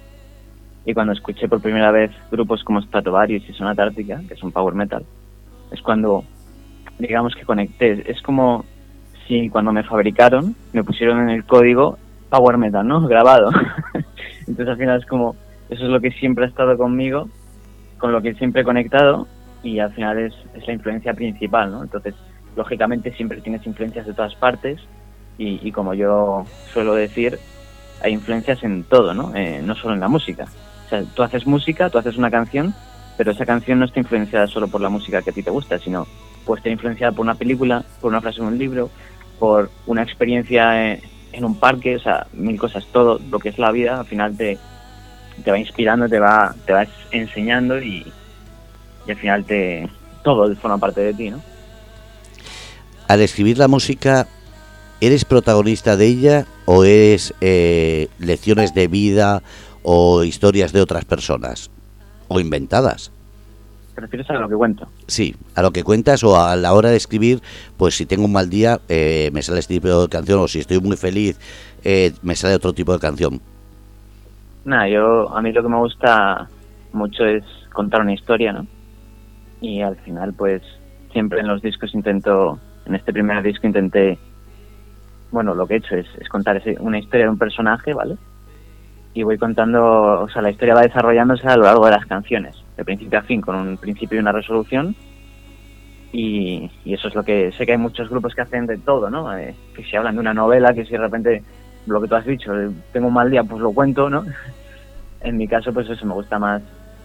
Y 0.85 0.93
cuando 0.93 1.13
escuché 1.13 1.47
por 1.47 1.61
primera 1.61 1.91
vez 1.91 2.11
grupos 2.31 2.63
como 2.63 2.81
Stratovarius 2.81 3.47
y 3.47 3.53
Sonata 3.53 3.83
Ártica, 3.83 4.21
que 4.27 4.33
es 4.33 4.43
un 4.43 4.51
power 4.51 4.75
metal, 4.75 5.05
es 5.71 5.81
cuando, 5.81 6.23
digamos 6.99 7.35
que 7.35 7.45
conecté. 7.45 8.09
Es 8.11 8.21
como 8.21 8.65
si 9.27 9.49
cuando 9.49 9.71
me 9.71 9.83
fabricaron 9.83 10.55
me 10.73 10.83
pusieron 10.83 11.21
en 11.21 11.29
el 11.29 11.45
código 11.45 11.97
Power 12.29 12.57
Metal, 12.57 12.85
¿no? 12.85 13.07
Grabado. 13.07 13.51
Entonces 14.47 14.67
al 14.67 14.77
final 14.77 14.99
es 14.99 15.05
como, 15.05 15.35
eso 15.69 15.85
es 15.85 15.89
lo 15.89 16.01
que 16.01 16.11
siempre 16.11 16.45
ha 16.45 16.47
estado 16.47 16.77
conmigo, 16.77 17.29
con 17.97 18.11
lo 18.11 18.21
que 18.21 18.33
siempre 18.33 18.63
he 18.63 18.65
conectado 18.65 19.27
y 19.61 19.79
al 19.79 19.93
final 19.93 20.19
es, 20.19 20.33
es 20.53 20.67
la 20.67 20.73
influencia 20.73 21.13
principal, 21.13 21.71
¿no? 21.71 21.83
Entonces, 21.83 22.15
lógicamente 22.55 23.13
siempre 23.13 23.41
tienes 23.41 23.65
influencias 23.65 24.05
de 24.05 24.13
todas 24.13 24.35
partes 24.35 24.79
y, 25.37 25.71
como 25.71 25.93
yo 25.93 26.45
suelo 26.71 26.93
decir, 26.93 27.39
hay 28.03 28.13
influencias 28.13 28.63
en 28.63 28.83
todo, 28.83 29.13
¿no? 29.13 29.35
Eh, 29.35 29.61
no 29.63 29.75
solo 29.75 29.93
en 29.95 29.99
la 29.99 30.07
música. 30.07 30.45
Tú 31.13 31.23
haces 31.23 31.45
música, 31.45 31.89
tú 31.89 31.97
haces 31.97 32.17
una 32.17 32.31
canción, 32.31 32.73
pero 33.17 33.31
esa 33.31 33.45
canción 33.45 33.79
no 33.79 33.85
está 33.85 33.99
influenciada 33.99 34.47
solo 34.47 34.67
por 34.67 34.81
la 34.81 34.89
música 34.89 35.21
que 35.21 35.29
a 35.29 35.33
ti 35.33 35.43
te 35.43 35.51
gusta, 35.51 35.79
sino 35.79 36.07
puede 36.45 36.59
estar 36.59 36.71
influenciada 36.71 37.11
por 37.11 37.21
una 37.21 37.35
película, 37.35 37.83
por 38.01 38.11
una 38.11 38.21
frase 38.21 38.39
en 38.39 38.47
un 38.47 38.57
libro, 38.57 38.89
por 39.39 39.69
una 39.87 40.03
experiencia 40.03 40.93
en 41.33 41.45
un 41.45 41.59
parque, 41.59 41.95
o 41.95 41.99
sea, 41.99 42.27
mil 42.33 42.59
cosas, 42.59 42.85
todo 42.91 43.19
lo 43.29 43.39
que 43.39 43.49
es 43.49 43.57
la 43.57 43.71
vida, 43.71 43.99
al 43.99 44.05
final 44.05 44.37
te, 44.37 44.57
te 45.43 45.51
va 45.51 45.57
inspirando, 45.57 46.07
te 46.07 46.19
va, 46.19 46.55
te 46.65 46.73
va 46.73 46.85
enseñando 47.11 47.81
y, 47.81 48.05
al 49.07 49.17
final 49.17 49.43
te 49.43 49.89
todo 50.23 50.55
forma 50.55 50.77
parte 50.77 51.01
de 51.01 51.13
ti, 51.13 51.29
¿no? 51.29 51.41
Al 53.07 53.19
escribir 53.19 53.57
la 53.57 53.67
música, 53.67 54.27
¿eres 55.01 55.25
protagonista 55.25 55.97
de 55.97 56.05
ella 56.05 56.45
o 56.65 56.85
eres 56.85 57.33
eh, 57.41 58.07
lecciones 58.19 58.73
de 58.73 58.87
vida 58.87 59.43
o 59.83 60.23
historias 60.23 60.73
de 60.73 60.81
otras 60.81 61.05
personas 61.05 61.69
o 62.27 62.39
inventadas? 62.39 63.11
¿Te 63.95 64.01
refieres 64.01 64.29
a 64.29 64.33
lo 64.33 64.49
que 64.49 64.55
cuento? 64.55 64.87
Sí, 65.07 65.35
a 65.55 65.61
lo 65.61 65.71
que 65.71 65.83
cuentas 65.83 66.23
o 66.23 66.39
a 66.39 66.55
la 66.55 66.73
hora 66.73 66.89
de 66.89 66.97
escribir, 66.97 67.41
pues 67.77 67.95
si 67.95 68.05
tengo 68.05 68.25
un 68.25 68.31
mal 68.31 68.49
día 68.49 68.79
eh, 68.89 69.29
me 69.33 69.43
sale 69.43 69.59
este 69.59 69.75
tipo 69.75 70.01
de 70.01 70.09
canción 70.09 70.39
o 70.39 70.47
si 70.47 70.59
estoy 70.59 70.79
muy 70.79 70.97
feliz 70.97 71.39
eh, 71.83 72.13
me 72.23 72.35
sale 72.35 72.55
otro 72.55 72.73
tipo 72.73 72.93
de 72.93 72.99
canción. 72.99 73.39
Nada, 74.65 74.87
yo 74.87 75.35
a 75.35 75.41
mí 75.41 75.51
lo 75.51 75.61
que 75.61 75.69
me 75.69 75.77
gusta 75.77 76.47
mucho 76.93 77.25
es 77.25 77.43
contar 77.71 78.01
una 78.01 78.13
historia, 78.13 78.53
¿no? 78.53 78.65
Y 79.61 79.81
al 79.81 79.95
final 79.97 80.33
pues 80.33 80.63
siempre 81.11 81.41
en 81.41 81.47
los 81.47 81.61
discos 81.61 81.93
intento, 81.93 82.59
en 82.85 82.95
este 82.95 83.13
primer 83.13 83.43
disco 83.43 83.67
intenté, 83.67 84.17
bueno, 85.31 85.53
lo 85.53 85.67
que 85.67 85.75
he 85.75 85.77
hecho 85.77 85.95
es, 85.95 86.07
contar 86.29 86.61
una 86.79 86.97
historia 86.97 87.25
de 87.25 87.31
un 87.31 87.37
personaje, 87.37 87.93
¿vale? 87.93 88.17
Y 89.13 89.23
voy 89.23 89.37
contando, 89.37 90.21
o 90.21 90.29
sea, 90.29 90.41
la 90.41 90.49
historia 90.49 90.73
va 90.73 90.81
desarrollándose 90.81 91.47
a 91.47 91.57
lo 91.57 91.63
largo 91.63 91.85
de 91.85 91.91
las 91.91 92.05
canciones 92.05 92.55
de 92.75 92.83
principio 92.83 93.19
a 93.19 93.23
fin, 93.23 93.41
con 93.41 93.55
un 93.55 93.77
principio 93.77 94.17
y 94.17 94.21
una 94.21 94.31
resolución. 94.31 94.95
Y, 96.11 96.69
eso 96.85 97.07
es 97.07 97.15
lo 97.15 97.23
que 97.23 97.51
sé 97.51 97.65
que 97.65 97.73
hay 97.73 97.77
muchos 97.77 98.09
grupos 98.09 98.33
que 98.33 98.41
hacen 98.41 98.65
de 98.65 98.77
todo, 98.77 99.09
¿no? 99.09 99.35
Eh, 99.37 99.55
que 99.75 99.83
si 99.83 99.95
hablan 99.95 100.15
de 100.15 100.21
una 100.21 100.33
novela, 100.33 100.73
que 100.73 100.85
si 100.85 100.91
de 100.91 100.97
repente 100.97 101.43
lo 101.85 102.01
que 102.01 102.07
tú 102.07 102.15
has 102.15 102.25
dicho, 102.25 102.59
eh, 102.59 102.69
tengo 102.91 103.07
un 103.07 103.13
mal 103.13 103.29
día, 103.29 103.43
pues 103.43 103.61
lo 103.61 103.71
cuento, 103.71 104.09
¿no? 104.09 104.25
en 105.21 105.37
mi 105.37 105.47
caso, 105.47 105.73
pues 105.73 105.89
eso, 105.89 106.05
me 106.05 106.13
gusta 106.13 106.39
más 106.39 106.61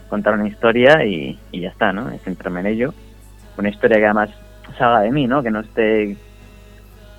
contar 0.08 0.34
una 0.34 0.48
historia 0.48 1.04
y, 1.04 1.38
ya 1.52 1.68
está, 1.68 1.92
¿no? 1.92 2.10
Centrarme 2.18 2.60
en 2.60 2.66
ello. 2.66 2.94
Una 3.56 3.68
historia 3.68 3.98
que 3.98 4.04
además 4.04 4.30
salga 4.78 5.00
de 5.00 5.10
mí, 5.10 5.26
¿no? 5.26 5.42
Que 5.42 5.50
no 5.50 5.60
esté 5.60 6.16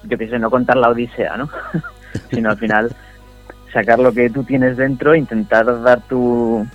yo 0.04 0.18
qué 0.18 0.28
sé, 0.28 0.40
no 0.40 0.50
contar 0.50 0.78
la 0.78 0.90
odisea, 0.90 1.38
¿no? 1.38 1.50
Sino 2.32 2.50
al 2.50 2.58
final 2.58 2.96
sacar 3.74 4.00
lo 4.00 4.12
que 4.12 4.30
tú 4.30 4.44
tienes 4.44 4.78
dentro, 4.78 5.16
intentar 5.16 5.82
dar 5.82 6.02
tu, 6.02 6.66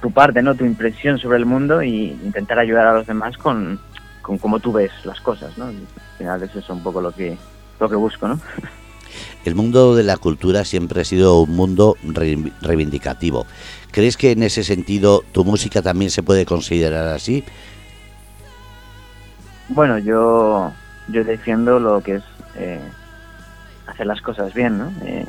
tu 0.00 0.10
parte, 0.10 0.42
¿no? 0.42 0.54
Tu 0.54 0.64
impresión 0.64 1.18
sobre 1.18 1.38
el 1.38 1.46
mundo 1.46 1.82
y 1.82 2.10
intentar 2.24 2.58
ayudar 2.58 2.86
a 2.86 2.94
los 2.94 3.06
demás 3.06 3.36
con, 3.36 3.80
con 4.22 4.38
cómo 4.38 4.58
tú 4.60 4.72
ves 4.72 4.92
las 5.04 5.20
cosas, 5.20 5.56
¿no? 5.56 5.66
Al 5.66 5.76
final 6.18 6.42
eso 6.42 6.58
es 6.58 6.68
un 6.68 6.82
poco 6.82 7.00
lo 7.00 7.12
que, 7.12 7.36
lo 7.80 7.88
que 7.88 7.96
busco, 7.96 8.28
¿no? 8.28 8.40
El 9.44 9.54
mundo 9.54 9.94
de 9.94 10.02
la 10.02 10.16
cultura 10.16 10.64
siempre 10.64 11.02
ha 11.02 11.04
sido 11.04 11.40
un 11.40 11.54
mundo 11.54 11.96
reivindicativo. 12.60 13.46
¿Crees 13.92 14.16
que 14.16 14.32
en 14.32 14.42
ese 14.42 14.64
sentido 14.64 15.22
tu 15.32 15.44
música 15.44 15.82
también 15.82 16.10
se 16.10 16.24
puede 16.24 16.44
considerar 16.44 17.06
así? 17.08 17.44
Bueno, 19.68 19.98
yo, 19.98 20.72
yo 21.08 21.24
defiendo 21.24 21.78
lo 21.78 22.02
que 22.02 22.16
es 22.16 22.22
eh, 22.56 22.80
hacer 23.86 24.06
las 24.06 24.20
cosas 24.20 24.52
bien, 24.52 24.78
¿no? 24.78 24.92
Eh, 25.04 25.24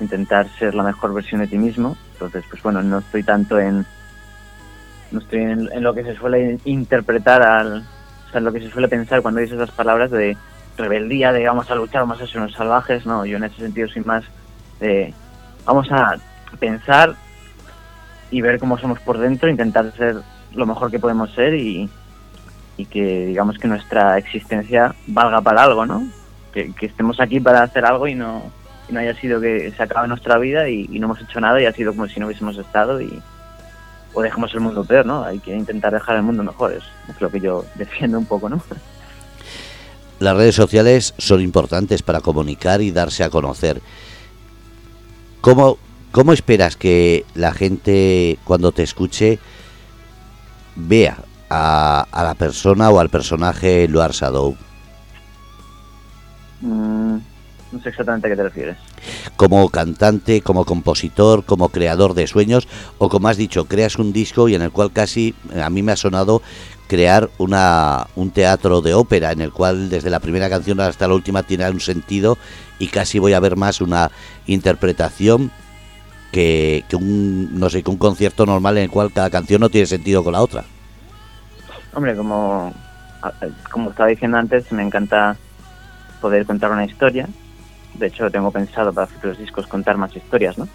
intentar 0.00 0.48
ser 0.58 0.74
la 0.74 0.82
mejor 0.82 1.14
versión 1.14 1.40
de 1.40 1.46
ti 1.46 1.58
mismo. 1.58 1.96
Entonces, 2.12 2.44
pues 2.50 2.62
bueno, 2.62 2.82
no 2.82 2.98
estoy 2.98 3.22
tanto 3.22 3.58
en 3.58 3.86
no 5.10 5.20
estoy 5.20 5.40
en, 5.40 5.82
lo 5.82 5.94
que 5.94 6.02
se 6.02 6.16
suele 6.16 6.58
interpretar 6.64 7.42
al, 7.42 7.78
o 8.26 8.30
sea, 8.30 8.38
en 8.38 8.44
lo 8.44 8.52
que 8.52 8.60
se 8.60 8.70
suele 8.70 8.88
pensar 8.88 9.22
cuando 9.22 9.40
dices 9.40 9.56
esas 9.56 9.70
palabras 9.70 10.10
de 10.10 10.36
rebeldía, 10.76 11.32
de 11.32 11.46
vamos 11.46 11.70
a 11.70 11.74
luchar, 11.74 12.02
vamos 12.02 12.20
a 12.20 12.26
ser 12.26 12.38
unos 12.38 12.52
salvajes, 12.52 13.06
no, 13.06 13.24
yo 13.24 13.36
en 13.36 13.44
ese 13.44 13.56
sentido 13.56 13.88
soy 13.88 14.02
más 14.02 14.24
de 14.80 15.14
vamos 15.64 15.90
a 15.90 16.16
pensar 16.58 17.14
y 18.30 18.40
ver 18.40 18.58
cómo 18.58 18.78
somos 18.78 18.98
por 19.00 19.18
dentro, 19.18 19.48
intentar 19.48 19.92
ser 19.92 20.16
lo 20.54 20.66
mejor 20.66 20.90
que 20.90 20.98
podemos 20.98 21.32
ser 21.32 21.54
y, 21.54 21.88
y 22.76 22.86
que 22.86 23.26
digamos 23.26 23.58
que 23.58 23.68
nuestra 23.68 24.18
existencia 24.18 24.94
valga 25.06 25.40
para 25.40 25.62
algo, 25.62 25.86
¿no? 25.86 26.06
Que, 26.52 26.72
estemos 26.80 27.20
aquí 27.20 27.40
para 27.40 27.62
hacer 27.62 27.84
algo 27.84 28.06
y 28.06 28.14
no, 28.14 28.42
no 28.88 29.00
haya 29.00 29.14
sido 29.14 29.40
que 29.40 29.72
se 29.76 29.82
acabe 29.82 30.08
nuestra 30.08 30.38
vida 30.38 30.68
y, 30.68 30.86
no 30.86 31.06
hemos 31.06 31.20
hecho 31.20 31.40
nada 31.40 31.60
y 31.60 31.66
ha 31.66 31.72
sido 31.72 31.92
como 31.92 32.08
si 32.08 32.20
no 32.20 32.26
hubiésemos 32.26 32.56
estado 32.56 33.00
y 33.00 33.22
o 34.14 34.22
dejamos 34.22 34.54
el 34.54 34.60
mundo 34.60 34.84
peor, 34.84 35.04
¿no? 35.04 35.24
Hay 35.24 35.38
que 35.40 35.54
intentar 35.54 35.92
dejar 35.92 36.16
el 36.16 36.22
mundo 36.22 36.42
mejor, 36.42 36.72
es, 36.72 36.84
es 37.08 37.20
lo 37.20 37.30
que 37.30 37.40
yo 37.40 37.64
defiendo 37.74 38.18
un 38.18 38.26
poco, 38.26 38.48
¿no? 38.48 38.62
Las 40.18 40.36
redes 40.36 40.54
sociales 40.54 41.14
son 41.18 41.42
importantes 41.42 42.02
para 42.02 42.20
comunicar 42.20 42.80
y 42.80 42.90
darse 42.90 43.22
a 43.24 43.30
conocer. 43.30 43.82
¿Cómo, 45.42 45.76
cómo 46.10 46.32
esperas 46.32 46.76
que 46.76 47.26
la 47.34 47.52
gente 47.52 48.38
cuando 48.44 48.72
te 48.72 48.82
escuche 48.82 49.38
vea 50.74 51.18
a, 51.50 52.06
a 52.10 52.24
la 52.24 52.34
persona 52.34 52.88
o 52.88 52.98
al 52.98 53.10
personaje 53.10 53.86
Luar 53.88 54.12
Shadow? 54.12 54.56
Mm, 56.62 57.18
no 57.72 57.80
sé 57.80 57.88
exactamente 57.88 58.26
a 58.26 58.30
qué 58.30 58.36
te 58.36 58.42
refieres. 58.42 58.76
Como 59.36 59.68
cantante, 59.70 60.40
como 60.40 60.64
compositor, 60.64 61.44
como 61.44 61.68
creador 61.68 62.14
de 62.14 62.26
sueños, 62.26 62.68
o 62.98 63.08
como 63.08 63.28
has 63.28 63.36
dicho, 63.36 63.66
creas 63.66 63.98
un 63.98 64.12
disco 64.12 64.48
y 64.48 64.54
en 64.54 64.62
el 64.62 64.70
cual 64.70 64.92
casi 64.92 65.34
a 65.60 65.70
mí 65.70 65.82
me 65.82 65.92
ha 65.92 65.96
sonado 65.96 66.42
crear 66.86 67.30
una, 67.38 68.06
un 68.14 68.30
teatro 68.30 68.80
de 68.80 68.94
ópera 68.94 69.32
en 69.32 69.40
el 69.40 69.52
cual 69.52 69.88
desde 69.88 70.10
la 70.10 70.20
primera 70.20 70.48
canción 70.48 70.80
hasta 70.80 71.08
la 71.08 71.14
última 71.14 71.42
tiene 71.42 71.68
un 71.68 71.80
sentido 71.80 72.38
y 72.78 72.88
casi 72.88 73.18
voy 73.18 73.32
a 73.32 73.40
ver 73.40 73.56
más 73.56 73.80
una 73.80 74.10
interpretación 74.46 75.50
que, 76.30 76.84
que 76.88 76.96
un 76.96 77.58
no 77.58 77.70
sé 77.70 77.82
que 77.82 77.90
un 77.90 77.96
concierto 77.96 78.46
normal 78.46 78.76
en 78.78 78.84
el 78.84 78.90
cual 78.90 79.12
cada 79.12 79.30
canción 79.30 79.60
no 79.60 79.70
tiene 79.70 79.86
sentido 79.86 80.22
con 80.22 80.34
la 80.34 80.42
otra. 80.42 80.64
Hombre, 81.94 82.14
como, 82.14 82.74
como 83.70 83.90
estaba 83.90 84.08
diciendo 84.10 84.36
antes, 84.36 84.70
me 84.70 84.82
encanta 84.82 85.36
poder 86.20 86.44
contar 86.44 86.70
una 86.70 86.84
historia. 86.84 87.26
De 87.98 88.06
hecho, 88.06 88.30
tengo 88.30 88.50
pensado 88.50 88.92
para 88.92 89.06
futuros 89.06 89.38
discos 89.38 89.66
contar 89.66 89.96
más 89.96 90.14
historias, 90.14 90.58
¿no? 90.58 90.68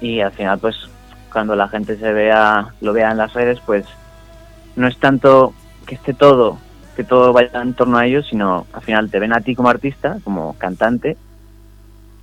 Y 0.00 0.20
al 0.20 0.32
final, 0.32 0.58
pues, 0.58 0.76
cuando 1.32 1.54
la 1.54 1.68
gente 1.68 1.96
se 1.96 2.12
vea, 2.12 2.68
lo 2.80 2.92
vea 2.92 3.10
en 3.10 3.18
las 3.18 3.32
redes, 3.32 3.60
pues, 3.64 3.86
no 4.76 4.86
es 4.86 4.96
tanto 4.98 5.52
que 5.86 5.94
esté 5.94 6.14
todo, 6.14 6.58
que 6.96 7.04
todo 7.04 7.32
vaya 7.32 7.60
en 7.60 7.74
torno 7.74 7.98
a 7.98 8.06
ellos, 8.06 8.26
sino 8.28 8.66
al 8.72 8.82
final 8.82 9.10
te 9.10 9.18
ven 9.18 9.32
a 9.32 9.40
ti 9.40 9.54
como 9.54 9.68
artista, 9.68 10.18
como 10.24 10.56
cantante, 10.58 11.16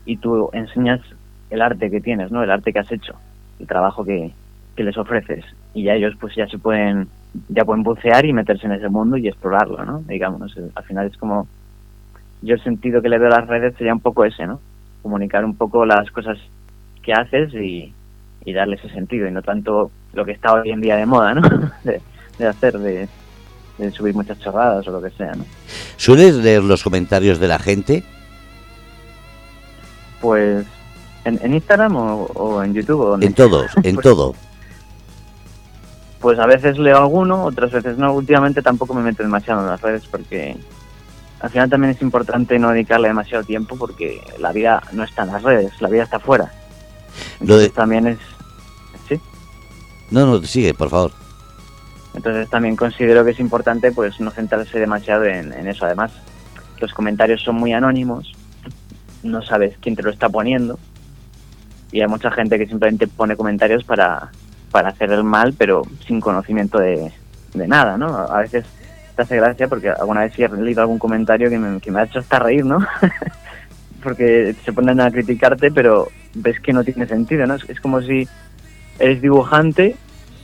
y 0.06 0.18
tú 0.18 0.50
enseñas 0.54 1.02
el 1.50 1.62
arte 1.62 1.90
que 1.90 2.02
tienes, 2.02 2.32
¿no? 2.32 2.44
El 2.44 2.52
arte 2.52 2.74
que 2.74 2.80
has 2.80 2.92
hecho, 2.92 3.16
el 3.60 3.68
trabajo 3.68 4.04
que, 4.04 4.32
que 4.76 4.84
les 4.84 4.98
ofreces. 4.98 5.46
Y 5.74 5.84
ya 5.84 5.94
ellos, 5.94 6.16
pues, 6.20 6.36
ya 6.36 6.48
se 6.48 6.58
pueden 6.58 7.10
ya 7.50 7.66
pueden 7.66 7.84
bucear 7.84 8.26
y 8.26 8.34
meterse 8.34 8.66
en 8.66 8.74
ese 8.74 8.90
mundo 8.90 9.18
y 9.18 9.28
explorarlo, 9.28 9.84
¿no? 9.86 10.00
Digamos, 10.08 10.58
al 10.76 10.84
final 10.84 11.08
es 11.08 11.18
como, 11.18 11.48
yo 12.42 12.56
el 12.56 12.64
sentido 12.64 13.02
que 13.02 13.10
le 13.10 13.18
doy 13.18 13.28
a 13.28 13.40
las 13.40 13.48
redes 13.48 13.76
sería 13.78 13.94
un 13.94 14.00
poco 14.00 14.26
ese, 14.26 14.46
¿no? 14.46 14.60
Comunicar 15.02 15.46
un 15.46 15.56
poco 15.56 15.86
las 15.86 16.10
cosas 16.12 16.38
que 17.02 17.14
haces 17.14 17.54
y, 17.54 17.94
darle 18.54 18.78
ese 18.78 18.90
sentido 18.90 19.28
y 19.28 19.32
no 19.32 19.42
tanto 19.42 19.92
lo 20.14 20.24
que 20.24 20.32
está 20.32 20.54
hoy 20.54 20.70
en 20.70 20.80
día 20.80 20.96
de 20.96 21.06
moda, 21.06 21.34
¿no? 21.34 21.42
de, 21.84 22.48
hacer, 22.48 22.78
de, 22.80 23.10
subir 23.92 24.16
muchas 24.16 24.40
chorradas 24.40 24.88
o 24.88 24.92
lo 24.92 25.02
que 25.02 25.10
sea, 25.12 25.34
¿no? 25.36 25.46
¿Sueles 25.98 26.36
leer 26.36 26.64
los 26.64 26.82
comentarios 26.82 27.40
de 27.40 27.48
la 27.48 27.60
gente? 27.60 28.04
Pues 30.22 30.66
en, 31.26 31.54
Instagram 31.54 31.94
o, 31.98 32.64
en 32.64 32.74
YouTube. 32.74 33.02
¿o 33.02 33.22
en 33.22 33.34
todos, 33.34 33.70
en 33.84 33.96
pues 33.96 34.04
todo 34.04 34.34
pues 36.20 36.40
a 36.40 36.46
veces 36.46 36.78
leo 36.78 36.98
alguno, 36.98 37.44
otras 37.44 37.72
veces 37.72 37.98
no. 37.98 38.14
Últimamente 38.14 38.62
tampoco 38.62 38.94
me 38.94 39.02
meto 39.02 39.24
demasiado 39.24 39.62
en 39.62 39.68
las 39.68 39.82
redes 39.82 40.04
porque 40.10 40.58
al 41.40 41.50
final 41.50 41.70
también 41.70 41.92
es 41.92 42.02
importante 42.02 42.58
no 42.60 42.72
dedicarle 42.72 43.08
demasiado 43.08 43.44
tiempo 43.44 43.76
porque 43.78 44.22
la 44.40 44.52
vida 44.52 44.82
no 44.92 45.04
está 45.04 45.24
en 45.24 45.32
las 45.32 45.44
redes, 45.44 45.82
la 45.82 45.90
vida 45.90 46.04
está 46.04 46.18
afuera. 46.18 46.52
Entonces 47.40 47.74
también 47.74 48.08
es... 48.08 48.20
¿Sí? 49.08 49.20
No, 50.12 50.26
no, 50.26 50.42
sigue, 50.44 50.74
por 50.74 50.90
favor. 50.90 51.12
Entonces 52.16 52.50
también 52.50 52.76
considero 52.76 53.24
que 53.24 53.32
es 53.32 53.40
importante 53.40 53.92
pues 53.92 54.20
no 54.20 54.32
centrarse 54.32 54.80
demasiado 54.80 55.26
en, 55.26 55.54
en 55.54 55.68
eso. 55.68 55.86
Además, 55.86 56.12
los 56.80 56.94
comentarios 56.94 57.44
son 57.44 57.56
muy 57.56 57.74
anónimos, 57.74 58.34
no 59.24 59.42
sabes 59.42 59.76
quién 59.80 59.96
te 59.96 60.04
lo 60.04 60.10
está 60.10 60.30
poniendo 60.30 60.80
y 61.92 62.02
hay 62.02 62.08
mucha 62.08 62.32
gente 62.32 62.58
que 62.58 62.68
simplemente 62.68 63.08
pone 63.08 63.36
comentarios 63.36 63.84
para 63.84 64.32
para 64.72 64.90
hacer 64.90 65.12
el 65.12 65.24
mal, 65.24 65.54
pero 65.58 65.84
sin 66.06 66.20
conocimiento 66.20 66.80
de, 66.80 67.12
nada, 67.54 67.98
¿no? 67.98 68.16
A 68.16 68.42
veces 68.42 68.66
te 69.18 69.24
hace 69.24 69.36
gracia 69.36 69.68
porque 69.68 69.90
alguna 69.90 70.22
vez 70.22 70.38
he 70.38 70.48
leído 70.48 70.82
algún 70.82 71.00
comentario 71.00 71.50
que 71.50 71.58
me, 71.58 71.82
que 71.82 71.92
me 71.92 72.00
ha 72.00 72.04
hecho 72.04 72.20
hasta 72.20 72.40
reír, 72.40 72.64
¿no? 72.64 72.78
porque 74.04 74.56
se 74.64 74.72
ponen 74.72 75.02
a 75.02 75.12
criticarte, 75.12 75.72
pero 75.72 76.08
ves 76.36 76.60
que 76.60 76.72
no 76.72 76.84
tiene 76.84 77.08
sentido, 77.08 77.48
¿no? 77.48 77.56
Es, 77.56 77.82
como 77.82 78.00
si 78.02 78.28
eres 79.00 79.20
dibujante 79.20 79.96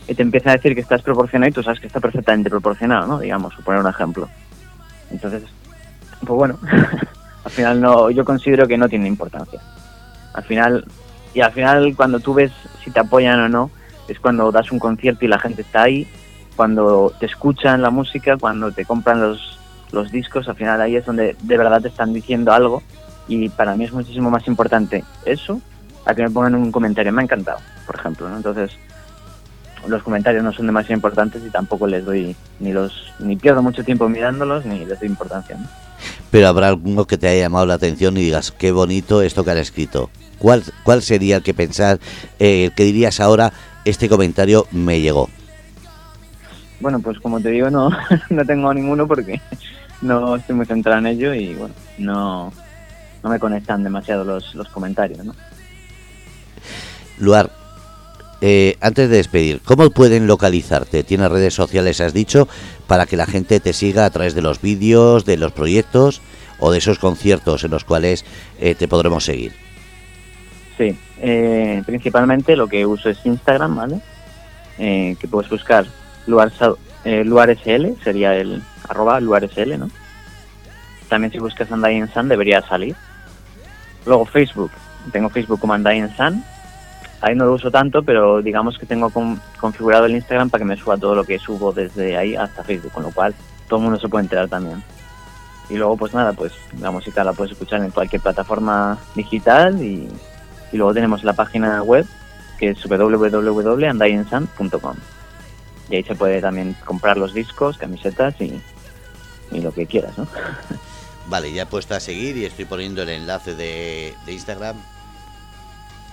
y 0.07 0.15
te 0.15 0.23
empieza 0.23 0.49
a 0.49 0.53
decir 0.53 0.73
que 0.73 0.81
estás 0.81 1.03
proporcionado 1.03 1.49
y 1.49 1.53
tú 1.53 1.61
sabes 1.61 1.79
que 1.79 1.87
está 1.87 1.99
perfectamente 1.99 2.49
proporcionado, 2.49 3.05
¿no? 3.05 3.19
Digamos, 3.19 3.53
por 3.53 3.63
poner 3.63 3.81
un 3.81 3.89
ejemplo. 3.89 4.27
Entonces, 5.11 5.43
pues 6.19 6.29
bueno, 6.35 6.57
al 7.45 7.51
final 7.51 7.79
no, 7.79 8.09
yo 8.09 8.25
considero 8.25 8.67
que 8.67 8.77
no 8.77 8.89
tiene 8.89 9.07
importancia. 9.07 9.61
Al 10.33 10.43
final, 10.43 10.83
y 11.35 11.41
al 11.41 11.51
final 11.51 11.93
cuando 11.95 12.19
tú 12.19 12.33
ves 12.33 12.51
si 12.83 12.89
te 12.89 13.01
apoyan 13.01 13.39
o 13.39 13.49
no, 13.49 13.69
es 14.07 14.19
cuando 14.19 14.51
das 14.51 14.71
un 14.71 14.79
concierto 14.79 15.25
y 15.25 15.27
la 15.27 15.37
gente 15.37 15.61
está 15.61 15.83
ahí, 15.83 16.07
cuando 16.55 17.13
te 17.19 17.25
escuchan 17.25 17.81
la 17.81 17.89
música, 17.89 18.37
cuando 18.37 18.71
te 18.71 18.85
compran 18.85 19.21
los, 19.21 19.59
los 19.91 20.11
discos, 20.11 20.47
al 20.47 20.55
final 20.55 20.81
ahí 20.81 20.95
es 20.95 21.05
donde 21.05 21.35
de 21.41 21.57
verdad 21.57 21.81
te 21.81 21.87
están 21.87 22.13
diciendo 22.13 22.51
algo 22.53 22.81
y 23.27 23.49
para 23.49 23.75
mí 23.75 23.85
es 23.85 23.93
muchísimo 23.93 24.29
más 24.29 24.47
importante 24.47 25.03
eso 25.25 25.61
a 26.05 26.13
que 26.13 26.23
me 26.23 26.29
pongan 26.29 26.55
un 26.55 26.71
comentario. 26.71 27.11
Me 27.13 27.21
ha 27.21 27.23
encantado, 27.23 27.59
por 27.85 27.95
ejemplo. 27.95 28.29
¿no? 28.29 28.37
Entonces, 28.37 28.71
los 29.87 30.03
comentarios 30.03 30.43
no 30.43 30.53
son 30.53 30.65
demasiado 30.65 30.95
importantes 30.95 31.41
y 31.45 31.49
tampoco 31.49 31.87
les 31.87 32.05
doy 32.05 32.35
ni 32.59 32.73
los 32.73 33.13
ni 33.19 33.35
pierdo 33.35 33.61
mucho 33.61 33.83
tiempo 33.83 34.07
mirándolos 34.09 34.65
ni 34.65 34.85
les 34.85 34.99
doy 34.99 35.09
importancia. 35.09 35.57
Pero 36.31 36.47
habrá 36.47 36.67
alguno 36.67 37.05
que 37.05 37.17
te 37.17 37.27
haya 37.27 37.41
llamado 37.41 37.65
la 37.65 37.75
atención 37.75 38.17
y 38.17 38.21
digas, 38.21 38.51
qué 38.51 38.71
bonito 38.71 39.21
esto 39.21 39.43
que 39.43 39.51
han 39.51 39.57
escrito. 39.57 40.09
¿Cuál, 40.39 40.63
cuál 40.83 41.01
sería 41.01 41.37
el 41.37 41.43
que 41.43 41.53
pensar, 41.53 41.99
eh, 42.39 42.71
que 42.75 42.83
dirías 42.83 43.19
ahora, 43.19 43.53
este 43.85 44.09
comentario 44.09 44.67
me 44.71 44.99
llegó. 44.99 45.29
Bueno, 46.83 46.99
pues 46.99 47.17
como 47.21 47.39
te 47.39 47.49
digo, 47.49 47.69
no, 47.69 47.89
no 48.29 48.45
tengo 48.45 48.73
ninguno 48.73 49.07
porque 49.07 49.39
no 50.01 50.35
estoy 50.35 50.53
muy 50.53 50.65
centrado 50.65 50.99
en 50.99 51.07
ello 51.07 51.33
y 51.33 51.55
bueno, 51.55 51.73
no, 51.97 52.51
no 53.23 53.29
me 53.29 53.39
conectan 53.39 53.85
demasiado 53.85 54.25
los, 54.25 54.53
los 54.53 54.67
comentarios, 54.67 55.23
¿no? 55.23 55.33
Luar, 57.19 57.51
eh, 58.41 58.75
antes 58.81 59.09
de 59.09 59.15
despedir, 59.15 59.61
¿cómo 59.63 59.91
pueden 59.91 60.27
localizarte? 60.27 61.05
¿Tienes 61.05 61.31
redes 61.31 61.53
sociales, 61.53 62.01
has 62.01 62.13
dicho, 62.13 62.49
para 62.85 63.05
que 63.05 63.15
la 63.15 63.27
gente 63.27 63.61
te 63.61 63.71
siga 63.71 64.03
a 64.03 64.09
través 64.09 64.35
de 64.35 64.41
los 64.41 64.61
vídeos, 64.61 65.23
de 65.23 65.37
los 65.37 65.53
proyectos 65.53 66.21
o 66.59 66.69
de 66.69 66.79
esos 66.79 66.99
conciertos 66.99 67.63
en 67.63 67.71
los 67.71 67.85
cuales 67.85 68.25
eh, 68.59 68.75
te 68.75 68.89
podremos 68.89 69.23
seguir? 69.23 69.53
Sí, 70.77 70.97
eh, 71.21 71.81
principalmente 71.85 72.57
lo 72.57 72.67
que 72.67 72.85
uso 72.85 73.09
es 73.09 73.25
Instagram, 73.25 73.73
¿vale? 73.73 74.01
Eh, 74.77 75.15
que 75.17 75.29
puedes 75.29 75.49
buscar 75.49 75.85
lugar, 76.27 76.51
eh, 77.05 77.25
sería 78.03 78.35
el 78.35 78.61
arroba 78.87 79.19
luarsl, 79.19 79.77
¿no? 79.77 79.89
también 81.13 81.31
si 81.31 81.37
buscas 81.37 81.69
Undying 81.69 82.07
Sun 82.07 82.27
debería 82.27 82.63
salir. 82.63 82.95
Luego 84.05 84.25
Facebook, 84.25 84.71
tengo 85.11 85.29
Facebook 85.29 85.59
como 85.59 85.73
Undying 85.73 86.09
Sun, 86.15 86.43
ahí 87.21 87.35
no 87.35 87.45
lo 87.45 87.53
uso 87.53 87.69
tanto, 87.69 88.01
pero 88.01 88.41
digamos 88.41 88.79
que 88.79 88.87
tengo 88.87 89.11
configurado 89.59 90.05
el 90.05 90.15
Instagram 90.15 90.49
para 90.49 90.63
que 90.63 90.69
me 90.69 90.75
suba 90.75 90.97
todo 90.97 91.13
lo 91.13 91.23
que 91.23 91.37
subo 91.37 91.71
desde 91.71 92.17
ahí 92.17 92.35
hasta 92.35 92.63
Facebook, 92.63 92.93
con 92.93 93.03
lo 93.03 93.11
cual 93.11 93.35
todo 93.69 93.77
el 93.77 93.83
mundo 93.83 93.99
se 93.99 94.09
puede 94.09 94.23
enterar 94.23 94.49
también. 94.49 94.83
Y 95.69 95.77
luego 95.77 95.95
pues 95.97 96.15
nada, 96.15 96.33
pues 96.33 96.51
la 96.79 96.89
música 96.89 97.23
la 97.23 97.33
puedes 97.33 97.51
escuchar 97.53 97.83
en 97.83 97.91
cualquier 97.91 98.21
plataforma 98.21 98.97
digital 99.15 99.79
y, 99.81 100.09
y 100.71 100.77
luego 100.77 100.95
tenemos 100.95 101.23
la 101.23 101.33
página 101.33 101.83
web 101.83 102.07
que 102.57 102.71
es 102.71 102.83
www.undyingsun.com 102.83 104.95
y 105.93 105.97
ahí 105.97 106.03
se 106.03 106.15
puede 106.15 106.41
también 106.41 106.75
comprar 106.85 107.17
los 107.17 107.35
discos, 107.35 107.77
camisetas 107.77 108.33
y, 108.41 108.59
y 109.51 109.61
lo 109.61 109.71
que 109.71 109.85
quieras, 109.85 110.17
¿no? 110.17 110.27
Vale, 111.29 111.53
ya 111.53 111.61
he 111.61 111.65
puesto 111.67 111.93
a 111.93 111.99
seguir 111.99 112.35
y 112.35 112.45
estoy 112.45 112.65
poniendo 112.65 113.03
el 113.03 113.09
enlace 113.09 113.53
de, 113.53 114.15
de 114.25 114.33
Instagram 114.33 114.75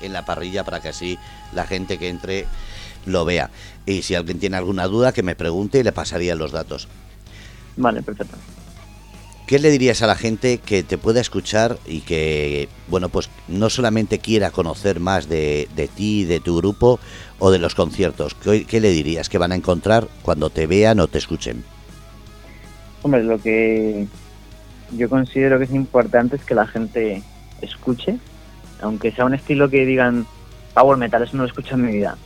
en 0.02 0.12
la 0.12 0.26
parrilla 0.26 0.64
para 0.64 0.80
que 0.80 0.90
así 0.90 1.18
la 1.54 1.66
gente 1.66 1.96
que 1.96 2.10
entre 2.10 2.46
lo 3.06 3.24
vea. 3.24 3.48
Y 3.86 4.02
si 4.02 4.14
alguien 4.14 4.38
tiene 4.38 4.58
alguna 4.58 4.86
duda, 4.86 5.12
que 5.12 5.22
me 5.22 5.34
pregunte 5.34 5.78
y 5.78 5.82
le 5.82 5.92
pasaría 5.92 6.34
los 6.34 6.52
datos. 6.52 6.86
Vale, 7.78 8.02
perfecto. 8.02 8.36
¿Qué 9.50 9.58
le 9.58 9.72
dirías 9.72 10.00
a 10.00 10.06
la 10.06 10.14
gente 10.14 10.58
que 10.58 10.84
te 10.84 10.96
pueda 10.96 11.20
escuchar 11.20 11.76
y 11.84 12.02
que, 12.02 12.68
bueno, 12.86 13.08
pues 13.08 13.28
no 13.48 13.68
solamente 13.68 14.20
quiera 14.20 14.52
conocer 14.52 15.00
más 15.00 15.28
de, 15.28 15.66
de 15.74 15.88
ti, 15.88 16.22
de 16.22 16.38
tu 16.38 16.58
grupo 16.58 17.00
o 17.40 17.50
de 17.50 17.58
los 17.58 17.74
conciertos? 17.74 18.36
¿Qué, 18.36 18.64
¿Qué, 18.64 18.78
le 18.78 18.90
dirías 18.90 19.28
que 19.28 19.38
van 19.38 19.50
a 19.50 19.56
encontrar 19.56 20.06
cuando 20.22 20.50
te 20.50 20.68
vean 20.68 21.00
o 21.00 21.08
te 21.08 21.18
escuchen? 21.18 21.64
Hombre, 23.02 23.24
lo 23.24 23.40
que 23.40 24.06
yo 24.92 25.08
considero 25.08 25.58
que 25.58 25.64
es 25.64 25.72
importante 25.72 26.36
es 26.36 26.44
que 26.44 26.54
la 26.54 26.68
gente 26.68 27.20
escuche, 27.60 28.18
aunque 28.80 29.10
sea 29.10 29.24
un 29.24 29.34
estilo 29.34 29.68
que 29.68 29.84
digan 29.84 30.28
power 30.74 30.96
metal, 30.96 31.24
eso 31.24 31.36
no 31.36 31.42
lo 31.42 31.48
escucho 31.48 31.74
en 31.74 31.86
mi 31.86 31.92
vida. 31.94 32.16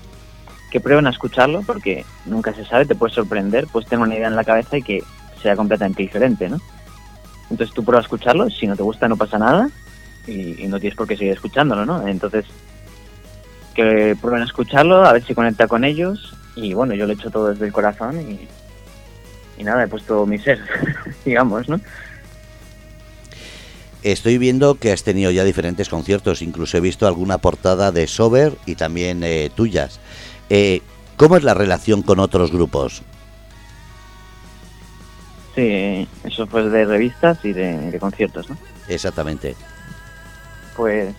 Que 0.71 0.79
prueben 0.79 1.07
a 1.07 1.11
escucharlo 1.11 1.63
porque 1.63 2.05
nunca 2.27 2.53
se 2.53 2.67
sabe, 2.67 2.85
te 2.85 2.95
puede 2.95 3.15
sorprender, 3.15 3.67
pues 3.73 3.87
tener 3.87 4.05
una 4.05 4.15
idea 4.15 4.29
en 4.29 4.37
la 4.37 4.45
cabeza 4.45 4.77
y 4.77 4.83
que 4.83 5.03
sea 5.41 5.57
completamente 5.57 6.03
diferente, 6.03 6.51
¿no? 6.51 6.61
Entonces 7.51 7.75
tú 7.75 7.85
prueba 7.85 8.01
a 8.01 8.03
escucharlo, 8.03 8.51
si 8.51 8.67
no 8.67 8.77
te 8.77 8.83
gusta 8.83 9.09
no 9.09 9.17
pasa 9.17 9.39
nada 9.39 9.71
y, 10.27 10.67
no 10.67 10.81
tienes 10.81 10.97
por 10.97 11.07
qué 11.07 11.17
seguir 11.17 11.33
escuchándolo, 11.33 11.85
¿no? 11.85 12.07
Entonces, 12.07 12.47
que 13.75 14.17
prueben 14.21 14.43
a 14.43 14.47
escucharlo, 14.47 15.05
a 15.05 15.13
ver 15.13 15.25
si 15.25 15.35
conecta 15.35 15.69
con 15.69 15.85
ellos 15.85 16.35
y 16.57 16.73
bueno, 16.73 16.95
yo 16.95 17.07
lo 17.07 17.13
he 17.13 17.17
hecho 17.17 17.31
todo 17.31 17.51
desde 17.51 17.67
el 17.67 17.73
corazón 17.73 18.21
y, 18.21 18.49
y 19.61 19.65
nada, 19.65 19.85
he 19.85 19.89
puesto 19.89 20.25
mi 20.27 20.39
ser, 20.39 20.61
digamos, 21.25 21.69
¿no? 21.69 21.81
Estoy 24.05 24.37
viendo 24.37 24.75
que 24.75 24.93
has 24.93 25.03
tenido 25.03 25.31
ya 25.31 25.45
diferentes 25.45 25.89
conciertos, 25.89 26.43
incluso 26.43 26.77
he 26.77 26.81
visto 26.81 27.07
alguna 27.07 27.39
portada 27.39 27.91
de 27.91 28.07
Sober 28.07 28.53
y 28.67 28.75
también 28.75 29.25
eh, 29.25 29.51
tuyas. 29.55 29.99
Eh, 30.51 30.83
¿Cómo 31.17 31.39
es 31.39 31.43
la 31.43 31.55
relación 31.55 32.03
con 32.03 32.21
otros 32.21 32.53
grupos? 32.53 33.03
Sí, 35.55 36.09
eso 36.25 36.47
fue 36.47 36.69
de 36.69 36.85
revistas 36.85 37.45
y 37.45 37.53
de, 37.53 37.91
de 37.91 37.99
conciertos, 37.99 38.51
¿no? 38.51 38.57
Exactamente. 38.89 39.55
Pues, 40.77 41.15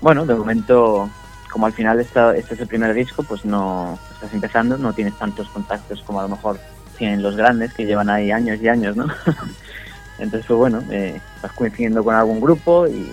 bueno, 0.00 0.24
de 0.24 0.34
momento, 0.34 1.10
como 1.50 1.66
al 1.66 1.72
final 1.72 1.98
esta, 1.98 2.36
este 2.36 2.54
es 2.54 2.60
el 2.60 2.68
primer 2.68 2.94
disco, 2.94 3.22
pues 3.24 3.44
no 3.44 3.98
estás 4.14 4.32
empezando, 4.32 4.78
no 4.78 4.92
tienes 4.92 5.18
tantos 5.18 5.48
contactos 5.48 6.02
como 6.02 6.20
a 6.20 6.22
lo 6.22 6.28
mejor 6.28 6.60
tienen 6.96 7.22
los 7.22 7.34
grandes 7.34 7.72
que 7.74 7.84
llevan 7.84 8.10
ahí 8.10 8.30
años 8.30 8.60
y 8.62 8.68
años, 8.68 8.96
¿no? 8.96 9.06
Entonces, 10.18 10.46
pues 10.46 10.58
bueno, 10.58 10.84
eh, 10.90 11.20
vas 11.42 11.52
coincidiendo 11.52 12.04
con 12.04 12.14
algún 12.14 12.40
grupo 12.40 12.86
y 12.86 13.10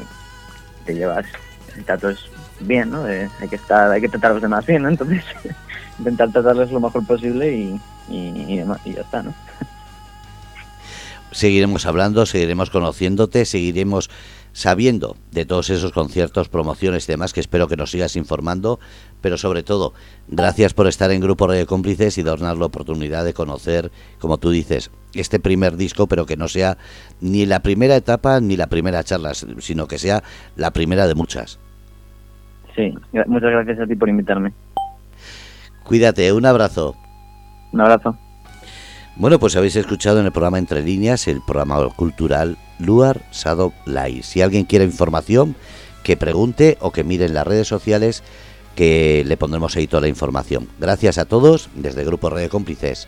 te 0.85 0.93
llevas 0.93 1.25
el 1.75 1.85
tratos 1.85 2.29
bien, 2.59 2.91
¿no? 2.91 3.07
Eh, 3.07 3.29
hay 3.39 3.47
que 3.47 3.55
estar, 3.55 3.89
hay 3.89 4.01
que 4.01 4.09
tratar 4.09 4.31
a 4.31 4.33
los 4.35 4.43
demás 4.43 4.65
bien, 4.65 4.83
¿no? 4.83 4.89
Entonces, 4.89 5.23
intentar 5.99 6.31
tratarles 6.31 6.71
lo 6.71 6.81
mejor 6.81 7.05
posible 7.07 7.51
y, 7.51 7.81
y, 8.09 8.53
y, 8.53 8.57
demás, 8.57 8.79
y 8.85 8.93
ya 8.93 9.01
está, 9.01 9.23
¿no? 9.23 9.33
Seguiremos 11.37 11.85
hablando, 11.85 12.25
seguiremos 12.25 12.69
conociéndote, 12.69 13.45
seguiremos 13.45 14.09
sabiendo 14.53 15.15
de 15.31 15.45
todos 15.45 15.69
esos 15.69 15.91
conciertos, 15.91 16.49
promociones 16.49 17.07
y 17.07 17.11
demás, 17.11 17.31
que 17.31 17.39
espero 17.39 17.67
que 17.67 17.77
nos 17.77 17.91
sigas 17.91 18.15
informando, 18.15 18.79
pero 19.21 19.37
sobre 19.37 19.61
todo, 19.61 19.93
gracias 20.27 20.73
por 20.73 20.87
estar 20.87 21.11
en 21.11 21.21
Grupo 21.21 21.47
Radio 21.47 21.67
Cómplices 21.67 22.17
y 22.17 22.23
darnos 22.23 22.57
la 22.57 22.65
oportunidad 22.65 23.23
de 23.23 23.33
conocer, 23.33 23.91
como 24.19 24.39
tú 24.39 24.49
dices, 24.49 24.89
este 25.13 25.39
primer 25.39 25.77
disco, 25.77 26.07
pero 26.07 26.25
que 26.25 26.37
no 26.37 26.47
sea 26.47 26.77
ni 27.21 27.45
la 27.45 27.59
primera 27.59 27.95
etapa 27.95 28.39
ni 28.39 28.57
la 28.57 28.67
primera 28.67 29.03
charla, 29.03 29.33
sino 29.35 29.87
que 29.87 29.99
sea 29.99 30.23
la 30.55 30.71
primera 30.71 31.07
de 31.07 31.13
muchas. 31.13 31.59
Sí, 32.75 32.93
muchas 33.27 33.51
gracias 33.51 33.79
a 33.79 33.85
ti 33.85 33.95
por 33.95 34.09
invitarme. 34.09 34.53
Cuídate, 35.83 36.33
un 36.33 36.45
abrazo. 36.45 36.95
Un 37.71 37.81
abrazo. 37.81 38.17
Bueno, 39.19 39.39
pues 39.39 39.55
habéis 39.55 39.75
escuchado 39.75 40.19
en 40.19 40.27
el 40.27 40.31
programa 40.31 40.59
Entre 40.59 40.83
Líneas, 40.83 41.27
el 41.27 41.41
programa 41.41 41.89
cultural 41.89 42.55
Luar 42.77 43.23
Sado 43.31 43.73
Lai. 43.85 44.21
Si 44.21 44.43
alguien 44.43 44.65
quiere 44.65 44.85
información, 44.85 45.55
que 46.03 46.15
pregunte 46.17 46.77
o 46.81 46.91
que 46.91 47.03
mire 47.03 47.25
en 47.25 47.33
las 47.33 47.47
redes 47.47 47.67
sociales, 47.67 48.21
que 48.75 49.23
le 49.25 49.35
pondremos 49.35 49.75
ahí 49.75 49.87
toda 49.87 50.01
la 50.01 50.07
información. 50.07 50.69
Gracias 50.79 51.17
a 51.17 51.25
todos 51.25 51.69
desde 51.73 52.05
Grupo 52.05 52.29
Radio 52.29 52.47
Cómplices. 52.51 53.07